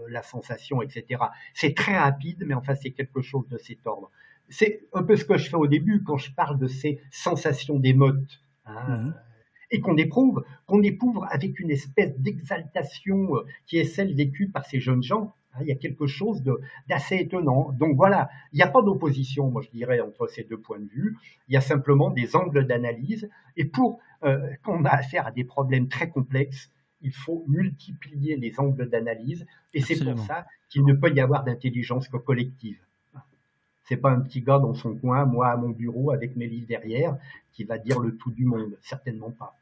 [0.09, 1.23] la sensation, etc.
[1.55, 4.11] C'est très rapide, mais enfin c'est quelque chose de cet ordre.
[4.49, 7.79] C'est un peu ce que je fais au début quand je parle de ces sensations
[7.79, 8.41] d'émote.
[8.65, 9.15] Hein, mmh.
[9.73, 13.33] et qu'on éprouve, qu'on éprouve avec une espèce d'exaltation
[13.67, 16.43] qui est celle vécue par ces jeunes gens il y a quelque chose
[16.89, 17.73] d'assez étonnant.
[17.73, 20.89] Donc voilà, il n'y a pas d'opposition, moi je dirais, entre ces deux points de
[20.89, 21.17] vue.
[21.49, 23.29] Il y a simplement des angles d'analyse.
[23.57, 26.71] Et pour euh, quand on a affaire à des problèmes très complexes,
[27.03, 29.47] il faut multiplier les angles d'analyse.
[29.75, 32.79] Et c'est pour ça qu'il ne peut y avoir d'intelligence que collective.
[33.85, 36.69] C'est pas un petit gars dans son coin, moi à mon bureau avec mes livres
[36.69, 37.19] derrière,
[37.53, 38.79] qui va dire le tout du monde.
[38.81, 39.59] Certainement pas.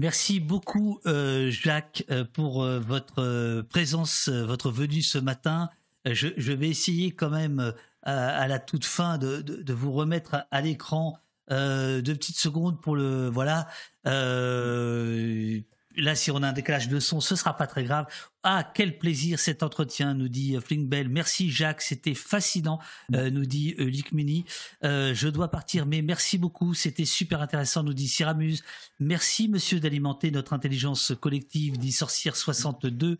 [0.00, 5.70] Merci beaucoup, euh, Jacques, euh, pour euh, votre présence, votre venue ce matin.
[6.04, 11.18] Je, vais essayer quand même à, la toute fin de, vous remettre à, l'écran
[11.50, 13.66] deux petites secondes pour le voilà.
[14.04, 18.06] là, si on a un décalage de son, ce sera pas très grave.
[18.44, 21.08] Ah, quel plaisir cet entretien, nous dit euh, Flinkbell.
[21.08, 22.78] Merci Jacques, c'était fascinant,
[23.12, 24.44] euh, nous dit euh, Luc Muni.
[24.80, 28.62] je dois partir, mais merci beaucoup, c'était super intéressant, nous dit Siramuse.
[29.00, 33.18] Merci monsieur d'alimenter notre intelligence collective, dit Sorcière 62.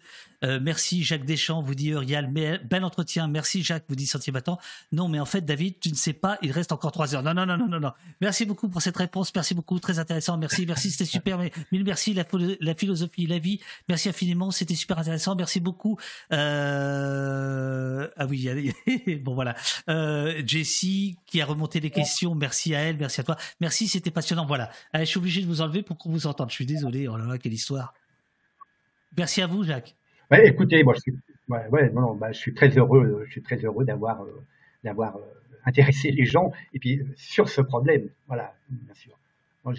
[0.61, 2.29] merci Jacques Deschamps, vous dit Urial.
[2.29, 4.61] Bel entretien, merci Jacques, vous dit Sentier Battant.
[4.93, 7.25] Non, mais en fait, David, tu ne sais pas, il reste encore trois heures.
[7.25, 7.93] Non, non, non, non, non, non.
[8.21, 11.85] Merci beaucoup pour cette réponse, merci beaucoup, très intéressant, merci, merci, c'était super, mais mille
[11.85, 12.25] merci, la,
[12.61, 15.99] la philosophie, la vie, merci infiniment, c'était super intéressant Merci beaucoup.
[16.33, 18.73] Euh, ah oui,
[19.23, 19.55] bon voilà.
[19.89, 22.35] Euh, Jessie qui a remonté les questions.
[22.35, 23.37] Merci à elle, merci à toi.
[23.61, 24.47] Merci, c'était passionnant.
[24.47, 24.71] Voilà.
[24.95, 26.51] je suis obligé de vous enlever pour qu'on vous entende.
[26.51, 27.09] Je suis désolé.
[27.09, 27.95] Oh là là, quelle histoire.
[29.17, 29.95] Merci à vous, Jacques.
[30.31, 31.15] Ouais, écoutez, moi, je suis,
[31.49, 33.25] ouais, non, bah, je suis très heureux.
[33.27, 34.45] Je suis très heureux d'avoir, euh,
[34.85, 35.19] d'avoir
[35.65, 36.53] intéressé les gens.
[36.75, 39.13] Et puis sur ce problème, voilà, bien sûr.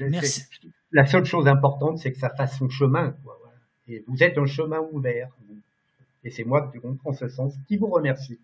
[0.10, 0.44] Merci.
[0.92, 3.16] La seule chose importante, c'est que ça fasse son chemin.
[3.24, 3.39] Quoi
[4.08, 5.30] vous êtes un chemin ouvert.
[6.24, 8.38] Et c'est moi qui comprends ce sens, qui vous remercie.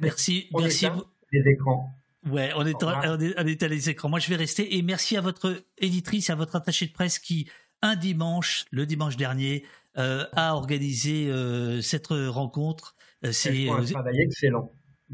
[0.00, 0.86] Merci, merci.
[1.32, 1.92] Les écrans.
[2.26, 4.08] Ouais, on est, on est, on est à les écrans.
[4.08, 4.76] Moi, je vais rester.
[4.76, 7.48] Et merci à votre éditrice, à votre attaché de presse qui,
[7.82, 9.64] un dimanche, le dimanche dernier,
[9.96, 12.94] euh, a organisé euh, cette rencontre.
[13.24, 14.72] Euh, c'est un travail excellent.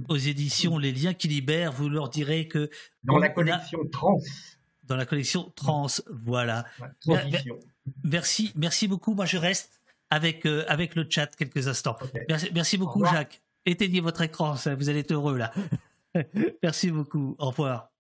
[0.09, 2.69] Aux éditions Les Liens qui libèrent, vous leur direz que
[3.05, 4.19] dans la collection Trans.
[4.87, 5.87] Dans la collection Trans,
[6.25, 6.65] voilà.
[8.03, 9.15] merci, merci beaucoup.
[9.15, 9.81] Moi, je reste
[10.11, 11.97] avec avec le chat quelques instants.
[12.29, 13.43] Merci, merci beaucoup, Jacques.
[13.67, 15.53] Éteignez votre écran, ça, vous allez être heureux là.
[16.63, 17.35] merci beaucoup.
[17.39, 17.94] Au revoir.